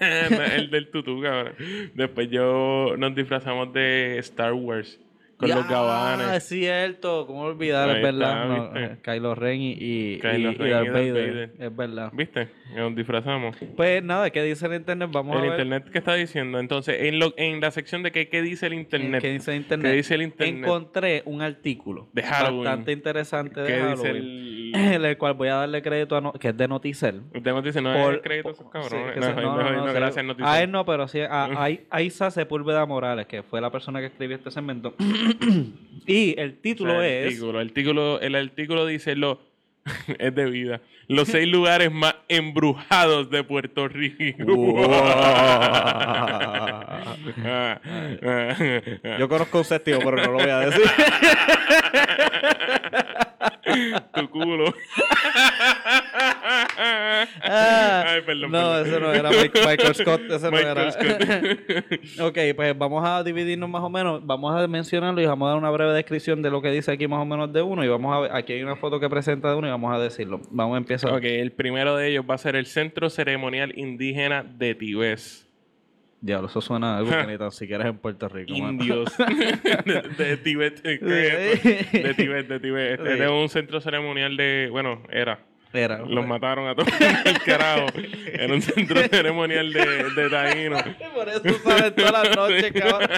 El 0.00 0.70
del 0.70 0.88
tutú, 0.90 1.20
cabrón. 1.20 1.54
Después 1.94 2.30
yo 2.30 2.94
nos 2.96 3.14
disfrazamos 3.16 3.72
de 3.72 4.18
Star 4.18 4.52
Wars 4.52 5.00
con 5.38 5.48
los 5.48 5.58
Ah, 5.64 5.66
gabanes. 5.70 6.36
es 6.36 6.44
cierto, 6.48 7.26
¿cómo 7.26 7.42
olvidar? 7.42 7.88
Ahí 7.88 7.96
Es 7.96 8.02
verdad. 8.02 8.66
está, 8.66 8.80
eh, 8.84 8.96
Kylo 9.02 9.34
Ren 9.34 9.60
y, 9.62 9.72
y, 9.78 10.18
Kylo 10.18 10.50
y- 10.50 10.54
y 10.54 10.56
Ren 10.56 10.66
y 10.66 10.70
Darth 10.70 10.84
Darth 10.86 10.92
Vader. 10.94 11.12
Vader. 11.30 11.52
Es 11.58 11.76
verdad. 11.76 12.10
¿Viste? 12.12 12.48
Nos 12.76 12.94
disfrazamos. 12.96 13.56
Pues 13.76 14.02
nada, 14.02 14.28
¿qué 14.30 14.42
dice 14.42 14.66
el 14.66 14.74
internet? 14.74 15.08
Vamos 15.12 15.32
el 15.36 15.38
a 15.38 15.42
ver. 15.42 15.50
internet, 15.52 15.84
¿qué 15.92 15.98
está 15.98 16.14
diciendo? 16.14 16.58
Entonces, 16.58 16.96
en, 17.02 17.18
lo, 17.18 17.32
en 17.36 17.60
la 17.60 17.70
sección 17.70 18.02
de 18.02 18.12
qué, 18.12 18.28
qué 18.28 18.42
dice 18.42 18.66
el 18.66 18.74
internet. 18.74 19.22
¿Qué 19.22 19.32
dice 19.32 19.52
el 19.52 19.58
internet? 19.58 19.90
¿Qué 19.92 19.96
dice 19.96 20.14
el 20.16 20.22
internet? 20.22 20.58
Encontré 20.64 21.22
un 21.24 21.40
artículo 21.40 22.08
De 22.12 22.22
Halloween. 22.24 22.64
bastante 22.64 22.92
interesante 22.92 23.60
de 23.60 23.66
¿Qué 23.68 23.86
dice 23.86 24.10
el...? 24.10 24.57
En 24.74 25.04
el 25.04 25.16
cual 25.18 25.34
voy 25.34 25.48
a 25.48 25.54
darle 25.56 25.82
crédito 25.82 26.16
a 26.16 26.20
no- 26.20 26.32
que 26.32 26.48
es 26.48 26.56
de 26.56 26.68
Noticel. 26.68 27.22
Nos 27.42 27.64
dice, 27.64 27.80
no 27.80 27.92
Por- 27.92 28.14
es 28.16 28.20
crédito 28.22 28.48
a 28.48 28.52
esos 28.52 28.64
Sí, 28.66 28.70
cabrones. 28.72 29.14
que 29.14 29.20
no, 29.20 29.32
no, 29.34 29.56
no, 29.56 29.72
no, 29.72 29.86
no, 29.86 29.92
gracias, 29.92 30.24
noticias. 30.24 30.48
A 30.50 30.62
él 30.62 30.70
no, 30.70 30.84
pero 30.84 31.06
sí 31.08 31.20
a, 31.20 31.44
a, 31.44 31.68
a 31.90 32.02
Isa 32.02 32.30
Sepúlveda 32.30 32.84
Morales, 32.86 33.26
que 33.26 33.42
fue 33.42 33.60
la 33.60 33.70
persona 33.70 34.00
que 34.00 34.06
escribió 34.06 34.36
este 34.36 34.50
segmento. 34.50 34.94
y 36.06 36.38
el 36.40 36.58
título 36.60 36.98
O 36.98 37.00
sea, 37.00 37.06
el 37.08 37.14
es... 37.26 37.26
artículo, 37.34 37.60
el 37.60 37.66
artículo, 37.68 38.20
el 38.20 38.34
artículo 38.34 38.86
dice 38.86 39.14
lo 39.16 39.40
es 40.18 40.34
de 40.34 40.50
vida. 40.50 40.80
Los 41.06 41.28
seis 41.28 41.48
lugares 41.50 41.90
más 41.90 42.14
embrujados 42.28 43.30
de 43.30 43.42
Puerto 43.44 43.88
Rico. 43.88 44.84
Ah, 47.44 47.80
ah, 47.80 47.80
ah. 48.22 49.16
Yo 49.18 49.28
conozco 49.28 49.58
un 49.58 49.64
séptimo, 49.64 49.98
pero 50.00 50.16
no 50.16 50.24
lo 50.32 50.32
voy 50.38 50.50
a 50.50 50.58
decir. 50.60 50.82
tu 54.14 54.30
culo. 54.30 54.74
Ah, 57.42 58.04
Ay, 58.08 58.20
perdón. 58.22 58.37
No, 58.50 58.78
ese 58.78 59.00
no 59.00 59.12
era 59.12 59.30
Mike- 59.30 59.60
Michael 59.66 59.94
Scott. 59.94 60.20
Ese 60.30 60.50
no 60.50 60.58
era. 60.58 60.90
Scott. 60.90 62.20
ok, 62.20 62.38
pues 62.56 62.76
vamos 62.78 63.06
a 63.06 63.22
dividirnos 63.22 63.68
más 63.68 63.82
o 63.82 63.90
menos. 63.90 64.24
Vamos 64.26 64.54
a 64.54 64.66
mencionarlo 64.66 65.20
y 65.20 65.26
vamos 65.26 65.46
a 65.46 65.50
dar 65.50 65.58
una 65.58 65.70
breve 65.70 65.92
descripción 65.92 66.42
de 66.42 66.50
lo 66.50 66.60
que 66.62 66.70
dice 66.70 66.90
aquí 66.92 67.06
más 67.08 67.20
o 67.20 67.24
menos 67.24 67.52
de 67.52 67.62
uno. 67.62 67.84
Y 67.84 67.88
vamos 67.88 68.16
a 68.16 68.20
ver, 68.20 68.30
aquí 68.34 68.52
hay 68.54 68.62
una 68.62 68.76
foto 68.76 68.98
que 69.00 69.08
presenta 69.08 69.50
de 69.50 69.56
uno 69.56 69.66
y 69.66 69.70
vamos 69.70 69.94
a 69.94 69.98
decirlo. 69.98 70.40
Vamos 70.50 70.74
a 70.74 70.78
empezar. 70.78 71.12
ok, 71.12 71.24
el 71.24 71.52
primero 71.52 71.96
de 71.96 72.08
ellos 72.10 72.24
va 72.28 72.34
a 72.34 72.38
ser 72.38 72.56
el 72.56 72.66
Centro 72.66 73.10
Ceremonial 73.10 73.72
Indígena 73.78 74.42
de 74.42 74.74
Tibés. 74.74 75.44
Diablo, 76.20 76.48
eso 76.48 76.60
suena 76.60 76.94
a 76.94 76.98
algo 76.98 77.10
que 77.12 77.26
ni 77.30 77.38
tan 77.38 77.52
siquiera 77.52 77.84
es 77.84 77.90
en 77.90 77.98
Puerto 77.98 78.28
Rico. 78.28 78.52
Indios 78.52 79.16
de, 79.86 80.02
de 80.24 80.36
Tibet. 80.38 80.82
De 80.82 82.14
Tibet, 82.16 82.48
de 82.48 82.58
Tibet. 82.60 82.92
Este 83.00 83.16
Sí. 83.18 83.22
es 83.22 83.30
un 83.30 83.48
centro 83.48 83.80
ceremonial 83.80 84.36
de. 84.36 84.68
Bueno, 84.70 85.02
era. 85.10 85.38
Era. 85.72 85.98
Los 85.98 86.26
mataron 86.26 86.66
a 86.66 86.74
todos 86.74 86.88
el 87.24 87.38
carajo. 87.40 87.86
Era 88.32 88.54
un 88.54 88.62
centro 88.62 89.00
ceremonial 89.02 89.72
de, 89.72 90.10
de 90.10 90.30
taínos. 90.30 90.82
Por 91.14 91.28
eso 91.28 91.42
sabes 91.62 91.94
todas 91.94 92.12
las 92.12 92.36
noches, 92.36 92.72
cabrón. 92.80 93.10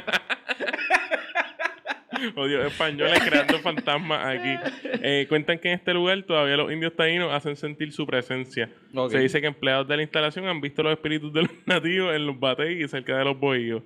Odio 2.36 2.66
españoles 2.66 3.18
creando 3.24 3.58
fantasmas 3.60 4.26
aquí. 4.26 4.54
Eh, 5.02 5.26
cuentan 5.28 5.58
que 5.58 5.68
en 5.68 5.74
este 5.74 5.94
lugar 5.94 6.22
todavía 6.24 6.56
los 6.56 6.70
indios 6.70 6.94
taínos 6.94 7.32
hacen 7.32 7.56
sentir 7.56 7.92
su 7.92 8.06
presencia. 8.06 8.68
Se 9.08 9.18
dice 9.18 9.40
que 9.40 9.46
empleados 9.46 9.88
de 9.88 9.96
la 9.96 10.02
instalación 10.02 10.46
han 10.46 10.60
visto 10.60 10.82
los 10.82 10.92
espíritus 10.92 11.32
de 11.32 11.42
los 11.42 11.50
nativos 11.66 12.14
en 12.14 12.26
los 12.26 12.38
bateis 12.38 12.84
y 12.84 12.88
cerca 12.88 13.16
de 13.16 13.24
los 13.24 13.38
bohíos. 13.38 13.82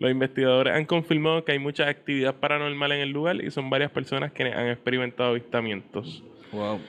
Los 0.00 0.10
investigadores 0.10 0.74
han 0.74 0.84
confirmado 0.84 1.44
que 1.44 1.52
hay 1.52 1.58
mucha 1.58 1.88
actividad 1.88 2.34
paranormal 2.34 2.92
en 2.92 3.00
el 3.00 3.10
lugar 3.10 3.42
y 3.42 3.50
son 3.50 3.70
varias 3.70 3.90
personas 3.90 4.32
quienes 4.32 4.54
han 4.54 4.68
experimentado 4.68 5.30
avistamientos. 5.30 6.22
Wow. 6.52 6.80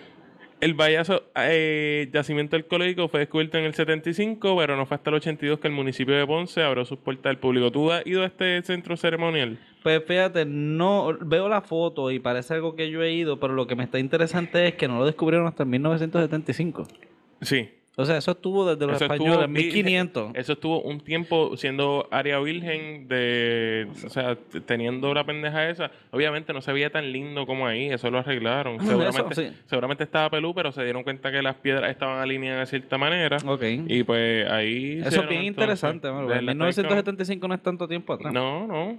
El 0.62 0.74
vallazo 0.74 1.24
eh, 1.36 2.10
yacimiento 2.12 2.58
arqueológico 2.58 3.08
fue 3.08 3.22
descubierto 3.22 3.58
en 3.58 3.64
el 3.64 3.74
75, 3.74 4.58
pero 4.58 4.76
no 4.76 4.86
fue 4.86 4.96
hasta 4.96 5.10
el 5.10 5.16
82 5.16 5.60
que 5.60 5.68
el 5.70 5.74
municipio 5.74 6.16
de 6.16 6.28
Ponce 6.28 6.62
abrió 6.62 6.84
sus 6.84 7.00
puertas 7.00 7.30
al 7.30 7.38
público. 7.38 7.72
¿Tú 7.72 7.92
has 7.92 8.06
ido 8.06 8.24
a 8.24 8.26
este 8.26 8.62
centro 8.64 8.98
ceremonial? 8.98 9.58
Pues 9.84 10.04
fíjate, 10.06 10.46
no 10.46 11.18
veo 11.22 11.48
la 11.48 11.62
foto 11.62 12.12
y 12.12 12.20
parece 12.20 12.56
algo 12.56 12.76
que 12.76 12.92
yo 12.92 13.02
he 13.02 13.14
ido, 13.14 13.40
pero 13.40 13.54
lo 13.54 13.68
que 13.68 13.76
me 13.76 13.86
está 13.86 14.00
interesante 14.00 14.68
es 14.68 14.76
que 14.76 14.90
no 14.90 15.00
lo 15.00 15.06
descubrieron 15.06 15.48
hasta 15.48 15.64
el 15.64 15.70
1975. 15.70 16.88
Sí. 17.42 17.70
O 18.00 18.06
sea, 18.06 18.18
eso 18.18 18.32
estuvo 18.32 18.66
desde 18.66 18.88
los 18.88 18.96
Eso 18.96 19.06
españoles, 19.06 19.40
estuvo- 19.40 19.48
1500. 19.50 20.32
Eso 20.36 20.54
estuvo 20.54 20.82
un 20.82 21.02
tiempo 21.02 21.58
siendo 21.58 22.08
área 22.12 22.40
virgen 22.40 23.10
de... 23.10 23.88
O 24.06 24.10
sea, 24.10 24.38
teniendo 24.66 25.14
la 25.14 25.26
pendeja 25.26 25.70
esa. 25.70 25.92
Obviamente 26.12 26.54
no 26.54 26.62
se 26.62 26.72
veía 26.72 26.90
tan 26.92 27.12
lindo 27.12 27.46
como 27.46 27.68
ahí. 27.68 27.90
Eso 27.92 28.10
lo 28.10 28.20
arreglaron. 28.20 28.80
Seguramente, 28.80 29.36
sí. 29.36 29.52
seguramente 29.66 30.06
estaba 30.06 30.30
pelú, 30.30 30.56
pero 30.56 30.72
se 30.72 30.82
dieron 30.84 31.04
cuenta 31.04 31.30
que 31.30 31.42
las 31.42 31.56
piedras 31.56 31.92
estaban 31.92 32.20
alineadas 32.20 32.72
de 32.72 32.80
cierta 32.80 32.98
manera. 32.98 33.36
Ok. 33.46 33.64
Y 33.88 34.04
pues 34.04 34.50
ahí... 34.50 35.02
Eso 35.06 35.22
es 35.24 35.28
bien 35.28 35.44
interesante, 35.44 36.08
en 36.08 36.28
la 36.46 36.54
1975 36.54 37.48
no 37.50 37.54
es 37.54 37.62
tanto 37.62 37.86
tiempo 37.86 38.14
atrás. 38.14 38.32
No, 38.32 38.66
no. 38.66 38.98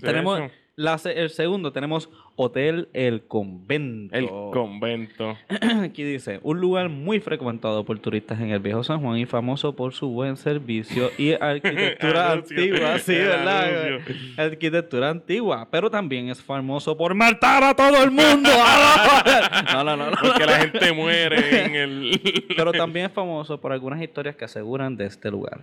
Tenemos 0.00 0.40
eso. 0.40 0.63
La 0.76 1.00
el 1.04 1.30
segundo, 1.30 1.72
tenemos 1.72 2.08
Hotel 2.36 2.88
El 2.92 3.22
Convento. 3.22 4.16
El 4.16 4.28
convento. 4.28 5.36
Aquí 5.82 6.02
dice, 6.02 6.40
un 6.42 6.60
lugar 6.60 6.88
muy 6.88 7.20
frecuentado 7.20 7.84
por 7.84 7.98
turistas 8.00 8.40
en 8.40 8.50
el 8.50 8.58
viejo 8.58 8.82
San 8.82 9.00
Juan 9.00 9.18
y 9.18 9.26
famoso 9.26 9.76
por 9.76 9.92
su 9.92 10.08
buen 10.08 10.36
servicio 10.36 11.10
y 11.16 11.32
arquitectura 11.40 12.32
antigua, 12.32 12.98
sí, 12.98 13.14
¿verdad? 13.14 14.00
Arquitectura 14.36 15.10
antigua, 15.10 15.68
pero 15.70 15.88
también 15.90 16.28
es 16.28 16.42
famoso 16.42 16.96
por 16.96 17.14
matar 17.14 17.62
a 17.62 17.74
todo 17.74 18.02
el 18.02 18.10
mundo. 18.10 18.50
no, 19.72 19.84
no, 19.84 19.96
no, 19.96 20.10
no. 20.10 20.16
Porque 20.20 20.44
la 20.44 20.58
gente 20.58 20.92
muere 20.92 21.66
en 21.66 21.74
el... 21.76 22.44
Pero 22.56 22.72
también 22.72 23.06
es 23.06 23.12
famoso 23.12 23.60
por 23.60 23.72
algunas 23.72 24.02
historias 24.02 24.34
que 24.34 24.46
aseguran 24.46 24.96
de 24.96 25.06
este 25.06 25.30
lugar, 25.30 25.60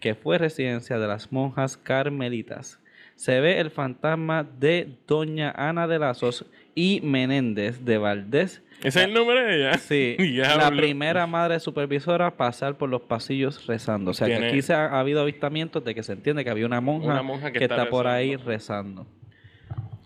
que 0.00 0.14
fue 0.14 0.38
residencia 0.38 0.98
de 0.98 1.06
las 1.06 1.30
monjas 1.30 1.76
carmelitas. 1.76 2.80
Se 3.16 3.40
ve 3.40 3.60
el 3.60 3.70
fantasma 3.70 4.44
de 4.58 4.88
Doña 5.06 5.52
Ana 5.56 5.86
de 5.86 5.98
Lazos 5.98 6.44
y 6.74 7.00
Menéndez 7.02 7.84
de 7.84 7.98
Valdés. 7.98 8.62
¿Ese 8.82 9.00
es 9.00 9.06
el 9.06 9.14
nombre 9.14 9.42
de 9.42 9.56
ella? 9.56 9.78
Sí, 9.78 10.16
la 10.36 10.70
primera 10.70 11.26
madre 11.26 11.60
supervisora 11.60 12.36
pasar 12.36 12.76
por 12.76 12.88
los 12.90 13.02
pasillos 13.02 13.66
rezando. 13.66 14.10
O 14.10 14.14
sea, 14.14 14.26
que 14.26 14.34
aquí 14.34 14.62
se 14.62 14.74
ha, 14.74 14.86
ha 14.86 15.00
habido 15.00 15.20
avistamientos 15.20 15.84
de 15.84 15.94
que 15.94 16.02
se 16.02 16.12
entiende 16.12 16.44
que 16.44 16.50
había 16.50 16.66
una 16.66 16.80
monja, 16.80 17.12
Una 17.12 17.22
monja 17.22 17.52
que 17.52 17.60
que, 17.60 17.64
está 17.64 17.76
está, 17.76 17.90
por 17.90 18.06
ahí 18.06 18.36
rezando. 18.36 19.06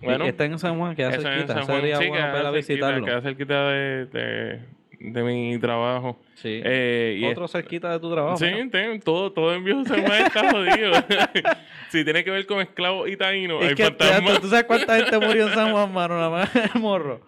Bueno, 0.01 0.27
Y 0.27 0.29
está 0.29 0.45
en 0.45 0.59
San 0.59 0.79
Juan, 0.79 0.95
es 0.97 1.15
en 1.15 1.23
cerquita. 1.23 1.63
Sería 1.65 1.97
Sí, 1.97 2.09
bueno 2.09 2.25
a 2.25 2.33
cerquita, 2.33 2.51
visitarlo. 2.53 3.23
Cerquita 3.23 3.69
de, 3.71 4.07
de, 4.07 4.61
de 5.01 5.23
mi 5.23 5.59
trabajo. 5.59 6.19
Sí. 6.35 6.61
Eh, 6.65 7.19
y 7.21 7.25
Otro 7.27 7.49
cerquita 7.49 7.93
de 7.93 8.01
tu 8.01 8.11
trabajo. 8.13 8.37
Sí, 8.37 8.47
¿no? 8.51 8.71
ten- 8.71 9.01
todo, 9.01 9.33
todo 9.33 9.55
en 9.55 9.65
viejo 9.65 9.85
San 9.85 10.05
Juan 10.05 10.23
está 10.27 10.51
jodido. 10.51 10.93
si 11.91 12.05
tiene 12.05 12.25
que 12.25 12.31
ver 12.31 12.47
con 12.47 12.61
esclavos 12.61 13.09
y 13.09 13.17
taínos, 13.17 13.63
Es 13.63 13.71
hay 13.71 13.75
que 13.75 13.85
fantasmas. 13.85 14.41
tú 14.41 14.49
sabes 14.49 14.65
cuánta 14.65 14.97
gente 14.97 15.19
murió 15.19 15.49
en 15.49 15.55
San 15.55 15.73
Juan, 15.73 15.93
mano, 15.93 16.15
nada 16.17 16.31
más 16.31 16.51
el 16.75 16.81
morro. 16.81 17.21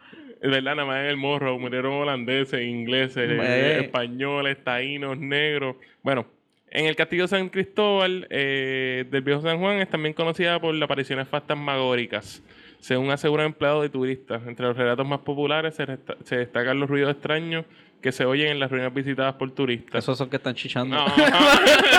Es 0.43 0.51
verdad, 0.51 0.75
nada 0.75 0.87
más 0.87 1.01
en 1.01 1.07
el 1.07 1.17
morro 1.17 1.59
murieron 1.59 1.93
holandeses, 1.93 2.63
ingleses, 2.67 3.31
Eh. 3.31 3.39
eh, 3.41 3.79
españoles, 3.83 4.57
taínos, 4.65 5.19
negros. 5.19 5.77
Bueno, 6.03 6.27
en 6.71 6.87
el 6.87 6.97
castillo 6.97 7.27
San 7.29 7.49
Cristóbal 7.51 8.27
eh, 8.31 9.05
del 9.11 9.23
viejo 9.23 9.43
San 9.43 9.59
Juan 9.59 9.79
es 9.79 9.91
también 9.91 10.15
conocida 10.15 10.59
por 10.61 10.73
las 10.75 10.85
apariciones 10.87 11.29
fantasmagóricas. 11.29 12.43
Según 12.81 13.11
aseguran 13.11 13.47
empleados 13.47 13.83
de 13.83 13.89
turistas, 13.91 14.43
entre 14.47 14.67
los 14.67 14.77
relatos 14.77 15.07
más 15.07 15.21
populares 15.21 15.75
se, 15.75 15.85
resta- 15.87 16.17
se 16.25 16.37
destacan 16.39 16.81
los 16.81 16.89
ruidos 16.89 17.11
extraños 17.13 17.65
que 18.01 18.11
se 18.13 18.25
oyen 18.25 18.49
en 18.49 18.59
las 18.61 18.71
ruinas 18.71 18.95
visitadas 18.95 19.35
por 19.35 19.51
turistas. 19.51 20.03
Esos 20.03 20.17
son 20.17 20.31
que 20.31 20.37
están 20.37 20.55
chichando. 20.55 20.97
No. 20.97 21.07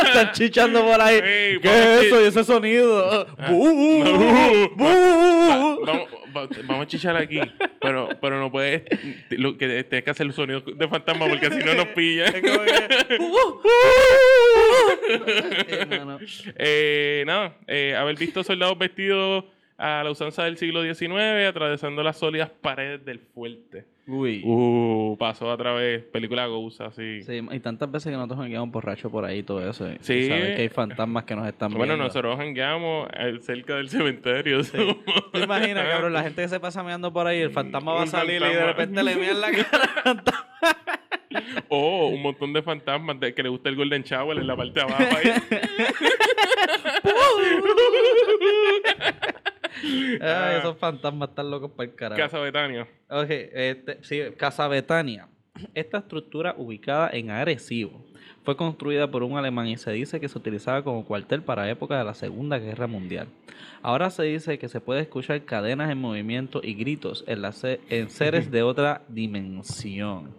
están 0.08 0.32
chichando 0.32 0.84
por 0.84 1.00
ahí. 1.00 1.16
Ey, 1.24 1.60
¿Qué 1.60 1.68
vamos, 1.68 1.86
es 1.86 2.04
eso? 2.08 2.22
¿Y 2.22 2.26
ese 2.26 2.44
sonido? 2.44 3.28
Vamos, 4.78 6.08
va- 6.36 6.48
vamos 6.66 6.84
a 6.84 6.88
chichar 6.88 7.16
aquí, 7.18 7.40
pero, 7.80 8.10
pero 8.20 8.40
no 8.40 8.52
puedes, 8.52 8.84
lo 9.32 9.58
que 9.58 9.84
tienes 9.84 10.04
que 10.04 10.10
hacer 10.10 10.26
el 10.28 10.34
sonido 10.34 10.62
de 10.62 10.88
fantasma 10.88 11.28
porque 11.28 11.52
si 11.52 11.60
no 11.64 11.74
nos 11.76 11.88
pillan. 11.90 12.34
Es 12.36 12.42
como 12.42 12.64
que- 12.64 12.72
Eh, 15.10 15.86
mano. 16.06 16.20
Eh, 16.56 17.24
nada, 17.28 17.56
eh, 17.68 17.96
haber 17.96 18.16
visto 18.18 18.44
soldados 18.44 18.78
vestidos 18.78 19.46
a 19.82 20.04
la 20.04 20.12
usanza 20.12 20.44
del 20.44 20.58
siglo 20.58 20.84
XIX 20.84 21.48
atravesando 21.48 22.04
las 22.04 22.18
sólidas 22.18 22.50
paredes 22.50 23.04
del 23.04 23.20
fuerte. 23.20 23.86
Uy. 24.08 24.42
Uh, 24.44 25.16
pasó 25.18 25.52
a 25.52 25.58
través, 25.58 26.04
película 26.04 26.46
Ghost, 26.48 26.82
así. 26.82 27.22
Sí, 27.24 27.40
y 27.50 27.60
tantas 27.60 27.90
veces 27.90 28.12
que 28.12 28.18
nosotros 28.18 28.40
nos 28.40 28.48
quedamos 28.48 28.72
borrachos 28.72 29.12
por 29.12 29.26
ahí 29.26 29.40
y 29.40 29.44
todo 29.44 29.68
eso. 29.70 29.88
Sí. 30.02 30.28
Sabes 30.28 30.56
que 30.56 30.62
hay 30.64 30.70
fantasmas 30.70 31.24
que 31.24 31.36
nos 31.36 31.48
están 31.48 31.70
Bueno, 31.72 31.94
viendo. 31.94 32.04
nosotros 32.06 32.38
jangueamos 32.38 33.08
eh, 33.18 33.38
cerca 33.42 33.76
del 33.76 33.90
cementerio. 33.90 34.62
¿Te 34.64 35.40
imaginas, 35.40 35.88
cabrón? 35.88 36.14
La 36.14 36.24
gente 36.24 36.42
que 36.42 36.50
se 36.50 36.60
pasa 36.60 36.84
meando 36.84 37.14
por 37.14 37.28
ahí, 37.28 37.40
el 37.42 37.52
fantasma 37.52 37.94
va 37.94 38.04
a 38.04 38.08
salir 38.08 38.42
y 38.42 38.54
de 38.54 38.66
repente 38.66 39.02
le 39.04 39.16
miran 39.16 39.40
la 39.42 39.52
cara 39.70 39.84
al 39.84 39.90
fantasma. 40.04 40.48
O 41.70 42.08
un 42.08 42.22
montón 42.22 42.52
de 42.52 42.62
fantasmas 42.62 43.18
de 43.20 43.34
que 43.34 43.44
le 43.44 43.50
gusta 43.50 43.70
el 43.70 43.76
Golden 43.78 44.04
Shower 44.04 44.38
en 44.38 44.48
la 44.48 44.56
parte 44.58 44.74
de 44.74 44.82
abajo. 44.82 45.18
ahí. 45.18 45.32
Ay, 50.22 50.58
esos 50.60 50.78
fantasmas 50.78 51.30
están 51.30 51.50
locos 51.52 51.72
para 51.72 51.90
el 51.90 51.96
carajo. 51.96 52.22
Casa 52.22 52.40
Betania. 52.40 52.88
Ok, 53.10 53.28
este, 53.30 53.98
sí, 54.04 54.20
Casa 54.38 54.68
Betania. 54.68 55.28
Esta 55.74 56.00
estructura 56.00 56.56
ubicada 56.58 57.10
en 57.14 57.30
Arecibo 57.30 58.06
fue 58.44 58.56
construida 58.56 59.12
por 59.12 59.22
un 59.24 59.38
alemán 59.38 59.68
y 59.68 59.78
se 59.78 59.92
dice 59.92 60.20
que 60.20 60.28
se 60.30 60.38
utilizaba 60.38 60.84
como 60.84 61.06
cuartel 61.06 61.44
para 61.44 61.70
época 61.70 61.98
de 61.98 62.04
la 62.04 62.14
Segunda 62.14 62.58
Guerra 62.58 62.88
Mundial. 62.88 63.28
Ahora 63.84 64.10
se 64.10 64.24
dice 64.24 64.58
que 64.58 64.70
se 64.70 64.80
puede 64.80 65.02
escuchar 65.02 65.44
cadenas 65.44 65.92
en 65.92 65.98
movimiento 66.00 66.62
y 66.64 66.74
gritos 66.74 67.24
en, 67.28 67.52
se- 67.54 67.80
en 67.90 68.10
seres 68.10 68.50
de 68.52 68.64
otra 68.64 69.02
dimensión. 69.10 70.34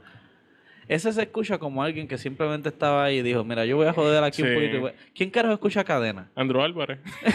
Ese 0.88 1.12
se 1.12 1.22
escucha 1.22 1.58
como 1.58 1.82
alguien 1.82 2.08
que 2.08 2.18
simplemente 2.18 2.68
estaba 2.68 3.04
ahí 3.04 3.18
y 3.18 3.22
dijo, 3.22 3.44
mira, 3.44 3.64
yo 3.64 3.76
voy 3.76 3.86
a 3.86 3.92
joder 3.92 4.22
aquí 4.24 4.42
Sí. 4.42 4.48
un 4.48 4.54
poquito. 4.54 4.76
y 4.76 4.80
voy-". 4.80 4.92
¿Quién 5.14 5.30
carajo 5.30 5.54
escucha 5.54 5.84
cadena? 5.84 6.30
Andrew 6.34 6.62
Álvarez. 6.62 6.98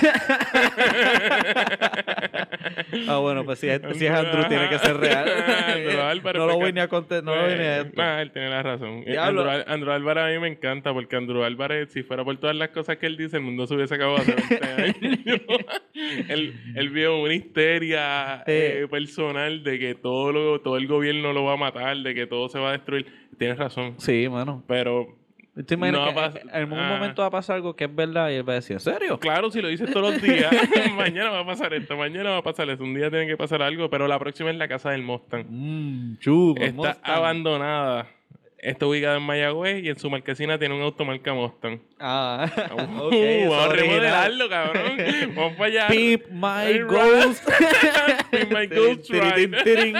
Ah, 3.08 3.18
bueno, 3.18 3.44
pues 3.46 3.60
si 3.60 3.68
es, 3.70 3.82
si 3.94 4.06
es 4.06 4.12
Andrew 4.12 4.48
tiene 4.48 4.70
que 4.70 4.80
ser 4.80 4.98
real. 4.98 5.28
Andrew 5.68 6.02
Álvarez, 6.02 6.40
no 6.40 6.48
lo 6.48 6.56
voy 6.58 6.74
ni 6.74 6.80
a 6.80 6.88
contar, 6.88 7.24
no 7.24 7.36
lo 7.36 7.42
voy 7.44 7.54
ni 7.56 7.64
a 7.64 7.82
esto. 7.82 7.94
Nah, 8.02 8.22
él 8.22 8.32
tiene 8.32 8.50
la 8.50 8.64
razón. 8.64 9.04
Eh, 9.06 9.18
Al- 9.18 9.66
Andrew 9.68 9.92
Álvarez 9.92 10.24
a 10.24 10.28
mí 10.28 10.40
me 10.40 10.48
encanta 10.50 10.94
porque 10.94 11.16
Andrew 11.16 11.44
Álvarez, 11.44 11.92
si 11.92 12.04
fuera 12.04 12.24
por 12.24 12.38
todas 12.38 12.56
las 12.56 12.70
cosas 12.70 12.98
que 12.98 13.06
él 13.08 13.18
dice, 13.18 13.38
el 13.38 13.44
mundo 13.44 13.66
se 13.68 13.76
hubiese 13.76 13.96
acabado 13.96 14.18
hace 14.18 14.34
20 14.36 14.66
años. 14.84 15.42
él, 16.30 16.54
él 16.76 16.90
vio 16.90 17.20
una 17.22 17.34
histeria 17.34 18.44
Eh. 18.48 18.82
eh, 18.84 18.88
personal 18.90 19.64
de 19.64 19.80
que 19.80 19.96
todo, 19.96 20.32
lo, 20.32 20.62
todo 20.62 20.78
el 20.78 20.88
gobierno 20.88 21.34
lo 21.34 21.44
va 21.46 21.54
a 21.54 21.58
matar, 21.58 21.98
de 21.98 22.14
que 22.14 22.28
todo 22.28 22.50
se 22.50 22.60
va 22.60 22.70
a 22.70 22.72
destruir. 22.74 23.28
Tienes 23.38 23.58
razón. 23.58 23.96
Sí, 23.98 24.28
mano. 24.30 24.64
Pero 24.68 25.18
¿Te 25.66 25.74
imaginas 25.74 26.14
No 26.14 26.34
que 26.34 26.40
en 26.40 26.50
algún 26.52 26.80
ah. 26.80 26.90
momento 26.90 27.22
va 27.24 27.30
a 27.30 27.32
pasar 27.32 27.56
algo 27.56 27.76
que 27.76 27.86
es 27.86 27.96
verdad 27.96 28.30
y 28.30 28.36
él 28.36 28.48
va 28.48 28.54
a 28.54 28.56
decir, 28.58 28.76
¿en 28.76 28.80
serio? 28.80 29.20
Claro, 29.20 29.50
si 29.50 29.62
lo 29.62 29.70
dices 29.70 29.92
todos 29.92 30.14
los 30.14 30.22
días, 30.22 30.52
mañana 30.96 31.32
va 31.32 31.40
a 31.40 31.46
pasar 31.46 31.74
esto, 31.74 31.98
mañana 31.98 32.32
va 32.32 32.38
a 32.38 32.44
pasar 32.44 32.70
esto, 32.70 32.84
un 32.84 32.94
día 32.94 33.10
tiene 33.10 33.26
que 33.26 33.38
pasar 33.38 33.62
algo, 33.62 33.90
pero 33.90 34.08
la 34.08 34.20
próxima 34.20 34.52
es 34.52 34.58
la 34.58 34.68
casa 34.68 34.92
del 34.92 35.02
Mustang. 35.02 35.46
Mmm, 35.50 36.18
chulo. 36.20 36.62
Está 36.62 36.98
abandonada. 37.04 38.08
Está 38.68 38.86
ubicada 38.86 39.16
en 39.16 39.24
Mayagüez 39.24 39.82
y 39.82 39.88
en 39.88 39.98
su 39.98 40.10
marquesina 40.10 40.60
tiene 40.60 40.76
un 40.76 40.82
automarca 40.82 41.34
Mustang. 41.34 41.80
Ah, 42.02 42.52
Uh, 42.78 43.02
ok, 43.04 43.14
eso 43.14 43.50
vamos 43.50 43.70
a 43.70 43.74
remodelarlo, 43.74 44.50
cabrón. 44.50 44.98
Vamos 45.36 45.54
para 45.54 45.66
allá. 45.68 45.88
Peep 45.88 46.28
my 46.30 46.80
ghost. 46.82 47.48
Peep 48.30 48.52
my 48.52 48.68
Ghost 48.68 49.10
Rider. 49.10 49.94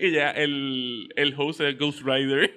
y 0.00 0.10
ya 0.12 0.30
el, 0.30 1.12
el 1.14 1.34
host 1.36 1.60
es 1.60 1.66
el 1.66 1.76
Ghost 1.76 2.00
Rider. 2.06 2.54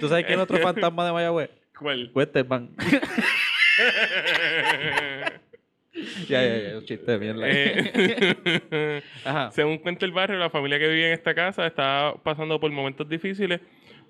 ¿Tú 0.00 0.08
sabes 0.08 0.24
quién 0.26 0.40
es 0.40 0.42
otro 0.42 0.58
fantasma 0.58 1.06
de 1.06 1.12
Mayagüez? 1.12 1.50
¿Cuál? 1.78 2.10
Westerman. 2.12 2.74
ya, 6.28 6.42
ya, 6.42 6.70
ya, 6.70 6.78
un 6.78 6.84
chiste 6.84 7.12
de 7.12 7.18
mierda. 7.18 7.42
Eh. 7.46 9.02
Según 9.52 9.78
cuenta 9.78 10.06
el 10.06 10.12
barrio, 10.12 10.38
la 10.38 10.50
familia 10.50 10.78
que 10.78 10.88
vive 10.88 11.08
en 11.08 11.12
esta 11.12 11.34
casa 11.34 11.66
está 11.66 12.14
pasando 12.22 12.58
por 12.58 12.70
momentos 12.70 13.08
difíciles 13.08 13.60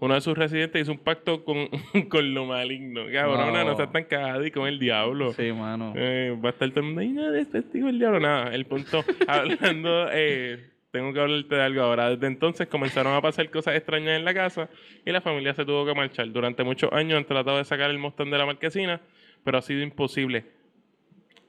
uno 0.00 0.14
de 0.14 0.20
sus 0.20 0.36
residentes 0.36 0.82
hizo 0.82 0.92
un 0.92 0.98
pacto 0.98 1.44
con, 1.44 1.68
con 2.09 2.34
lo 2.34 2.46
maligno. 2.46 3.02
Cabrona, 3.12 3.64
no, 3.64 3.70
No. 3.70 3.76
seas 3.76 3.92
tan 3.92 4.04
cagada 4.04 4.46
y 4.46 4.50
con 4.50 4.68
el 4.68 4.78
diablo. 4.78 5.32
Sí, 5.32 5.52
mano. 5.52 5.92
Eh, 5.96 6.36
va 6.42 6.50
a 6.50 6.52
estar 6.52 6.68
todo 6.70 6.80
el 6.80 6.86
mundo 6.86 7.00
ahí, 7.00 7.09
no, 7.09 7.34
es 7.34 7.50
testigo 7.50 7.86
del 7.86 7.98
diablo. 7.98 8.20
Nada, 8.20 8.54
el 8.54 8.64
punto, 8.66 9.04
hablando, 9.26 10.09
eh, 10.12 10.70
tengo 10.90 11.12
que 11.12 11.20
hablarte 11.20 11.54
de 11.54 11.62
algo 11.62 11.82
ahora. 11.82 12.11
Desde 12.11 12.26
entonces 12.28 12.68
comenzaron 12.68 13.14
a 13.14 13.20
pasar 13.20 13.50
cosas 13.50 13.74
extrañas 13.74 14.16
en 14.18 14.24
la 14.24 14.34
casa 14.34 14.68
y 15.04 15.11
la 15.11 15.20
familia 15.20 15.54
se 15.54 15.64
tuvo 15.64 15.84
que 15.84 15.94
marchar. 15.94 16.30
Durante 16.30 16.62
muchos 16.62 16.92
años 16.92 17.18
han 17.18 17.24
tratado 17.24 17.59
de 17.59 17.64
sacar 17.64 17.90
el 17.90 17.98
Mustang 17.98 18.30
de 18.30 18.38
la 18.38 18.46
marquesina, 18.46 19.00
pero 19.44 19.59
ha 19.59 19.62
sido 19.62 19.82
imposible. 19.82 20.44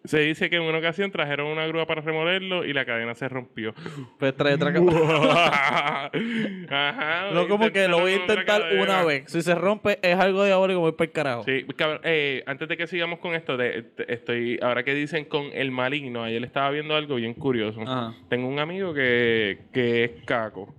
Se 0.05 0.19
dice 0.19 0.49
que 0.49 0.55
en 0.55 0.61
una 0.61 0.77
ocasión 0.77 1.11
trajeron 1.11 1.47
una 1.47 1.67
grúa 1.67 1.85
para 1.85 1.99
removerlo 2.01 2.63
y 2.65 2.71
la 2.73 2.85
cadena 2.85 3.15
se 3.15 3.27
rompió. 3.27 3.73
Pues 4.17 4.33
trae 4.35 4.53
otra 4.55 4.71
ca- 4.73 4.79
Ajá, 6.69 7.31
No 7.33 7.47
como 7.47 7.69
que 7.71 7.87
lo 7.87 7.99
voy 7.99 8.13
a 8.13 8.15
intentar 8.15 8.61
una 8.61 8.69
cadena. 8.69 9.03
vez. 9.03 9.23
Si 9.31 9.41
se 9.41 9.55
rompe, 9.55 9.99
es 10.01 10.17
algo 10.17 10.45
diabólico, 10.45 10.79
voy 10.79 10.93
para 10.93 11.05
el 11.05 11.11
carajo. 11.11 11.43
Sí, 11.43 11.65
cabrón, 11.75 11.99
eh, 12.03 12.43
antes 12.45 12.67
de 12.69 12.77
que 12.77 12.87
sigamos 12.87 13.19
con 13.19 13.35
esto, 13.35 13.57
de- 13.57 13.81
de- 13.97 14.05
estoy, 14.07 14.57
ahora 14.61 14.83
que 14.83 14.93
dicen 14.93 15.25
con 15.25 15.47
el 15.53 15.71
maligno, 15.71 16.23
ayer 16.23 16.43
estaba 16.43 16.69
viendo 16.71 16.95
algo 16.95 17.15
bien 17.15 17.33
curioso. 17.33 17.81
Ajá. 17.81 18.13
Tengo 18.29 18.47
un 18.47 18.59
amigo 18.59 18.93
que, 18.93 19.59
que 19.73 20.03
es 20.05 20.11
caco. 20.25 20.73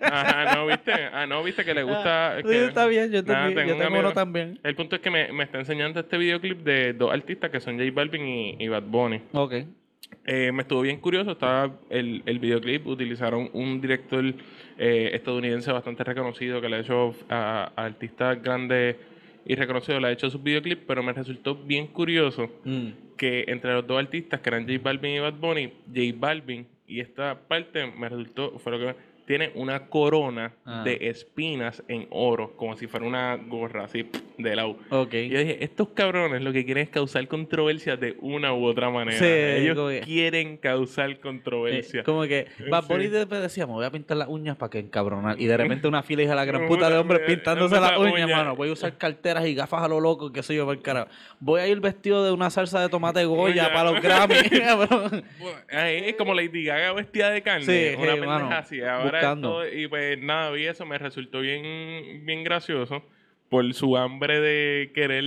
Ajá, 0.00 0.54
no, 0.54 0.66
viste. 0.66 0.92
Ah, 1.12 1.26
no, 1.26 1.42
viste 1.42 1.64
que 1.64 1.74
le 1.74 1.82
gusta. 1.82 2.36
Sí, 2.38 2.48
que- 2.48 2.66
está 2.66 2.86
bien, 2.86 3.10
yo, 3.10 3.22
Nada, 3.22 3.52
tengo 3.54 3.98
uno 3.98 4.12
también. 4.12 4.58
El 4.62 4.74
punto 4.74 4.96
es 4.96 5.02
que 5.02 5.10
me, 5.10 5.32
me 5.32 5.44
está 5.44 5.58
enseñando 5.58 6.00
este 6.00 6.16
videoclip 6.18 6.62
de 6.62 6.92
dos 6.92 7.12
artistas 7.12 7.50
que 7.50 7.60
son 7.60 7.78
J 7.78 7.90
Balvin 7.92 8.26
y, 8.26 8.56
y 8.58 8.68
Bad 8.68 8.84
Bunny. 8.84 9.20
Ok. 9.32 9.54
Eh, 10.24 10.52
me 10.52 10.62
estuvo 10.62 10.82
bien 10.82 11.00
curioso, 11.00 11.32
estaba 11.32 11.72
el, 11.90 12.22
el 12.26 12.38
videoclip, 12.38 12.86
utilizaron 12.86 13.50
un 13.52 13.80
director 13.80 14.24
eh, 14.78 15.10
estadounidense 15.12 15.70
bastante 15.72 16.04
reconocido 16.04 16.60
que 16.60 16.68
le 16.68 16.76
ha 16.76 16.80
hecho 16.80 17.14
a, 17.28 17.72
a 17.74 17.84
artistas 17.84 18.40
grandes 18.42 18.96
y 19.44 19.54
reconocidos, 19.54 20.00
le 20.00 20.08
ha 20.08 20.12
hecho 20.12 20.28
sus 20.30 20.42
videoclips, 20.42 20.82
pero 20.86 21.02
me 21.02 21.12
resultó 21.12 21.54
bien 21.56 21.86
curioso 21.88 22.50
Mm. 22.64 22.88
que 23.16 23.44
entre 23.48 23.72
los 23.72 23.86
dos 23.86 23.98
artistas, 23.98 24.40
que 24.40 24.48
eran 24.48 24.66
J 24.66 24.78
Balvin 24.82 25.12
y 25.16 25.18
Bad 25.20 25.34
Bunny, 25.34 25.72
J 25.86 26.00
Balvin, 26.16 26.66
y 26.86 27.00
esta 27.00 27.48
parte 27.48 27.86
me 27.86 28.08
resultó, 28.08 28.58
fue 28.58 28.72
lo 28.72 28.78
que 28.78 28.96
tiene 29.26 29.50
una 29.54 29.86
corona 29.88 30.52
Ah. 30.64 30.82
de 30.84 30.98
espinas 31.08 31.82
en 31.88 32.06
oro, 32.10 32.56
como 32.56 32.76
si 32.76 32.86
fuera 32.86 33.06
una 33.06 33.36
gorra 33.36 33.84
así 33.84 34.08
de 34.38 34.56
lado. 34.56 34.76
Ok. 34.90 35.14
Y 35.14 35.28
yo 35.28 35.38
dije, 35.38 35.62
estos 35.64 35.88
cabrones 35.90 36.42
lo 36.42 36.52
que 36.52 36.64
quieren 36.64 36.84
es 36.84 36.90
causar 36.90 37.26
controversia 37.28 37.96
de 37.96 38.16
una 38.20 38.52
u 38.54 38.64
otra 38.64 38.90
manera. 38.90 39.18
Sí, 39.18 39.24
Ellos 39.26 39.76
que- 39.90 40.00
quieren 40.00 40.56
causar 40.56 41.10
Eh, 41.10 41.20
controversia. 41.20 42.02
como 42.04 42.22
que 42.24 42.46
Bad 42.70 42.82
Sí. 42.84 42.88
Bunny 42.92 43.06
después 43.08 43.40
decía, 43.42 43.66
me 43.66 43.72
voy 43.74 43.84
a 43.84 43.90
pintar 43.90 44.16
las 44.16 44.28
uñas 44.28 44.56
para 44.56 44.70
que 44.70 44.78
encabronar. 44.78 45.40
Y 45.40 45.46
de 45.46 45.56
repente 45.84 45.88
una 45.88 46.02
fila 46.02 46.22
hija 46.22 46.34
la 46.34 46.44
gran 46.44 46.66
puta 46.66 46.88
de 46.90 46.96
hombres 46.98 47.22
eh, 47.22 47.26
pintándose 47.26 47.80
las 47.80 47.98
uñas, 47.98 48.24
uña. 48.26 48.36
mano. 48.36 48.56
Voy 48.56 48.68
a 48.68 48.72
usar 48.72 48.96
carteras 48.96 49.46
y 49.46 49.54
gafas 49.54 49.82
a 49.82 49.88
lo 49.88 50.00
loco, 50.00 50.32
que 50.32 50.42
soy 50.42 50.56
yo 50.56 50.64
por 50.64 50.74
el 50.76 50.82
carajo. 50.82 51.08
Voy 51.40 51.60
a 51.60 51.66
ir 51.66 51.80
vestido 51.80 52.24
de 52.24 52.32
una 52.32 52.50
salsa 52.50 52.80
de 52.80 52.88
tomate 52.88 53.24
Goya 53.24 53.64
Uña. 53.64 53.72
para 53.72 53.90
los 53.90 54.00
Grammy. 54.02 54.34
Ay, 55.70 56.02
es 56.06 56.14
como 56.16 56.34
Lady 56.34 56.64
Gaga 56.64 56.92
vestida 56.92 57.30
de 57.30 57.42
carne. 57.42 57.64
Sí, 57.64 57.94
una 57.96 58.12
sí, 58.14 58.20
pendeja 58.20 58.58
así. 58.58 58.80
Ahora 58.82 59.15
buscando. 59.20 59.62
esto- 59.64 59.76
y 59.78 59.86
pues 59.88 60.18
nada, 60.18 60.50
vi 60.50 60.66
eso, 60.66 60.84
me 60.86 60.98
resultó 60.98 61.40
bien, 61.40 62.24
bien 62.24 62.44
gracioso 62.44 63.02
por 63.48 63.72
su 63.74 63.96
hambre 63.96 64.40
de 64.40 64.90
querer 64.94 65.24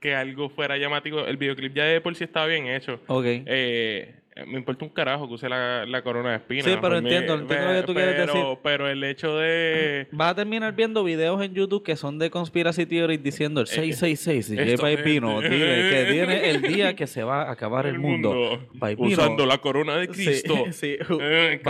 que 0.00 0.14
algo 0.14 0.48
fuera 0.50 0.76
llamativo. 0.76 1.26
El 1.26 1.36
videoclip 1.36 1.74
ya 1.74 1.84
de 1.84 2.00
por 2.00 2.14
sí 2.14 2.24
estaba 2.24 2.46
bien 2.46 2.66
hecho. 2.66 3.00
ok. 3.06 3.24
Eh, 3.26 4.14
me 4.46 4.58
importa 4.58 4.84
un 4.84 4.90
carajo 4.90 5.28
que 5.28 5.34
use 5.34 5.48
la, 5.48 5.84
la 5.86 6.02
corona 6.02 6.30
de 6.30 6.36
espinas. 6.36 6.64
Sí, 6.64 6.78
pero 6.80 7.00
mí, 7.02 7.08
entiendo, 7.08 7.34
entiendo 7.34 7.66
lo 7.68 7.80
que 7.80 7.86
tú 7.86 7.94
quieres 7.94 8.14
pero- 8.16 8.32
decir. 8.34 8.58
Pero 8.62 8.88
el 8.88 9.04
hecho 9.04 9.36
de... 9.36 10.06
Vas 10.12 10.30
a 10.30 10.34
terminar 10.36 10.74
viendo 10.74 11.04
videos 11.04 11.42
en 11.42 11.52
YouTube 11.54 11.82
que 11.82 11.96
son 11.96 12.18
de 12.18 12.30
conspiracy 12.30 12.86
theories 12.86 13.22
diciendo 13.22 13.60
el 13.60 13.66
666 13.66 14.50
y 14.50 14.56
J 14.56 14.62
Eh, 14.62 14.74
es- 14.74 14.80
Balvino 14.80 15.40
dile 15.42 15.90
que 15.90 16.08
tiene 16.12 16.50
el 16.50 16.62
día 16.62 16.96
que 16.96 17.06
se 17.06 17.22
va 17.22 17.42
a 17.42 17.52
acabar 17.52 17.86
el, 17.86 17.98
mundo. 17.98 18.60
Balbino- 18.74 19.12
usando 19.12 19.44
la 19.44 19.58
corona 19.58 19.96
de 19.96 20.08
Cristo. 20.08 20.64
Sí, 20.72 20.72
sí. 20.72 20.96
Eh, 21.20 21.60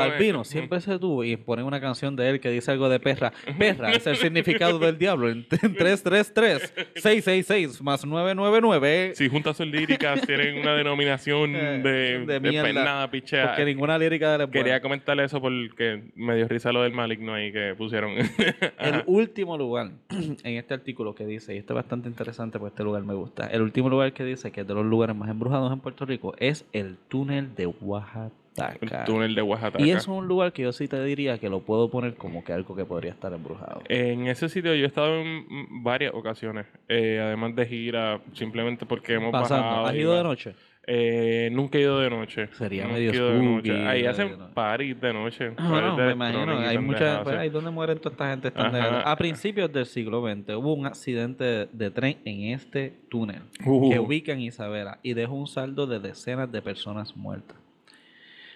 siempre 0.45 0.81
se 0.81 0.99
tuvo 0.99 1.25
y 1.25 1.37
ponen 1.37 1.65
una 1.65 1.81
canción 1.81 2.15
de 2.17 2.29
él 2.31 2.41
que 2.41 2.51
dice 2.51 2.71
algo 2.71 2.89
de 2.89 3.01
perra. 3.01 3.33
Perra 3.59 3.93
es 3.93 4.07
el 4.07 4.17
significado 4.17 4.79
del 4.79 4.99
diablo. 4.99 5.29
En 5.31 5.47
333 5.49 6.73
666 6.95 7.83
más 7.83 8.05
999. 8.05 9.13
Si 9.17 9.29
juntas 9.29 9.57
sus 9.57 9.67
líricas 9.67 10.21
tienen 10.27 10.59
una 10.59 10.75
denominación 10.75 11.55
Eh, 11.57 11.81
de, 11.83 12.27
de 12.27 12.41
mierda. 12.53 12.69
pernada, 12.69 13.11
pichea. 13.11 13.47
Porque 13.49 13.65
ninguna 13.65 13.99
lírica 13.99 14.39
de. 14.39 14.51
Quería 14.51 14.81
comentarle 14.81 15.25
eso 15.25 15.41
porque 15.41 16.11
me 16.15 16.37
dio 16.37 16.49
risa 16.49 16.73
lo 16.73 16.83
del 16.83 16.93
maligno 16.93 17.35
ahí 17.35 17.53
que 17.53 17.75
pusieron. 17.77 18.13
El 18.79 19.03
último 19.07 19.57
lugar 19.57 19.91
en 20.11 20.57
este 20.57 20.75
artículo 20.75 21.15
que 21.15 21.27
dice, 21.27 21.55
y 21.55 21.59
esto 21.59 21.75
es 21.75 21.77
bastante 21.77 22.09
interesante 22.09 22.59
porque 22.59 22.73
este 22.73 22.85
lugar 22.85 23.03
me 23.03 23.15
gusta, 23.15 23.47
el 23.47 23.63
último 23.63 23.89
lugar 23.89 24.13
que 24.13 24.25
dice 24.25 24.53
que 24.53 24.63
es 24.63 24.67
de 24.67 24.75
los 24.75 24.85
lugares 24.85 25.17
más 25.17 25.31
embrujados 25.31 25.73
en 25.73 25.81
Puerto 25.81 26.05
Rico 26.05 26.35
es 26.39 26.65
el 26.73 26.97
túnel 27.09 27.55
de 27.55 27.67
Oaxaca. 27.67 28.33
El 28.81 29.05
túnel 29.07 29.35
de 29.35 29.43
Oaxaca. 29.43 29.81
Y 29.81 29.91
es 29.91 30.07
un 30.07 30.29
lugar 30.29 30.53
que 30.53 30.63
yo 30.63 30.73
sí 30.73 30.87
te 30.87 31.03
diría 31.03 31.39
que 31.39 31.49
lo 31.49 31.61
puedo 31.61 31.91
poner 31.91 32.15
como 32.15 32.45
que 32.45 32.53
algo 32.53 32.77
que 32.77 32.85
podría 32.85 33.13
estar 33.13 33.33
embrujado. 33.33 33.83
En 33.89 34.27
ese 34.27 34.49
sitio 34.49 34.75
yo 34.75 34.85
he 34.85 34.89
estado 34.89 35.21
en 35.21 35.83
varias 35.83 36.13
ocasiones, 36.15 36.67
eh, 36.89 37.21
además 37.23 37.57
de 37.57 37.67
gira, 37.67 38.21
simplemente 38.35 38.85
porque 38.85 39.15
hemos 39.15 39.33
Pasando. 39.33 39.67
bajado. 39.67 39.87
¿Has 39.87 39.95
ido 39.95 40.15
de 40.15 40.23
noche? 40.23 40.55
Eh, 40.85 41.49
nunca 41.53 41.79
he 41.79 41.83
ido 41.83 42.01
de 42.01 42.11
noche. 42.11 42.49
Sería 42.55 42.83
Nunca 42.85 42.95
medio 42.95 43.13
spooky, 43.39 43.71
Ahí 43.71 44.05
hacen 44.05 44.37
parties 44.53 45.01
de 45.01 45.13
noche. 45.13 45.53
Ah, 45.57 45.81
no, 45.81 45.97
de 45.97 46.07
me 46.07 46.13
imagino. 46.13 46.59
Hay 46.59 46.79
muchas, 46.79 47.23
pues, 47.23 47.37
ahí 47.37 47.51
donde 47.51 47.71
mueren 47.71 47.99
toda 47.99 48.13
esta 48.15 48.31
gente. 48.31 48.53
A 48.57 49.17
principios 49.17 49.73
del 49.73 49.87
siglo 49.87 50.21
XX 50.23 50.57
hubo 50.57 50.75
un 50.75 50.87
accidente 50.87 51.45
de, 51.45 51.69
de 51.73 51.91
tren 51.91 52.19
en 52.25 52.53
este 52.53 52.95
túnel 53.09 53.43
Uh. 53.65 53.91
que 53.91 54.01
ubica 54.01 54.33
en 54.33 54.41
Isabela 54.41 54.99
y 55.05 55.15
dejó 55.15 55.35
un 55.35 55.47
saldo 55.47 55.87
de 55.87 56.01
decenas 56.01 56.51
de 56.51 56.61
personas 56.63 57.17
muertas. 57.17 57.57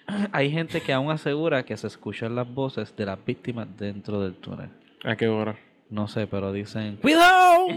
Hay 0.32 0.50
gente 0.50 0.80
que 0.80 0.92
aún 0.92 1.10
asegura 1.12 1.64
que 1.64 1.76
se 1.76 1.86
escuchan 1.86 2.34
las 2.34 2.52
voces 2.52 2.94
de 2.96 3.06
las 3.06 3.24
víctimas 3.24 3.68
dentro 3.78 4.20
del 4.20 4.34
túnel. 4.34 4.70
¿A 5.04 5.14
qué 5.16 5.28
hora? 5.28 5.54
No 5.89 6.09
sé, 6.09 6.26
pero 6.26 6.53
dicen 6.53 6.97
¡Cuidado! 7.03 7.66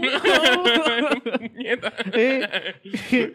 Eh, 2.12 2.48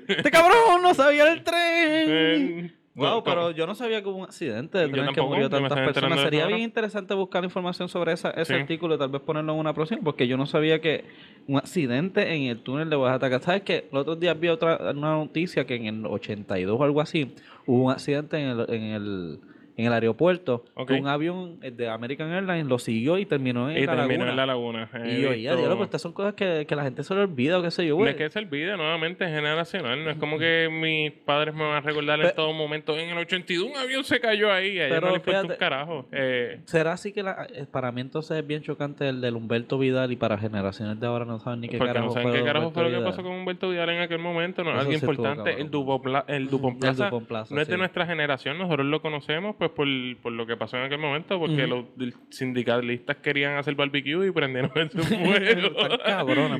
¡Este 0.08 0.32
cabrón 0.32 0.82
no 0.82 0.94
sabía 0.94 1.32
el 1.32 1.44
tren! 1.44 1.56
Eh, 1.58 2.72
Wow, 2.98 3.26
pero 3.26 3.52
yo 3.52 3.68
no 3.68 3.76
sabía 3.76 4.02
que 4.02 4.08
hubo 4.08 4.20
un 4.20 4.24
accidente 4.24 4.78
de 4.78 4.88
tren 4.88 5.14
que 5.14 5.22
murió 5.22 5.50
tantas 5.50 5.78
personas. 5.82 6.22
Sería 6.22 6.46
bien 6.48 6.62
interesante 6.62 7.14
buscar 7.14 7.44
información 7.44 7.90
sobre 7.90 8.14
esa, 8.14 8.30
ese 8.32 8.54
Sí. 8.56 8.62
artículo 8.62 8.96
y 8.96 8.98
tal 8.98 9.10
vez 9.10 9.22
ponerlo 9.22 9.52
en 9.52 9.60
una 9.60 9.74
próxima, 9.74 10.00
porque 10.02 10.30
yo 10.30 10.38
no 10.38 10.46
sabía 10.46 10.80
que 10.80 11.04
un 11.46 11.58
accidente 11.58 12.34
en 12.34 12.44
el 12.44 12.60
túnel 12.64 12.90
de 12.90 12.96
Oaxaca. 12.96 13.42
¿Sabes 13.42 13.64
que 13.64 13.90
Los 13.92 14.04
otros 14.04 14.22
días 14.22 14.40
vi 14.40 14.48
otra 14.48 14.78
una 14.96 15.12
noticia 15.18 15.66
que 15.66 15.76
en 15.76 15.88
el 15.88 16.06
82 16.06 16.80
o 16.80 16.84
algo 16.86 17.02
así 17.02 17.36
hubo 17.66 17.84
un 17.88 17.92
accidente 17.92 18.38
en 18.40 18.48
el, 18.60 18.66
en 18.74 18.84
el, 18.84 19.40
en 19.78 19.86
el 19.86 19.94
aeropuerto. 19.94 20.64
Ok. 20.76 20.88
que 20.90 20.94
un 20.96 21.08
avión 21.08 21.58
eh, 21.62 21.72
de 21.72 21.90
American 21.90 22.32
Airlines 22.32 22.66
lo 22.68 22.80
siguió 22.80 23.18
y 23.18 23.26
terminó 23.26 23.70
en 23.70 23.78
Y 23.78 23.86
la 23.86 23.96
terminó 23.96 24.26
laguna. 24.26 24.30
en 24.32 24.36
la 24.38 24.46
laguna. 24.46 24.90
He 24.94 25.18
Y 25.18 25.22
yo, 25.22 25.34
ya, 25.34 25.56
diablo, 25.56 25.78
pues 25.78 25.88
estas 25.88 26.02
son 26.02 26.14
cosas 26.14 26.34
que, 26.34 26.66
que 26.68 26.76
la 26.76 26.84
gente 26.84 27.04
se 27.04 27.14
le 27.14 27.22
olvida 27.22 27.60
o 27.60 27.62
qué 27.64 27.72
sé 27.72 27.86
yo, 27.86 27.96
No 27.96 27.98
güey. 27.98 28.12
es 28.12 28.16
que 28.16 28.30
se 28.30 28.40
olvide, 28.40 28.78
nuevamente 28.78 29.26
es 29.26 29.32
generacional. 29.32 30.04
No 30.04 30.10
es 30.12 30.18
como 30.18 30.38
que 30.40 30.70
mis 30.72 31.12
padres 31.12 31.54
me 31.54 31.64
van 31.64 31.74
a 31.78 31.82
recordar 31.82 32.20
Pe- 32.22 32.30
en 32.30 32.36
todo 32.36 32.54
momento. 32.54 32.98
En 32.98 33.10
el 33.10 33.18
82 33.18 33.70
un 33.70 33.78
avión 33.78 34.04
se 34.04 34.20
cayó 34.20 34.52
ahí. 34.52 34.80
A 34.80 34.86
ellos 34.88 34.96
Pero 34.96 35.10
no 35.10 35.16
importa 35.16 35.42
un 35.42 35.46
fíjate- 35.48 35.58
carajo. 35.60 36.08
Eh, 36.12 36.62
¿Será 36.66 36.94
así 36.94 37.12
que 37.12 37.24
la- 37.24 37.48
eh, 37.54 37.66
para 37.70 37.92
mí 37.92 38.02
entonces 38.02 38.38
es 38.38 38.48
bien 38.48 38.62
chocante 38.62 39.10
el 39.10 39.22
del 39.22 39.36
Humberto 39.36 39.78
Vidal 39.78 40.12
y 40.12 40.16
para 40.16 40.38
generaciones 40.38 41.00
de 41.00 41.08
ahora 41.08 41.26
no 41.26 41.40
saben 41.40 41.62
ni 41.62 41.68
qué 41.70 41.78
carajo 41.78 42.06
no 42.08 42.12
saben 42.14 42.30
fue 42.30 42.40
qué 42.40 42.46
carajo 42.46 42.72
fue 42.72 42.90
lo 42.90 42.98
que 42.98 43.04
pasó 43.04 43.24
con 43.24 43.34
Humberto 43.34 43.70
Vidal 43.70 43.90
en 43.90 44.02
aquel 44.02 44.20
momento. 44.20 44.64
No, 44.64 44.72
Eso 44.72 44.80
algo 44.80 44.92
estuvo 44.94 45.12
importante. 45.12 45.50
cabrón. 45.52 45.66
El 45.66 45.72
Dupont, 45.72 46.06
el 46.30 46.50
Dupont 46.50 46.74
El 46.76 46.80
Plaza, 46.80 47.06
Dupont 47.06 47.28
Plaza, 47.28 47.56
no 47.56 47.62
es 47.62 47.68
de 47.68 47.78
nuestra 47.78 48.06
generación. 48.06 48.58
Nosotros 48.58 48.86
lo 48.86 49.02
conocemos 49.02 49.56
pues 49.72 50.16
por, 50.16 50.24
por 50.24 50.32
lo 50.34 50.46
que 50.46 50.58
pasó 50.58 50.78
en 50.78 50.84
aquel 50.84 51.00
momento. 51.00 51.40
Porque 51.40 51.68
los 51.68 51.86
sindicalistas 52.30 53.18
querían 53.18 53.58
hacer 53.58 53.76
barbecue 53.76 54.28
y 54.28 54.32
prendieron 54.32 54.72
ese 54.76 54.98
fuego. 55.04 55.36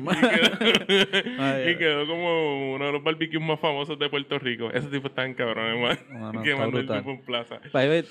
Y, 0.06 0.18
quedó, 0.18 1.70
y 1.70 1.76
quedó 1.76 2.06
como 2.06 2.55
uno 2.86 2.92
de 2.92 2.92
los 2.94 3.02
barbecues 3.02 3.42
más 3.42 3.58
famosos 3.60 3.98
de 3.98 4.08
Puerto 4.08 4.38
Rico. 4.38 4.70
Ese 4.70 4.88
tipo 4.88 5.08
está 5.08 5.24
en 5.24 5.34
cabrones, 5.34 5.80
man. 5.80 5.98
No, 6.20 6.32
no, 6.32 6.42
que 6.42 6.54
mandó 6.54 6.78
el 6.78 6.86
brutal. 6.86 7.02
Dupont 7.04 7.20
Plaza. 7.24 7.60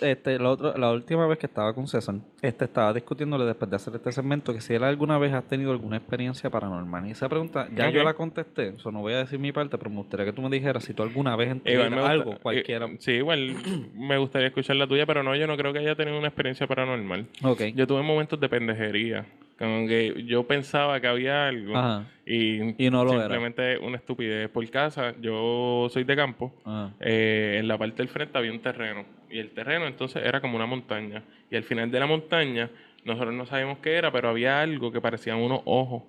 Este, 0.01 0.39
la 0.39 0.91
última 0.91 1.27
vez 1.27 1.37
que 1.37 1.45
estaba 1.45 1.73
con 1.73 1.87
César, 1.87 2.15
este, 2.41 2.65
estaba 2.65 2.93
discutiéndole 2.93 3.45
después 3.45 3.69
de 3.69 3.75
hacer 3.77 3.95
este 3.95 4.11
segmento 4.11 4.53
que 4.53 4.61
si 4.61 4.73
él 4.73 4.83
alguna 4.83 5.17
vez 5.17 5.33
ha 5.33 5.41
tenido 5.41 5.71
alguna 5.71 5.97
experiencia 5.97 6.49
paranormal. 6.49 7.07
Y 7.07 7.11
esa 7.11 7.29
pregunta, 7.29 7.67
ya 7.75 7.89
yo 7.89 8.03
la 8.03 8.13
contesté, 8.13 8.69
eso 8.69 8.91
no 8.91 9.01
voy 9.01 9.13
a 9.13 9.17
decir 9.19 9.39
mi 9.39 9.51
parte, 9.51 9.77
pero 9.77 9.89
me 9.89 9.97
gustaría 9.97 10.25
que 10.25 10.33
tú 10.33 10.41
me 10.41 10.49
dijeras 10.49 10.83
si 10.83 10.93
tú 10.93 11.03
alguna 11.03 11.35
vez 11.35 11.51
en 11.51 11.61
Igual 11.65 11.75
vida, 11.75 11.89
me 11.89 11.95
gusta- 11.97 12.11
algo, 12.11 12.33
eh, 12.33 12.37
cualquiera. 12.41 12.87
sí, 12.99 13.11
igual 13.13 13.55
me 13.95 14.17
gustaría 14.17 14.47
escuchar 14.47 14.75
la 14.75 14.87
tuya, 14.87 15.05
pero 15.05 15.23
no, 15.23 15.35
yo 15.35 15.47
no 15.47 15.55
creo 15.57 15.71
que 15.73 15.79
haya 15.79 15.95
tenido 15.95 16.17
una 16.17 16.27
experiencia 16.27 16.67
paranormal. 16.67 17.27
ok. 17.43 17.61
Yo 17.75 17.87
tuve 17.87 18.01
momentos 18.01 18.39
de 18.39 18.49
pendejería. 18.49 19.25
Como 19.57 19.87
que 19.87 20.23
yo 20.25 20.45
pensaba 20.45 20.99
que 20.99 21.07
había 21.07 21.47
algo 21.47 21.77
Ajá. 21.77 22.05
y, 22.25 22.85
Y 22.85 22.89
no 22.89 23.05
lo 23.05 23.13
era. 23.13 23.21
simplemente 23.21 23.77
una 23.77 23.97
estupidez. 23.97 24.49
Por 24.49 24.69
casa, 24.69 25.13
yo 25.21 25.87
soy 25.89 26.03
de 26.03 26.15
campo. 26.15 26.53
Eh, 26.99 27.57
en 27.59 27.67
la 27.67 27.77
parte 27.77 27.97
del 27.97 28.09
frente 28.09 28.37
había 28.37 28.51
un 28.51 28.59
terreno. 28.59 29.05
Y 29.29 29.39
el 29.39 29.51
terreno 29.51 29.87
entonces 29.87 30.23
era 30.25 30.41
como 30.41 30.57
una 30.57 30.65
montaña. 30.65 31.23
Y 31.49 31.55
al 31.55 31.63
final 31.63 31.89
de 31.89 31.99
la 31.99 32.05
montaña 32.05 32.69
nosotros 33.05 33.33
no 33.33 33.45
sabíamos 33.45 33.77
qué 33.79 33.93
era, 33.93 34.11
pero 34.11 34.29
había 34.29 34.61
algo 34.61 34.91
que 34.91 34.99
parecían 34.99 35.37
unos 35.37 35.61
ojos. 35.65 36.03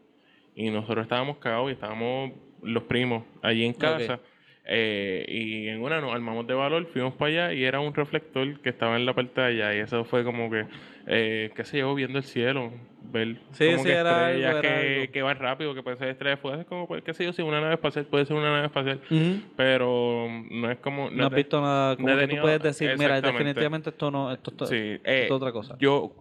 Y 0.56 0.70
nosotros 0.70 1.04
estábamos 1.04 1.36
cagados 1.38 1.68
y 1.70 1.74
estábamos 1.74 2.32
los 2.62 2.82
primos 2.84 3.22
allí 3.42 3.64
en 3.64 3.74
casa. 3.74 4.18
Eh, 4.68 5.24
y 5.28 5.68
en 5.68 5.80
una 5.82 6.00
nos 6.00 6.12
armamos 6.12 6.46
de 6.46 6.54
valor, 6.54 6.86
fuimos 6.86 7.14
para 7.14 7.30
allá 7.30 7.52
y 7.54 7.64
era 7.64 7.78
un 7.80 7.94
reflector 7.94 8.60
que 8.60 8.68
estaba 8.70 8.96
en 8.96 9.06
la 9.06 9.14
parte 9.14 9.40
de 9.40 9.46
allá. 9.46 9.74
Y 9.76 9.78
eso 9.80 10.04
fue 10.04 10.24
como 10.24 10.50
que, 10.50 10.66
eh, 11.06 11.50
qué 11.54 11.64
sé 11.64 11.78
yo, 11.78 11.94
viendo 11.94 12.18
el 12.18 12.24
cielo, 12.24 12.72
ver 13.12 13.36
Sí, 13.52 13.66
como 13.70 13.78
sí, 13.84 13.88
que 13.90 13.94
era 13.94 14.28
estrellas 14.30 14.54
algo, 14.56 14.58
era 14.58 14.60
que, 14.82 14.98
algo. 15.00 15.12
que 15.12 15.22
van 15.22 15.38
rápido, 15.38 15.74
que 15.74 15.82
puede 15.84 15.96
ser 15.96 16.08
estrellas 16.08 16.40
fugaces, 16.40 16.66
como, 16.66 16.88
pues, 16.88 17.04
qué 17.04 17.14
sé 17.14 17.24
yo, 17.24 17.32
si 17.32 17.42
una 17.42 17.60
nave 17.60 17.74
espacial 17.74 18.06
puede 18.06 18.26
ser 18.26 18.36
una 18.36 18.50
nave 18.50 18.66
espacial. 18.66 19.00
Pero 19.56 20.26
no 20.50 20.70
es 20.70 20.78
como... 20.78 21.10
No 21.10 21.24
has 21.24 21.30
te- 21.30 21.36
visto 21.36 21.60
nada 21.60 21.94
como 21.96 22.08
que 22.08 22.14
tú 22.14 22.18
tenido- 22.20 22.42
puedes 22.42 22.62
decir, 22.62 22.94
mira, 22.98 23.20
definitivamente 23.20 23.90
esto 23.90 24.10
no, 24.10 24.32
esto, 24.32 24.50
esto- 24.50 24.66
Sí, 24.66 24.74
esto 24.76 25.08
eh, 25.10 25.24
es 25.26 25.30
otra 25.30 25.52
cosa. 25.52 25.76
Yo, 25.78 26.12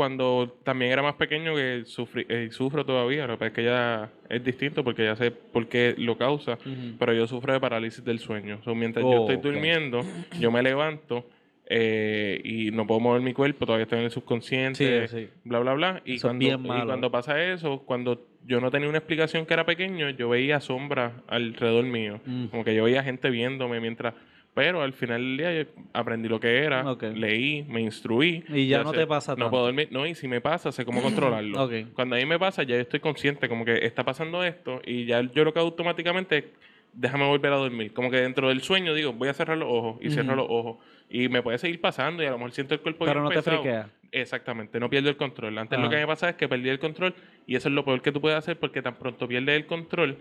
cuando 0.00 0.56
también 0.64 0.92
era 0.92 1.02
más 1.02 1.16
pequeño, 1.16 1.54
que 1.54 1.82
sufrí, 1.84 2.24
eh, 2.30 2.48
sufro 2.50 2.86
todavía, 2.86 3.26
lo 3.26 3.38
que 3.38 3.48
es 3.48 3.52
que 3.52 3.64
ya 3.64 4.08
es 4.30 4.42
distinto 4.42 4.82
porque 4.82 5.04
ya 5.04 5.14
sé 5.14 5.30
por 5.30 5.68
qué 5.68 5.94
lo 5.98 6.16
causa, 6.16 6.54
Ujú. 6.54 6.96
pero 6.98 7.12
yo 7.12 7.26
sufro 7.26 7.52
de 7.52 7.60
parálisis 7.60 8.02
del 8.02 8.18
sueño. 8.18 8.62
So, 8.64 8.74
mientras 8.74 9.04
Oh, 9.04 9.12
yo 9.12 9.18
estoy 9.20 9.36
ok. 9.36 9.42
durmiendo, 9.42 10.00
yo 10.40 10.50
me 10.50 10.62
levanto 10.62 11.28
eh, 11.68 12.40
y 12.42 12.70
no 12.70 12.86
puedo 12.86 12.98
mover 12.98 13.20
mi 13.20 13.34
cuerpo, 13.34 13.66
todavía 13.66 13.82
estoy 13.82 13.98
en 13.98 14.06
el 14.06 14.10
subconsciente, 14.10 15.06
Sí, 15.06 15.16
sí. 15.18 15.28
bla, 15.44 15.58
bla, 15.58 15.74
bla. 15.74 16.02
Y 16.06 16.18
cuando, 16.18 16.46
y 16.46 16.84
cuando 16.86 17.10
pasa 17.10 17.44
eso, 17.44 17.80
cuando 17.84 18.26
yo 18.46 18.58
no 18.62 18.70
tenía 18.70 18.88
una 18.88 18.96
explicación 18.98 19.44
que 19.44 19.52
era 19.52 19.66
pequeño, 19.66 20.08
yo 20.08 20.30
veía 20.30 20.60
sombras 20.60 21.12
alrededor 21.28 21.84
mío. 21.84 22.22
Mm. 22.24 22.46
Como 22.46 22.64
que 22.64 22.74
yo 22.74 22.84
veía 22.84 23.02
gente 23.02 23.28
viéndome 23.28 23.80
mientras... 23.80 24.14
Pero 24.52 24.82
al 24.82 24.92
final 24.92 25.20
del 25.22 25.36
día 25.36 25.66
aprendí 25.92 26.28
lo 26.28 26.40
que 26.40 26.58
era, 26.64 26.90
Ok. 26.90 27.04
leí, 27.14 27.62
me 27.68 27.80
instruí. 27.80 28.42
Y 28.48 28.66
ya 28.66 28.82
no 28.82 28.90
sé- 28.90 28.98
te 28.98 29.06
pasa 29.06 29.32
No 29.32 29.36
tanto. 29.36 29.50
puedo 29.50 29.64
dormir. 29.66 29.88
No, 29.92 30.06
y 30.06 30.14
si 30.16 30.26
me 30.26 30.40
pasa, 30.40 30.72
sé 30.72 30.84
cómo 30.84 31.00
controlarlo. 31.42 31.62
Ok. 31.64 31.72
Cuando 31.94 32.16
a 32.16 32.18
mí 32.18 32.26
me 32.26 32.38
pasa, 32.38 32.62
ya 32.64 32.74
yo 32.74 32.80
estoy 32.82 32.98
consciente, 33.00 33.48
como 33.48 33.64
que 33.64 33.84
está 33.86 34.04
pasando 34.04 34.42
esto, 34.44 34.82
y 34.84 35.04
ya 35.06 35.20
yo 35.22 35.44
lo 35.44 35.52
que 35.52 35.60
hago 35.60 35.68
automáticamente 35.68 36.38
es, 36.38 36.44
déjame 36.92 37.26
volver 37.28 37.52
a 37.52 37.56
dormir. 37.56 37.92
Como 37.92 38.10
que 38.10 38.16
dentro 38.16 38.48
del 38.48 38.60
sueño 38.62 38.92
digo, 38.94 39.12
voy 39.12 39.28
a 39.28 39.34
cerrar 39.34 39.56
los 39.56 39.68
ojos, 39.70 39.98
y 40.02 40.10
cierro 40.10 40.34
los 40.34 40.46
ojos. 40.48 40.78
Y 41.08 41.28
me 41.28 41.42
puede 41.42 41.58
seguir 41.58 41.80
pasando, 41.80 42.22
y 42.22 42.26
a 42.26 42.30
lo 42.30 42.38
mejor 42.38 42.50
siento 42.52 42.74
el 42.74 42.80
cuerpo 42.80 43.04
Pero 43.04 43.22
no 43.22 43.28
te 43.28 43.36
pesado. 43.36 43.58
friquea. 43.62 43.88
Exactamente, 44.12 44.80
no 44.80 44.90
pierdo 44.90 45.08
el 45.08 45.16
control. 45.16 45.56
Antes 45.58 45.78
lo 45.78 45.84
Ajá. 45.86 45.94
que 45.94 46.00
me 46.00 46.06
pasa 46.08 46.30
es 46.30 46.34
que 46.34 46.48
perdí 46.48 46.68
el 46.68 46.80
control, 46.80 47.14
y 47.46 47.54
eso 47.54 47.68
es 47.68 47.74
lo 47.74 47.84
peor 47.84 48.02
que 48.02 48.10
tú 48.10 48.20
puedes 48.20 48.36
hacer, 48.36 48.58
porque 48.58 48.82
tan 48.82 48.96
pronto 48.96 49.28
pierdes 49.28 49.54
el 49.54 49.66
control, 49.66 50.18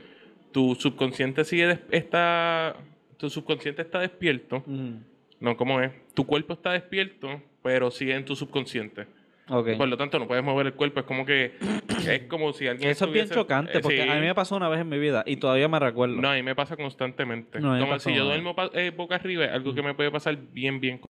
tu 0.51 0.75
subconsciente 0.75 1.43
sigue, 1.43 1.79
está, 1.89 2.75
tu 3.19 3.29
subconsciente 3.29 3.81
está 3.81 3.99
despierto. 3.99 4.63
Ujú. 4.65 4.93
No, 5.41 5.55
¿cómo 5.57 5.81
es? 5.81 5.91
Tu 6.13 6.25
cuerpo 6.25 6.53
está 6.53 6.71
despierto, 6.71 7.41
pero 7.61 7.91
sigue 7.91 8.15
en 8.15 8.25
tu 8.25 8.35
subconsciente. 8.35 9.07
Ok. 9.49 9.77
Por 9.77 9.87
lo 9.87 9.97
tanto, 9.97 10.19
no 10.19 10.27
puedes 10.27 10.43
mover 10.43 10.67
el 10.67 10.73
cuerpo. 10.73 11.01
Es 11.01 11.05
como 11.05 11.25
que. 11.25 11.53
Es 12.07 12.23
como 12.23 12.53
si 12.53 12.65
alguien. 12.65 12.89
Eso 12.89 13.05
es 13.05 13.11
bien 13.11 13.25
estuviese- 13.25 13.33
chocante 13.41 13.77
eh, 13.77 13.81
porque 13.81 14.03
sí. 14.03 14.09
a 14.09 14.15
mí 14.15 14.21
me 14.21 14.33
pasó 14.33 14.55
una 14.55 14.69
vez 14.69 14.79
en 14.79 14.87
mi 14.89 14.97
vida 14.97 15.23
y 15.27 15.35
todavía 15.35 15.67
me 15.67 15.79
recuerdo. 15.79 16.15
No, 16.15 16.29
a 16.29 16.35
mí 16.35 16.43
me 16.43 16.55
pasa 16.55 16.77
constantemente. 16.77 17.59
No, 17.59 17.77
como 17.77 17.99
si 17.99 18.13
yo 18.15 18.23
duermo 18.23 18.55
eh, 18.73 18.91
boca 18.95 19.15
arriba, 19.15 19.45
es 19.45 19.51
algo 19.51 19.73
que 19.75 19.81
me 19.81 19.93
puede 19.93 20.09
pasar 20.11 20.37
bien, 20.53 20.79
bien. 20.79 21.01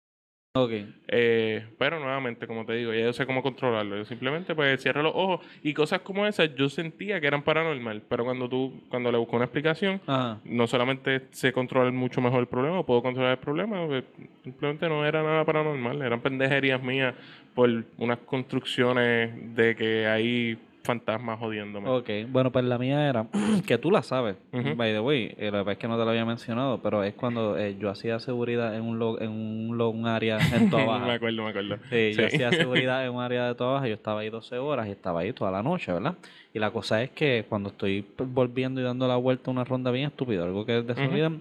Ok. 0.64 0.72
Eh, 1.07 1.66
pero 1.78 1.99
nuevamente, 1.99 2.47
como 2.47 2.66
te 2.66 2.74
digo, 2.74 2.93
ya 2.93 3.01
yo 3.01 3.14
sé 3.14 3.26
cómo 3.26 3.41
controlarlo. 3.41 3.97
Yo 3.97 4.05
simplemente 4.05 4.53
pues 4.55 4.82
cierro 4.82 5.03
los 5.03 5.14
ojos 5.16 5.45
y 5.64 5.74
cosas 5.74 6.01
como 6.01 6.26
esas 6.26 6.53
yo 6.55 6.70
sentía 6.70 7.20
que 7.20 7.28
eran 7.28 7.43
paranormal. 7.43 8.01
Pero 8.07 8.26
cuando 8.26 8.47
tú, 8.49 8.82
cuando 8.89 9.12
le 9.12 9.18
busco 9.18 9.36
una 9.36 9.45
explicación, 9.45 10.01
Ajá. 10.05 10.39
no 10.43 10.68
solamente 10.68 11.28
sé 11.32 11.51
controlar 11.51 11.91
mucho 11.91 12.22
mejor 12.22 12.41
el 12.41 12.47
problema, 12.47 12.86
puedo 12.86 13.01
controlar 13.01 13.34
el 13.34 13.39
problema, 13.39 13.86
pues, 13.88 14.03
simplemente 14.43 14.88
no 14.88 15.05
era 15.05 15.24
nada 15.24 15.45
paranormal, 15.45 16.01
eran 16.01 16.22
pendejerías 16.22 16.82
mías 16.82 17.16
por 17.53 17.70
unas 17.97 18.20
construcciones 18.20 19.55
de 19.55 19.76
que 19.76 20.07
hay 20.07 20.57
fantasmas 20.84 21.39
jodiéndome. 21.39 21.89
Ok, 21.89 22.09
bueno, 22.30 22.51
pues 22.51 22.65
la 22.65 22.77
mía 22.77 23.07
era, 23.09 23.27
que 23.67 23.77
tú 23.77 23.91
la 23.91 24.01
sabes, 24.01 24.38
by 24.51 24.91
the 24.93 24.99
way, 24.99 25.34
eh, 25.38 25.45
la 25.51 25.57
verdad 25.59 25.73
es 25.73 25.77
que 25.77 25.88
no 25.88 25.97
te 25.97 26.03
lo 26.05 26.09
había 26.09 26.25
mencionado, 26.25 26.82
pero 26.82 27.03
es 27.03 27.13
cuando 27.13 27.57
eh, 27.57 27.77
yo 27.80 27.89
hacía 27.89 28.19
seguridad 28.19 28.75
en 28.75 28.84
un, 28.84 28.97
lo- 28.99 29.19
en 29.21 29.30
un, 29.30 30.07
área 30.07 30.38
en 30.38 30.69
me 30.71 30.86
Baja. 30.86 31.13
acuerdo, 31.13 31.43
me 31.43 31.49
acuerdo. 31.49 31.77
Sí, 31.89 32.13
yo 32.13 32.25
hacía 32.25 32.51
seguridad 32.53 33.05
en 33.05 33.13
un 33.13 33.21
área 33.21 33.47
de 33.47 33.55
Toa 33.55 33.73
Baja, 33.73 33.88
yo 33.88 33.93
estaba 33.95 34.21
ahí 34.21 34.30
12 34.30 34.57
horas 34.57 34.88
y 34.88 34.91
estaba 34.91 35.21
ahí 35.21 35.34
toda 35.34 35.51
la 35.51 35.61
noche, 35.61 35.91
¿verdad? 35.91 36.15
Y 36.53 36.59
la 36.59 36.71
cosa 36.71 37.03
es 37.03 37.11
que 37.11 37.45
cuando 37.47 37.69
estoy 37.69 38.05
volviendo 38.17 38.82
y 38.82 38.84
dando 38.84 39.07
la 39.07 39.15
vuelta 39.17 39.51
una 39.51 39.63
ronda 39.63 39.91
bien 39.91 40.07
estúpida, 40.07 40.43
algo 40.43 40.65
que 40.65 40.80
es 40.80 40.88
de 40.88 40.95
seguridad, 40.95 41.32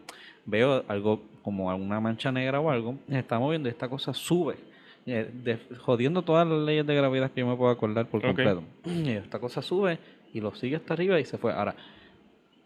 veo 0.44 0.84
algo 0.88 1.22
como 1.42 1.70
alguna 1.70 2.00
mancha 2.00 2.30
negra 2.30 2.60
o 2.60 2.70
algo, 2.70 2.96
se 3.08 3.18
está 3.18 3.38
moviendo 3.38 3.68
y 3.68 3.72
esta 3.72 3.88
cosa 3.88 4.12
sube. 4.12 4.56
Eh, 5.08 5.28
de- 5.32 5.58
jodiendo 5.78 6.22
todas 6.22 6.46
las 6.46 6.58
leyes 6.60 6.86
de 6.86 6.94
gravedad 6.94 7.30
que 7.30 7.40
yo 7.40 7.46
me 7.46 7.56
puedo 7.56 7.70
acordar 7.70 8.06
por 8.06 8.20
completo. 8.22 8.62
Y 8.84 9.10
esta 9.10 9.38
cosa 9.38 9.62
sube 9.62 9.98
y 10.34 10.40
lo 10.40 10.54
sigue 10.54 10.76
hasta 10.76 10.94
arriba 10.94 11.18
y 11.18 11.24
se 11.24 11.38
fue. 11.38 11.52
Ahora, 11.52 11.74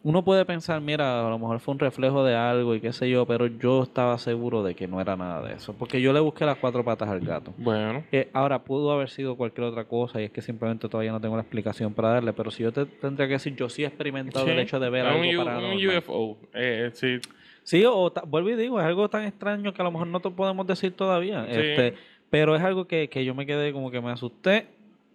uno 0.05 0.25
puede 0.25 0.45
pensar, 0.45 0.81
mira, 0.81 1.25
a 1.25 1.31
lo 1.31 1.39
mejor 1.39 1.61
fue 1.61 1.75
un 1.75 1.79
reflejo 1.79 2.25
de 2.25 2.35
algo 2.35 2.75
y 2.75 2.81
qué 2.81 2.93
sé 2.93 3.09
yo, 3.09 3.25
pero 3.25 3.47
yo 3.47 3.85
estaba 3.85 4.19
seguro 4.19 4.65
de 4.65 4.75
que 4.75 4.89
no 4.89 5.01
era 5.01 5.15
nada 5.17 5.47
de 5.47 5.55
eso, 5.55 5.75
porque 5.75 6.01
yo 6.01 6.13
le 6.13 6.19
busqué 6.19 6.45
las 6.45 6.59
cuatro 6.59 6.85
patas 6.85 7.09
al 7.09 7.21
gato. 7.21 7.55
Bueno, 7.57 8.03
Eh, 8.11 8.29
ahora, 8.33 8.65
pudo 8.65 8.91
haber 8.91 9.11
sido 9.11 9.37
cualquier 9.37 9.69
otra 9.69 9.85
cosa 9.85 10.21
y 10.21 10.25
es 10.25 10.33
que 10.33 10.43
simplemente 10.43 10.89
todavía 10.89 11.13
no 11.13 11.21
tengo 11.21 11.37
la 11.37 11.43
explicación 11.43 11.95
para 11.95 12.09
darle, 12.09 12.33
pero 12.33 12.51
si 12.51 12.65
yo 12.65 12.73
te 12.73 12.85
tendría 12.85 13.29
que 13.29 13.35
decir, 13.35 13.55
yo 13.55 13.69
sí 13.69 13.85
he 13.85 13.87
experimentado 13.87 14.45
el 14.49 14.59
hecho 14.59 14.81
de 14.81 14.91
ver 14.91 15.07
algo 15.07 15.45
paranormal. 15.45 15.77
un 15.77 15.97
UFO. 15.97 16.37
Eh, 16.53 16.91
sí, 16.95 17.21
Sí, 17.65 17.85
o 17.87 18.13
vuelvo 18.27 18.51
y 18.51 18.57
digo, 18.57 18.81
es 18.81 18.87
algo 18.87 19.09
tan 19.09 19.23
extraño 19.25 19.73
que 19.73 19.81
a 19.83 19.85
lo 19.85 19.93
mejor 19.93 20.09
no 20.09 20.19
te 20.19 20.29
podemos 20.31 20.67
decir 20.67 20.95
todavía. 20.97 21.45
Sí. 21.45 21.61
Este, 21.61 21.95
pero 22.33 22.57
es 22.57 22.63
algo 22.63 22.87
que, 22.87 23.11
que 23.11 23.27
yo 23.27 23.35
me 23.35 23.45
quedé 23.45 23.75
como 23.75 23.91
que 23.91 24.01
me 24.01 24.11
asusté. 24.11 24.67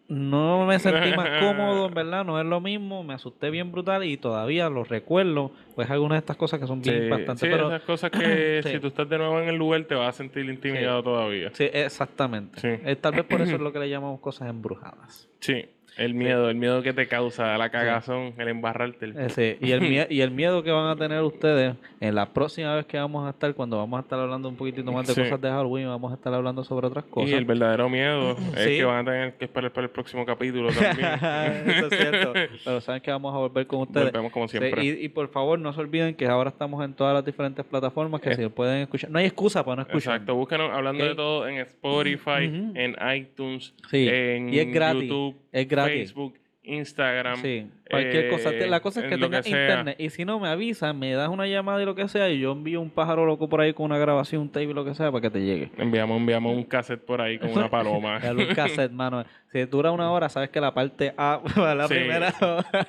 No 0.08 0.68
me 0.68 0.78
sentí 0.78 1.18
más 1.18 1.28
cómodo, 1.42 1.88
en 1.88 1.94
verdad, 1.96 2.24
no 2.24 2.40
es 2.40 2.46
lo 2.46 2.62
mismo. 2.62 3.04
Me 3.04 3.16
asusté 3.16 3.50
bien 3.50 3.72
brutal 3.72 4.04
y 4.04 4.18
todavía 4.18 4.70
lo 4.70 4.84
recuerdo. 4.84 5.52
Pues 5.74 5.90
algunas 5.90 6.18
de 6.18 6.20
estas 6.20 6.38
cosas 6.38 6.60
que 6.60 6.68
son 6.68 6.80
bien 6.80 6.96
sí, 6.96 7.04
impactantes. 7.06 7.40
sí, 7.40 7.48
pero 7.50 7.70
esas 7.70 7.82
cosas 7.82 8.12
que 8.12 8.62
Sí. 8.64 8.70
si 8.70 8.80
tú 8.80 8.88
estás 8.88 9.10
de 9.10 9.18
nuevo 9.18 9.42
en 9.42 9.50
el 9.50 9.56
lugar 9.56 9.84
te 9.86 9.96
vas 9.96 10.10
a 10.10 10.12
sentir 10.12 10.46
intimidado 10.46 11.02
todavía. 11.02 11.50
sí, 11.54 11.68
exactamente. 11.74 12.82
Eh, 12.86 12.96
tal 12.98 13.16
vez 13.16 13.26
por 13.26 13.42
eso 13.42 13.56
es 13.56 13.62
lo 13.62 13.74
que 13.74 13.80
le 13.80 13.90
llamamos 13.90 14.20
cosas 14.20 14.48
embrujadas. 14.48 15.28
Sí, 15.40 15.66
el 15.98 16.14
miedo, 16.14 16.50
el 16.50 16.56
miedo 16.56 16.82
que 16.82 16.94
te 16.94 17.08
causa 17.08 17.58
la 17.58 17.70
cagazón, 17.70 18.34
el 18.38 18.48
embarrarte. 18.48 19.06
El... 19.06 19.18
Eh, 19.18 19.30
sí, 19.30 19.58
Y, 19.66 19.72
el 19.72 19.82
mie- 19.82 20.08
y 20.10 20.22
el 20.22 20.32
miedo 20.32 20.64
que 20.64 20.72
van 20.72 20.88
a 20.90 20.96
tener 20.96 21.22
ustedes 21.24 21.76
en 22.00 22.16
la 22.16 22.28
próxima 22.34 22.76
vez 22.76 22.86
que 22.86 22.98
vamos 22.98 23.26
a 23.26 23.32
estar, 23.32 23.54
cuando 23.56 23.78
vamos 23.78 23.98
a 23.98 24.02
estar 24.02 24.20
hablando 24.20 24.48
un 24.50 24.56
poquitito 24.56 24.92
más 24.92 25.08
de 25.08 25.14
cosas 25.24 25.42
de 25.42 25.50
Halloween, 25.50 25.88
vamos 25.88 26.12
a 26.12 26.16
estar 26.16 26.34
hablando 26.34 26.64
sobre 26.64 26.88
otras 26.88 27.06
cosas. 27.06 27.30
Y 27.32 27.34
el 27.34 27.46
verdadero 27.46 27.90
miedo 27.90 28.32
es 28.58 28.68
que 28.68 28.84
van 28.84 29.08
a 29.08 29.12
tener 29.12 29.34
que 29.34 29.46
esperar 29.46 29.72
para 29.72 29.86
el 29.86 29.92
próximo 29.92 30.26
capítulo 30.26 30.70
también. 30.72 31.10
Eso 31.78 31.88
es 31.88 31.98
cierto. 31.98 32.34
Pero 32.64 32.82
saben 32.82 33.02
que 33.02 33.12
vamos 33.12 33.34
a 33.34 33.38
volver 33.40 33.66
con 33.68 33.82
ustedes. 33.82 34.12
Volvemos 34.12 34.32
como 34.32 34.48
siempre. 34.48 34.84
y, 34.84 34.90
y 35.06 35.10
por 35.10 35.28
favor, 35.30 35.58
no 35.60 35.74
se 35.74 35.82
olviden 35.82 36.16
que 36.16 36.26
ahora 36.28 36.50
estamos 36.50 36.84
en 36.86 36.94
todas 36.94 37.14
las 37.14 37.26
diferentes 37.26 37.66
plataformas 37.66 38.22
que 38.22 38.36
si 38.36 38.48
pueden 38.50 38.82
escuchar. 38.84 39.10
No 39.10 39.20
hay 39.20 39.26
excusa 39.26 39.64
para 39.66 39.78
no 39.78 39.82
escuchar. 39.84 40.14
Exacto, 40.16 40.36
búscanos 40.36 40.72
hablando 40.72 41.04
de 41.04 41.16
todo 41.16 41.48
en 41.48 41.58
Spotify, 41.58 42.72
en 42.76 42.96
iTunes, 43.16 43.74
Sí, 43.90 44.08
en 44.08 44.54
y 44.54 44.60
es 44.60 44.72
gratis, 44.74 45.04
YouTube, 45.04 45.36
es 45.52 45.68
gratis. 45.68 45.87
Facebook, 45.88 46.40
Instagram. 46.64 47.42
Sí, 47.42 47.66
cualquier 47.90 48.26
eh, 48.26 48.30
cosa. 48.30 48.52
La 48.52 48.82
cosa 48.82 49.00
es 49.02 49.08
que 49.10 49.18
tengas 49.18 49.48
internet. 49.48 49.96
Y 50.00 50.10
si 50.10 50.26
no, 50.26 50.38
me 50.38 50.50
avisan, 50.50 51.00
me 51.00 51.14
das 51.14 51.30
una 51.30 51.48
llamada 51.48 51.82
y 51.82 51.86
lo 51.86 51.96
que 51.96 52.10
sea. 52.10 52.30
Y 52.30 52.40
yo 52.40 52.52
envío 52.52 52.82
un 52.82 52.90
pájaro 52.90 53.26
loco 53.26 53.48
por 53.48 53.62
ahí 53.62 53.74
con 53.74 53.86
una 53.86 53.98
grabación, 53.98 54.42
un 54.42 54.50
tape 54.50 54.66
y 54.66 54.74
lo 54.74 54.84
que 54.84 54.94
sea 54.94 55.10
para 55.10 55.22
que 55.22 55.30
te 55.30 55.40
llegue. 55.40 55.72
Enviamos, 55.78 56.18
enviamos 56.18 56.54
un 56.54 56.66
cassette 56.66 57.00
por 57.06 57.22
ahí 57.22 57.40
con 57.40 57.52
una 57.52 57.70
paloma. 57.70 58.20
Un 58.38 58.54
cassette, 58.54 58.92
mano. 58.92 59.24
Si 59.54 59.64
dura 59.64 59.92
una 59.92 60.12
hora, 60.12 60.28
sabes 60.28 60.50
que 60.50 60.60
la 60.60 60.74
parte 60.74 61.14
A 61.18 61.40
va 61.58 61.74
la 61.74 61.88
Sí. 61.88 61.94
primera. 61.94 62.34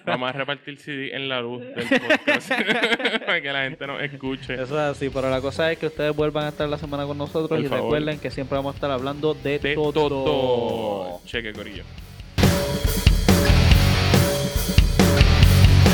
Vamos 0.05 0.28
a 0.28 0.32
repartir 0.32 0.76
CD 0.78 1.14
en 1.14 1.28
la 1.28 1.40
luz 1.40 1.62
del 1.62 1.86
podcast 1.86 2.51
para 3.26 3.40
que 3.40 3.53
la 3.53 3.62
gente 3.62 3.86
nos 3.86 4.03
escuche. 4.03 4.55
Eso 4.55 4.64
es 4.64 4.72
así, 4.72 5.09
pero 5.09 5.30
la 5.30 5.40
cosa 5.40 5.70
es 5.70 5.78
que 5.78 5.86
ustedes 5.86 6.16
vuelvan 6.16 6.46
a 6.46 6.49
estar 6.49 6.68
la 6.68 6.78
semana 6.78 7.07
con 7.07 7.16
nosotros 7.16 7.49
Por 7.49 7.61
y 7.61 7.68
favor. 7.68 7.84
recuerden 7.84 8.18
que 8.18 8.32
siempre 8.32 8.57
vamos 8.57 8.74
a 8.74 8.76
estar 8.76 8.90
hablando 8.90 9.34
de, 9.34 9.61
De 9.61 9.74
todo. 9.76 9.92
todo. 9.92 11.20
Cheque, 11.26 11.53
Corillo. 11.53 11.84